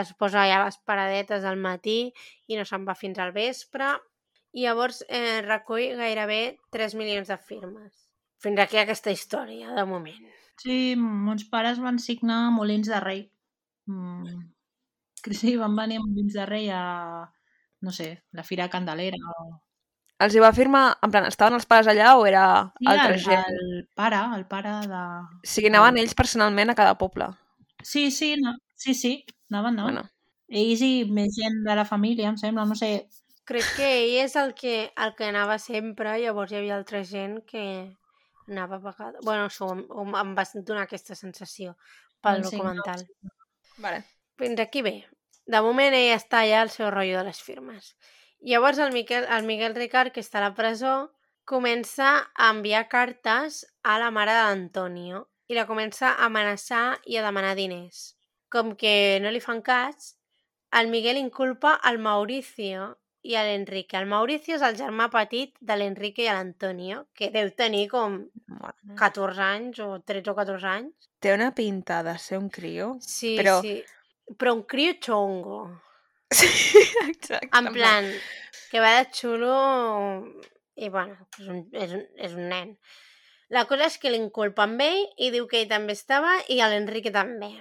es 0.00 0.12
posa 0.18 0.42
allà 0.42 0.60
a 0.60 0.64
les 0.66 0.78
paradetes 0.84 1.44
al 1.48 1.60
matí 1.60 1.98
i 2.50 2.58
no 2.58 2.64
se'n 2.68 2.84
va 2.88 2.96
fins 2.98 3.20
al 3.22 3.32
vespre. 3.32 3.94
I 4.54 4.66
llavors 4.66 5.02
eh, 5.08 5.40
recull 5.46 5.96
gairebé 5.98 6.40
3 6.74 6.96
milions 7.00 7.30
de 7.30 7.38
firmes. 7.38 8.08
Fins 8.44 8.60
aquí 8.60 8.78
aquesta 8.78 9.14
història, 9.14 9.72
de 9.74 9.86
moment. 9.88 10.26
Sí, 10.60 10.94
mons 11.00 11.46
pares 11.50 11.80
van 11.82 11.98
signar 11.98 12.50
Molins 12.54 12.92
de 12.92 13.00
Rei. 13.02 13.24
Mm 13.88 14.53
que 15.24 15.34
sí, 15.36 15.56
van 15.60 15.76
venir 15.76 16.00
amb 16.00 16.16
dins 16.16 16.36
de 16.36 16.46
rei 16.48 16.68
a, 16.70 16.82
no 17.84 17.92
sé, 17.92 18.08
la 18.32 18.44
Fira 18.46 18.70
Candelera 18.72 19.20
o... 19.36 19.52
Els 20.24 20.36
hi 20.36 20.40
va 20.42 20.52
firmar, 20.54 20.84
en 21.02 21.10
plan, 21.10 21.24
estaven 21.26 21.56
els 21.56 21.66
pares 21.66 21.88
allà 21.90 22.12
o 22.16 22.22
era 22.28 22.44
sí, 22.78 22.86
altra 22.86 23.16
el, 23.16 23.22
gent? 23.24 23.48
el 23.50 23.80
pare, 23.98 24.20
el 24.36 24.44
pare 24.46 24.74
de... 24.86 25.00
O 25.42 25.48
sigui, 25.54 25.72
anaven 25.72 25.98
ells 26.00 26.14
personalment 26.16 26.70
a 26.70 26.76
cada 26.78 26.94
poble. 27.00 27.32
Sí, 27.82 28.10
sí, 28.14 28.34
no, 28.40 28.54
sí, 28.78 28.94
sí, 28.94 29.16
anaven, 29.50 29.80
no? 29.80 29.88
Bueno. 29.88 30.04
Ells 30.54 30.84
i 30.86 30.92
més 31.10 31.34
gent 31.34 31.58
de 31.66 31.74
la 31.74 31.84
família, 31.88 32.30
em 32.30 32.38
sembla, 32.38 32.64
no 32.68 32.78
sé. 32.78 32.92
Crec 33.48 33.74
que 33.76 33.90
ell 33.98 34.14
és 34.22 34.36
el 34.40 34.54
que, 34.56 34.76
el 34.94 35.16
que 35.18 35.28
anava 35.32 35.58
sempre, 35.60 36.14
llavors 36.22 36.52
hi 36.52 36.60
havia 36.60 36.78
altra 36.78 37.02
gent 37.04 37.40
que 37.48 37.64
anava 38.48 38.78
a 38.78 38.84
vegades... 38.86 39.24
Bueno, 39.26 39.48
això 39.50 39.72
em, 39.74 40.14
em 40.20 40.34
va 40.38 40.46
donar 40.54 40.86
aquesta 40.86 41.18
sensació 41.18 41.74
pel 42.24 42.44
sí, 42.44 42.54
documental. 42.54 43.02
Vale. 43.82 44.04
Fins 44.40 44.62
aquí 44.62 44.82
bé. 44.82 44.94
De 45.46 45.60
moment 45.60 45.94
ell 45.94 46.14
està 46.14 46.40
allà 46.42 46.62
al 46.64 46.72
seu 46.72 46.90
rotllo 46.90 47.18
de 47.20 47.26
les 47.28 47.40
firmes. 47.42 47.92
Llavors 48.44 48.78
el 48.78 48.92
Miquel, 48.92 49.24
el 49.24 49.46
Miguel 49.48 49.74
Ricard, 49.76 50.12
que 50.12 50.20
està 50.24 50.40
a 50.40 50.46
la 50.48 50.54
presó, 50.56 50.94
comença 51.44 52.10
a 52.34 52.50
enviar 52.50 52.88
cartes 52.88 53.62
a 53.82 53.98
la 54.00 54.10
mare 54.10 54.32
d'Antonio 54.36 55.26
i 55.48 55.56
la 55.56 55.66
comença 55.68 56.10
a 56.14 56.28
amenaçar 56.28 56.98
i 57.04 57.16
a 57.16 57.24
demanar 57.24 57.54
diners. 57.56 58.14
Com 58.52 58.74
que 58.80 59.18
no 59.20 59.32
li 59.32 59.40
fan 59.44 59.60
cas, 59.64 60.14
el 60.72 60.88
Miguel 60.92 61.20
inculpa 61.20 61.74
al 61.74 61.98
Mauricio 61.98 62.94
i 63.24 63.36
a 63.36 63.44
l'Enrique. 63.44 63.96
El 63.96 64.08
Mauricio 64.08 64.56
és 64.56 64.64
el 64.64 64.76
germà 64.76 65.08
petit 65.12 65.54
de 65.60 65.76
l'Enrique 65.76 66.24
i 66.24 66.28
l'Antonio, 66.28 67.06
que 67.16 67.30
deu 67.32 67.50
tenir 67.56 67.86
com 67.92 68.18
14 69.00 69.40
anys 69.44 69.80
o 69.84 69.90
13 70.00 70.32
o 70.32 70.36
14 70.36 70.68
anys. 70.72 71.10
Té 71.20 71.32
una 71.32 71.52
pinta 71.56 72.02
de 72.04 72.16
ser 72.20 72.40
un 72.40 72.50
crio. 72.52 72.96
Sí, 73.00 73.36
Però- 73.40 73.60
sí. 73.64 73.78
Però 74.38 74.54
un 74.54 74.64
crio 74.64 74.98
xongo. 75.00 75.64
Sí, 76.34 76.48
exacte. 77.06 77.46
En 77.54 77.68
plan, 77.70 78.08
que 78.70 78.80
va 78.82 78.96
de 78.96 79.04
xulo 79.14 79.54
i, 80.74 80.88
bueno, 80.88 81.28
és 81.38 81.46
un, 81.46 81.60
és 81.70 81.92
un, 81.94 82.00
és 82.18 82.32
un 82.34 82.48
nen. 82.50 82.72
La 83.54 83.66
cosa 83.70 83.86
és 83.86 83.98
que 84.02 84.10
l'inculpa 84.10 84.64
amb 84.64 84.82
ell 84.82 85.04
i 85.22 85.30
diu 85.30 85.46
que 85.50 85.60
ell 85.60 85.70
també 85.70 85.94
estava 85.94 86.32
i 86.50 86.58
a 86.58 86.70
l'Enrique 86.72 87.12
també. 87.14 87.52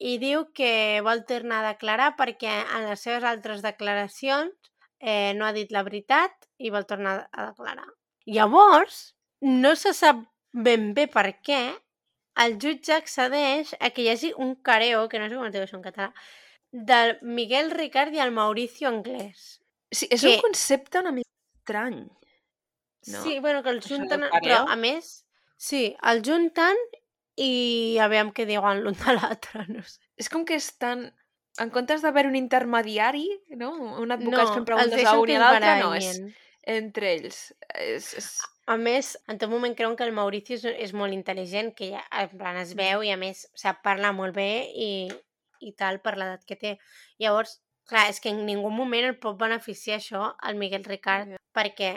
I 0.00 0.18
diu 0.20 0.46
que 0.56 1.00
vol 1.06 1.24
tornar 1.28 1.62
a 1.62 1.70
declarar 1.70 2.10
perquè 2.18 2.50
en 2.50 2.88
les 2.88 3.00
seves 3.06 3.24
altres 3.24 3.62
declaracions 3.64 4.52
eh, 5.00 5.32
no 5.36 5.46
ha 5.46 5.54
dit 5.56 5.72
la 5.72 5.84
veritat 5.86 6.36
i 6.58 6.72
vol 6.74 6.84
tornar 6.88 7.16
a 7.30 7.46
declarar. 7.52 7.88
Llavors, 8.28 9.14
no 9.40 9.72
se 9.76 9.94
sap 9.96 10.20
ben 10.52 10.92
bé 10.96 11.06
per 11.08 11.30
què, 11.40 11.62
el 12.36 12.58
jutge 12.62 12.94
accedeix 12.94 13.74
a 13.80 13.90
que 13.90 14.02
hi 14.02 14.08
hagi 14.12 14.32
un 14.36 14.54
careo, 14.56 15.08
que 15.08 15.18
no 15.18 15.28
sé 15.28 15.36
com 15.36 15.46
es 15.48 15.52
diu 15.52 15.62
això 15.64 15.76
en 15.78 15.82
català, 15.84 16.12
del 16.70 17.18
Miguel 17.22 17.70
Ricard 17.70 18.14
i 18.14 18.22
el 18.22 18.30
Mauricio 18.32 18.88
Anglès. 18.88 19.60
Sí, 19.90 20.06
és 20.10 20.20
que- 20.22 20.36
un 20.36 20.40
concepte 20.40 21.00
una 21.00 21.12
mica 21.12 21.28
estrany. 21.58 22.04
No? 23.08 23.22
Sí, 23.22 23.38
bueno, 23.40 23.62
que 23.62 23.70
el 23.70 23.80
junten, 23.82 24.26
però 24.42 24.64
a 24.68 24.76
més, 24.76 25.24
sí, 25.56 25.96
el 26.02 26.22
junten 26.22 26.76
i 27.40 27.96
aviam 27.98 28.30
què 28.36 28.44
diuen 28.46 28.82
l'un 28.84 28.94
de 28.94 29.14
l'altre, 29.16 29.64
no 29.72 29.82
sé. 29.82 29.98
És 30.16 30.28
com 30.28 30.44
que 30.44 30.54
estan... 30.60 31.10
En 31.58 31.68
comptes 31.74 32.00
d'haver 32.00 32.26
un 32.28 32.36
intermediari, 32.38 33.26
no? 33.58 33.72
Un 34.00 34.12
advocat 34.14 34.46
no, 34.46 34.52
fent 34.52 34.60
els 34.60 34.66
preguntes 34.68 35.04
a 35.04 35.16
un 35.18 35.28
i 35.28 35.32
que 35.32 35.36
a 35.36 35.40
l'altre, 35.42 35.72
no, 35.80 35.88
és 35.98 36.20
entre 36.62 37.10
ells. 37.16 37.40
És, 37.74 38.14
és... 38.20 38.28
A 38.70 38.76
més, 38.78 39.16
en 39.26 39.38
tot 39.40 39.50
moment 39.50 39.74
creuen 39.74 39.96
que 39.98 40.06
el 40.06 40.14
Mauricio 40.14 40.54
és, 40.54 40.64
és 40.86 40.92
molt 40.94 41.14
intel·ligent, 41.16 41.72
que 41.74 41.88
ja 41.90 42.04
en 42.20 42.36
plan 42.38 42.58
es 42.60 42.76
veu 42.78 43.02
i 43.02 43.10
a 43.10 43.16
més 43.18 43.42
sap 43.58 43.80
parlar 43.82 44.12
molt 44.14 44.36
bé 44.36 44.50
i, 44.78 44.90
i 45.58 45.72
tal 45.80 45.98
per 46.04 46.14
l'edat 46.20 46.46
que 46.46 46.58
té. 46.60 46.76
Llavors, 47.18 47.56
clar, 47.90 48.06
és 48.12 48.22
que 48.22 48.30
en 48.30 48.44
ningú 48.46 48.70
moment 48.70 49.08
el 49.08 49.18
pot 49.18 49.40
beneficiar 49.40 49.98
això 49.98 50.30
al 50.38 50.60
Miguel 50.60 50.86
Ricard 50.86 51.34
perquè, 51.56 51.96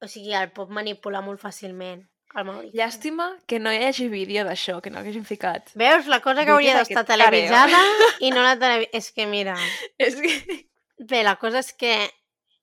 o 0.00 0.08
sigui, 0.08 0.32
el 0.32 0.48
pot 0.56 0.72
manipular 0.72 1.20
molt 1.26 1.44
fàcilment, 1.44 2.06
el 2.34 2.48
Mauricio. 2.48 2.78
Llàstima 2.80 3.28
que 3.46 3.60
no 3.60 3.72
hi 3.76 3.84
hagi 3.84 4.08
vídeo 4.08 4.48
d'això, 4.48 4.80
que 4.80 4.94
no 4.94 5.04
l'hagin 5.04 5.28
ficat. 5.28 5.74
Veus? 5.76 6.08
La 6.08 6.22
cosa 6.24 6.40
que 6.40 6.54
Vídeo 6.54 6.56
hauria 6.56 6.78
d'estar 6.80 7.04
careo. 7.04 7.28
televisada 7.28 7.84
i 8.24 8.32
no 8.32 8.42
la 8.48 8.56
televi... 8.56 8.88
És 8.96 9.12
que 9.12 9.28
mira... 9.28 9.60
És 10.08 10.16
que... 10.16 10.62
Bé, 11.04 11.20
la 11.26 11.36
cosa 11.36 11.60
és 11.60 11.74
que 11.76 11.98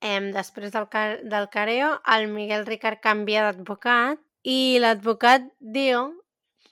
eh, 0.01 0.19
després 0.35 0.73
del, 0.73 0.87
car 0.89 1.21
del 1.23 1.47
careo 1.53 1.93
el 2.15 2.27
Miguel 2.27 2.65
Ricard 2.65 3.01
canvia 3.01 3.45
d'advocat 3.47 4.19
i 4.43 4.79
l'advocat 4.81 5.45
diu 5.59 6.09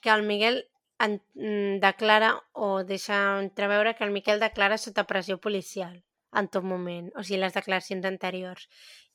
que 0.02 0.10
el 0.10 0.26
Miguel 0.26 0.64
en, 1.00 1.22
mm, 1.34 1.80
declara 1.80 2.34
o 2.52 2.84
deixa 2.84 3.40
entreveure 3.40 3.94
que 3.96 4.04
el 4.04 4.10
Miquel 4.10 4.40
declara 4.40 4.78
sota 4.78 5.06
pressió 5.08 5.38
policial 5.40 6.02
en 6.40 6.48
tot 6.48 6.62
moment, 6.62 7.08
o 7.16 7.24
sigui, 7.24 7.40
les 7.42 7.56
declaracions 7.56 8.04
anteriors. 8.06 8.68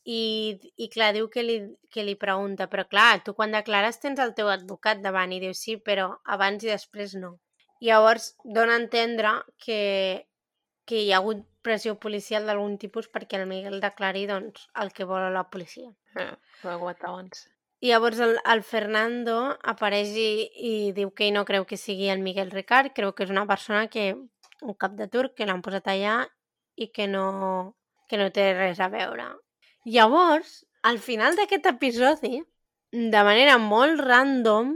I, 0.06 0.58
i 0.78 0.90
clar, 0.94 1.14
diu 1.16 1.30
que 1.34 1.44
li, 1.46 1.58
que 1.94 2.04
li 2.04 2.16
pregunta, 2.20 2.68
però 2.72 2.86
clar, 2.90 3.24
tu 3.26 3.34
quan 3.38 3.56
declares 3.56 4.02
tens 4.02 4.20
el 4.22 4.34
teu 4.38 4.52
advocat 4.52 5.02
davant 5.02 5.32
i 5.34 5.40
diu 5.42 5.54
sí, 5.58 5.78
però 5.78 6.10
abans 6.36 6.66
i 6.66 6.74
després 6.74 7.16
no. 7.22 7.36
Llavors 7.86 8.34
dona 8.44 8.76
a 8.76 8.82
entendre 8.84 9.32
que, 9.66 9.80
que 10.86 11.02
hi 11.02 11.12
ha 11.12 11.22
hagut 11.22 11.46
pressió 11.66 11.98
policial 12.02 12.46
d'algun 12.46 12.78
tipus 12.82 13.10
perquè 13.12 13.40
el 13.42 13.50
Miguel 13.50 13.82
declari 13.84 14.26
doncs, 14.30 14.70
el 14.82 14.94
que 14.94 15.08
vol 15.10 15.26
la 15.34 15.48
policia. 15.50 15.92
Eh, 16.16 16.32
ho 16.64 16.70
he 16.70 16.74
aguantat 16.74 17.10
abans. 17.10 17.46
I 17.84 17.92
llavors 17.92 18.22
el, 18.24 18.38
el 18.52 18.64
Fernando 18.64 19.36
apareix 19.74 20.14
i, 20.18 20.30
i 20.70 20.74
diu 20.96 21.12
que 21.14 21.28
no 21.36 21.44
creu 21.46 21.66
que 21.70 21.78
sigui 21.78 22.08
el 22.10 22.24
Miguel 22.24 22.54
Ricard, 22.54 22.94
creu 22.96 23.12
que 23.14 23.26
és 23.28 23.34
una 23.34 23.46
persona 23.50 23.88
que, 23.92 24.14
un 24.62 24.78
cap 24.80 24.96
de 24.98 25.10
turc, 25.12 25.36
que 25.36 25.48
l'han 25.50 25.64
posat 25.66 25.90
allà 25.92 26.22
i 26.80 26.88
que 26.96 27.10
no, 27.12 27.76
que 28.10 28.18
no 28.22 28.32
té 28.34 28.48
res 28.56 28.80
a 28.80 28.90
veure. 28.94 29.28
Llavors, 29.86 30.64
al 30.88 30.98
final 31.04 31.36
d'aquest 31.38 31.68
episodi, 31.70 32.40
de 32.96 33.22
manera 33.28 33.58
molt 33.62 34.02
random, 34.02 34.72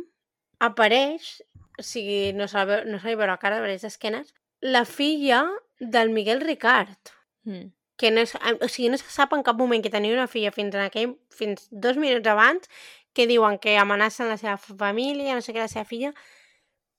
apareix, 0.60 1.40
o 1.80 1.86
sigui, 1.86 2.34
no 2.36 2.50
se 2.52 2.66
veu, 2.68 2.84
no 2.90 3.00
se 3.00 3.10
li 3.10 3.18
veu 3.18 3.30
la 3.30 3.40
cara, 3.42 3.62
apareix 3.62 3.88
d'esquenes, 3.88 4.34
la 4.76 4.84
filla 4.84 5.46
del 5.80 6.10
Miguel 6.10 6.42
Ricard 6.42 6.98
Mm. 7.46 7.72
que 7.98 8.12
no 8.12 8.22
és, 8.22 8.34
o 8.36 8.68
sigui, 8.68 8.90
no 8.90 8.98
se 8.98 9.10
sap 9.12 9.34
en 9.34 9.42
cap 9.44 9.56
moment 9.58 9.82
que 9.84 9.90
tenia 9.90 10.14
una 10.14 10.28
filla 10.28 10.52
fins 10.52 10.76
en 10.76 10.82
aquell, 10.82 11.14
fins 11.32 11.68
dos 11.72 11.98
minuts 11.98 12.28
abans 12.28 12.68
que 13.14 13.26
diuen 13.28 13.58
que 13.60 13.78
amenacen 13.78 14.28
la 14.30 14.38
seva 14.38 14.58
família, 14.58 15.34
no 15.36 15.42
sé 15.42 15.52
què, 15.54 15.60
la 15.60 15.68
seva 15.72 15.84
filla, 15.86 16.14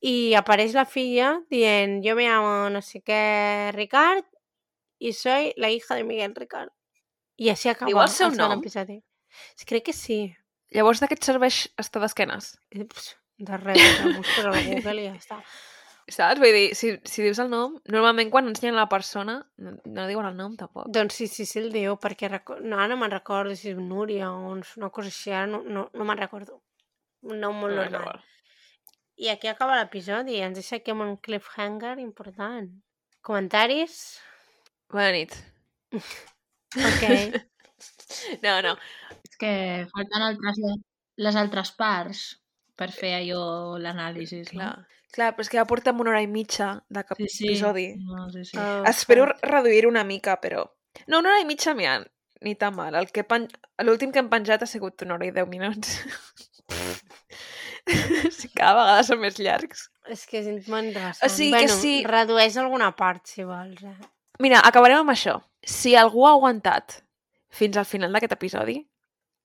i 0.00 0.34
apareix 0.34 0.72
la 0.74 0.84
filla 0.88 1.42
dient 1.50 2.02
yo 2.04 2.16
me 2.16 2.24
llamo 2.26 2.68
no 2.72 2.80
sé 2.82 3.02
què 3.04 3.70
Ricard 3.76 4.24
y 4.98 5.12
soy 5.12 5.52
la 5.56 5.70
hija 5.70 5.94
de 5.94 6.04
Miguel 6.04 6.34
Ricard. 6.34 6.72
I 7.36 7.48
així 7.50 7.68
acaba 7.70 7.88
Diu 7.88 8.00
el 8.02 8.08
seu 8.12 8.30
nom? 8.36 8.58
episodi. 8.60 8.98
Crec 9.66 9.84
que 9.84 9.92
sí. 9.96 10.34
Llavors, 10.72 11.00
de 11.00 11.06
què 11.08 11.16
et 11.16 11.24
serveix 11.24 11.68
estar 11.80 12.00
d'esquenes? 12.02 12.58
Eh, 12.70 12.84
De 13.40 13.56
res, 13.56 13.80
ho 14.04 14.10
busques 14.18 14.44
a 14.44 14.50
la 14.52 14.60
Google 14.62 15.00
i 15.00 15.06
ja 15.08 15.14
està. 15.16 15.38
Saps? 16.08 16.40
Vull 16.42 16.56
dir, 16.56 16.64
si, 16.78 16.92
si 17.06 17.22
dius 17.24 17.38
el 17.42 17.50
nom, 17.52 17.76
normalment 17.92 18.30
quan 18.32 18.48
ensenyen 18.50 18.78
la 18.78 18.88
persona, 18.90 19.36
no, 19.62 19.76
no 19.84 20.06
diuen 20.08 20.26
el 20.30 20.38
nom 20.38 20.56
tampoc. 20.58 20.88
Doncs 20.94 21.20
sí, 21.20 21.28
sí, 21.30 21.46
sí 21.46 21.60
el 21.60 21.70
diu, 21.74 21.96
perquè 22.02 22.30
reco... 22.32 22.56
no, 22.62 22.78
ara 22.78 22.90
no 22.94 22.98
me'n 23.02 23.12
recordo 23.14 23.54
si 23.58 23.70
és 23.74 23.78
Núria 23.78 24.32
o 24.32 24.54
una 24.56 24.90
cosa 24.90 25.12
així, 25.12 25.30
ara 25.34 25.46
no, 25.50 25.62
no, 25.66 25.86
no 25.94 26.08
me'n 26.08 26.22
recordo. 26.22 26.60
Un 27.28 27.42
nom 27.44 27.56
molt 27.62 27.76
No, 27.76 27.84
normal. 27.92 28.22
I 29.20 29.28
aquí 29.28 29.50
acaba 29.50 29.76
l'episodi, 29.76 30.38
ens 30.40 30.56
deixa 30.56 30.78
aquí 30.80 30.94
amb 30.94 31.04
un 31.04 31.16
cliffhanger 31.20 31.98
important. 32.00 32.70
Comentaris? 33.26 34.00
Bona 34.92 35.12
nit. 35.18 35.36
Ok. 36.76 37.04
No, 38.44 38.52
no. 38.62 38.74
És 39.24 39.36
que 39.40 39.50
falten 39.90 40.24
altres, 40.26 40.58
les 41.24 41.36
altres 41.40 41.70
parts 41.78 42.20
per 42.80 42.90
fer 42.92 43.12
allò, 43.16 43.44
l'anàlisi. 43.80 44.42
No? 44.58 44.70
Clar. 45.14 45.32
Però 45.34 45.42
és 45.44 45.50
que 45.50 45.58
ja 45.58 45.66
portem 45.66 45.98
una 46.02 46.12
hora 46.12 46.22
i 46.22 46.28
mitja 46.30 46.84
de 46.88 47.02
cap 47.06 47.18
Sí, 47.18 47.28
sí. 47.32 47.48
episodi. 47.48 47.86
No, 47.98 48.28
sí, 48.30 48.44
sí. 48.44 48.58
Oh, 48.58 48.84
Espero 48.86 49.26
fuck. 49.26 49.44
reduir 49.50 49.86
una 49.88 50.04
mica, 50.04 50.38
però... 50.40 50.64
No, 51.06 51.18
una 51.18 51.30
hora 51.32 51.40
i 51.42 51.46
mitja, 51.48 51.74
mira, 51.74 51.98
ni 52.40 52.54
tan 52.54 52.76
mal. 52.76 52.94
El 52.94 53.10
que 53.10 53.24
pen... 53.24 53.48
L'últim 53.82 54.12
que 54.12 54.22
hem 54.22 54.30
penjat 54.30 54.62
ha 54.62 54.70
sigut 54.70 55.02
una 55.02 55.16
hora 55.16 55.26
i 55.26 55.34
deu 55.34 55.46
minuts. 55.50 55.98
sí, 58.38 58.48
cada 58.54 58.76
vegada 58.78 59.04
són 59.06 59.20
més 59.22 59.38
llargs. 59.40 59.88
És 60.10 60.26
que 60.28 60.40
és 60.40 60.48
interessant. 60.50 61.20
O 61.26 61.30
sigui 61.32 61.52
que 61.54 61.66
bueno, 61.66 61.78
sí. 61.82 61.94
redueix 62.06 62.56
alguna 62.60 62.90
part, 62.96 63.26
si 63.26 63.46
vols. 63.46 63.82
Eh? 63.82 63.96
Mira, 64.42 64.62
acabarem 64.66 65.02
amb 65.02 65.14
això. 65.14 65.38
Si 65.66 65.94
algú 65.98 66.26
ha 66.26 66.34
aguantat 66.36 67.00
fins 67.50 67.76
al 67.76 67.88
final 67.88 68.12
d'aquest 68.14 68.36
episodi, 68.36 68.78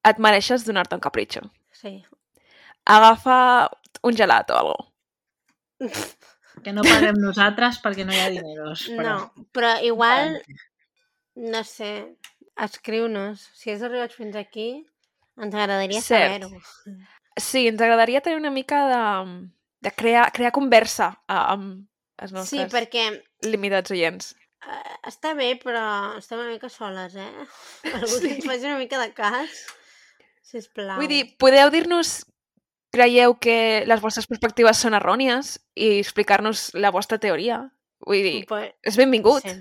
et 0.06 0.20
mereixes 0.22 0.66
donar-te 0.66 0.96
un 0.98 1.02
capritxo. 1.02 1.42
Sí. 1.74 1.98
Agafa 2.86 3.38
un 4.06 4.18
gelat 4.18 4.52
o 4.54 4.60
alguna 4.60 4.92
Que 6.64 6.72
no 6.74 6.84
paguem 6.88 7.18
nosaltres 7.20 7.82
perquè 7.84 8.06
no 8.08 8.14
hi 8.16 8.20
ha 8.24 8.30
dineros. 8.32 8.86
Però... 8.96 9.16
No, 9.20 9.48
però 9.56 9.74
igual, 9.84 10.38
no 11.36 11.64
sé, 11.68 11.90
escriu-nos. 12.56 13.42
Si 13.58 13.74
has 13.74 13.84
arribat 13.84 14.14
fins 14.16 14.38
aquí, 14.40 14.70
ens 15.36 15.54
agradaria 15.54 16.00
saber-ho. 16.02 16.50
Sí, 17.36 17.66
ens 17.68 17.82
agradaria 17.84 18.22
tenir 18.24 18.40
una 18.40 18.54
mica 18.56 18.86
de, 18.88 19.02
de 19.84 19.92
crear, 19.92 20.30
crear 20.32 20.54
conversa 20.56 21.12
amb 21.28 21.84
els 22.24 22.32
Sí, 22.32 22.38
nostres 22.62 22.72
perquè 22.72 23.10
limitats 23.44 23.92
oients. 23.92 24.30
eh, 24.64 24.94
està 25.12 25.34
bé, 25.36 25.50
però 25.60 25.84
estem 26.18 26.40
una 26.40 26.54
mica 26.54 26.70
soles, 26.72 27.18
eh? 27.20 27.28
Algú 27.98 28.08
Sí. 28.16 28.22
que 28.30 28.36
ens 28.38 28.48
faci 28.48 28.66
una 28.72 28.80
mica 28.80 29.02
de 29.04 29.12
cas, 29.14 29.66
sisplau. 30.42 30.96
Vull 31.02 31.12
dir, 31.12 31.26
podeu 31.38 31.68
dir-nos 31.76 32.22
creieu 32.96 33.36
que 33.42 33.84
les 33.86 34.02
vostres 34.02 34.28
perspectives 34.32 34.80
són 34.82 34.96
errònies 34.98 35.58
i 35.76 35.98
explicar-nos 36.00 36.70
la 36.80 36.92
vostra 36.96 37.20
teoria. 37.22 37.62
Vull 38.06 38.24
dir, 38.24 38.46
Pues, 38.48 38.72
és 38.84 38.98
benvingut. 38.98 39.44
sí. 39.44 39.56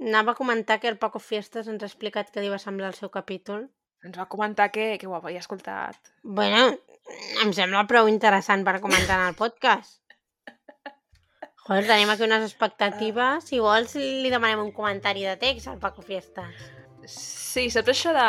Anava 0.00 0.32
a 0.32 0.36
comentar 0.36 0.78
que 0.78 0.88
el 0.88 0.98
Paco 1.00 1.18
Fiestas 1.18 1.68
ens 1.72 1.82
ha 1.82 1.86
explicat 1.88 2.28
què 2.32 2.42
li 2.44 2.50
va 2.52 2.58
semblar 2.60 2.90
el 2.92 2.98
seu 2.98 3.08
capítol. 3.10 3.70
Ens 4.04 4.18
va 4.18 4.26
comentar 4.28 4.68
que, 4.70 4.98
que 5.00 5.06
ho 5.08 5.14
havia 5.16 5.40
escoltat. 5.40 5.96
Bueno, 6.22 6.76
em 7.42 7.52
sembla 7.56 7.86
prou 7.88 8.06
interessant 8.12 8.62
per 8.66 8.76
comentar 8.84 9.16
en 9.22 9.30
el 9.32 9.38
podcast. 9.38 10.02
Joder, 11.66 11.86
tenim 11.88 12.10
aquí 12.12 12.22
unes 12.28 12.44
expectatives. 12.44 13.48
Si 13.48 13.58
vols, 13.58 13.96
li 13.96 14.28
demanem 14.30 14.60
un 14.68 14.72
comentari 14.76 15.24
de 15.26 15.34
text 15.40 15.66
al 15.72 15.80
Paco 15.82 16.02
Fiestas. 16.02 16.52
Sí, 17.12 17.68
saps 17.70 17.88
això 17.92 18.12
de... 18.16 18.26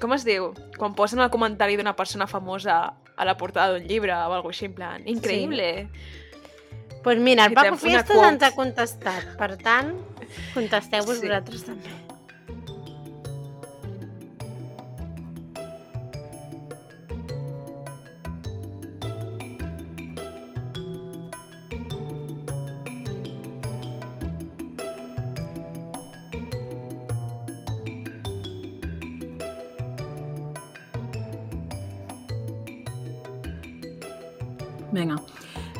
Com 0.00 0.12
es 0.16 0.24
diu? 0.26 0.52
Quan 0.78 0.94
posen 0.98 1.20
el 1.22 1.30
comentari 1.30 1.76
d'una 1.78 1.94
persona 1.96 2.26
famosa 2.26 2.94
a 3.16 3.24
la 3.24 3.36
portada 3.38 3.76
d'un 3.76 3.86
llibre 3.86 4.12
o 4.14 4.32
alguna 4.34 4.50
així, 4.50 4.66
en 4.66 4.74
plan, 4.74 5.06
increïble. 5.06 5.68
Doncs 5.84 7.02
pues 7.04 7.18
mira, 7.20 7.44
el 7.46 7.54
Paco 7.54 7.76
Fiestas 7.76 8.16
ens 8.16 8.42
ha 8.42 8.50
contestat. 8.56 9.36
Per 9.38 9.56
tant, 9.60 9.92
contesteu-vos 10.54 11.20
Sí. 11.20 11.26
vosaltres 11.28 11.64
també. 11.68 12.03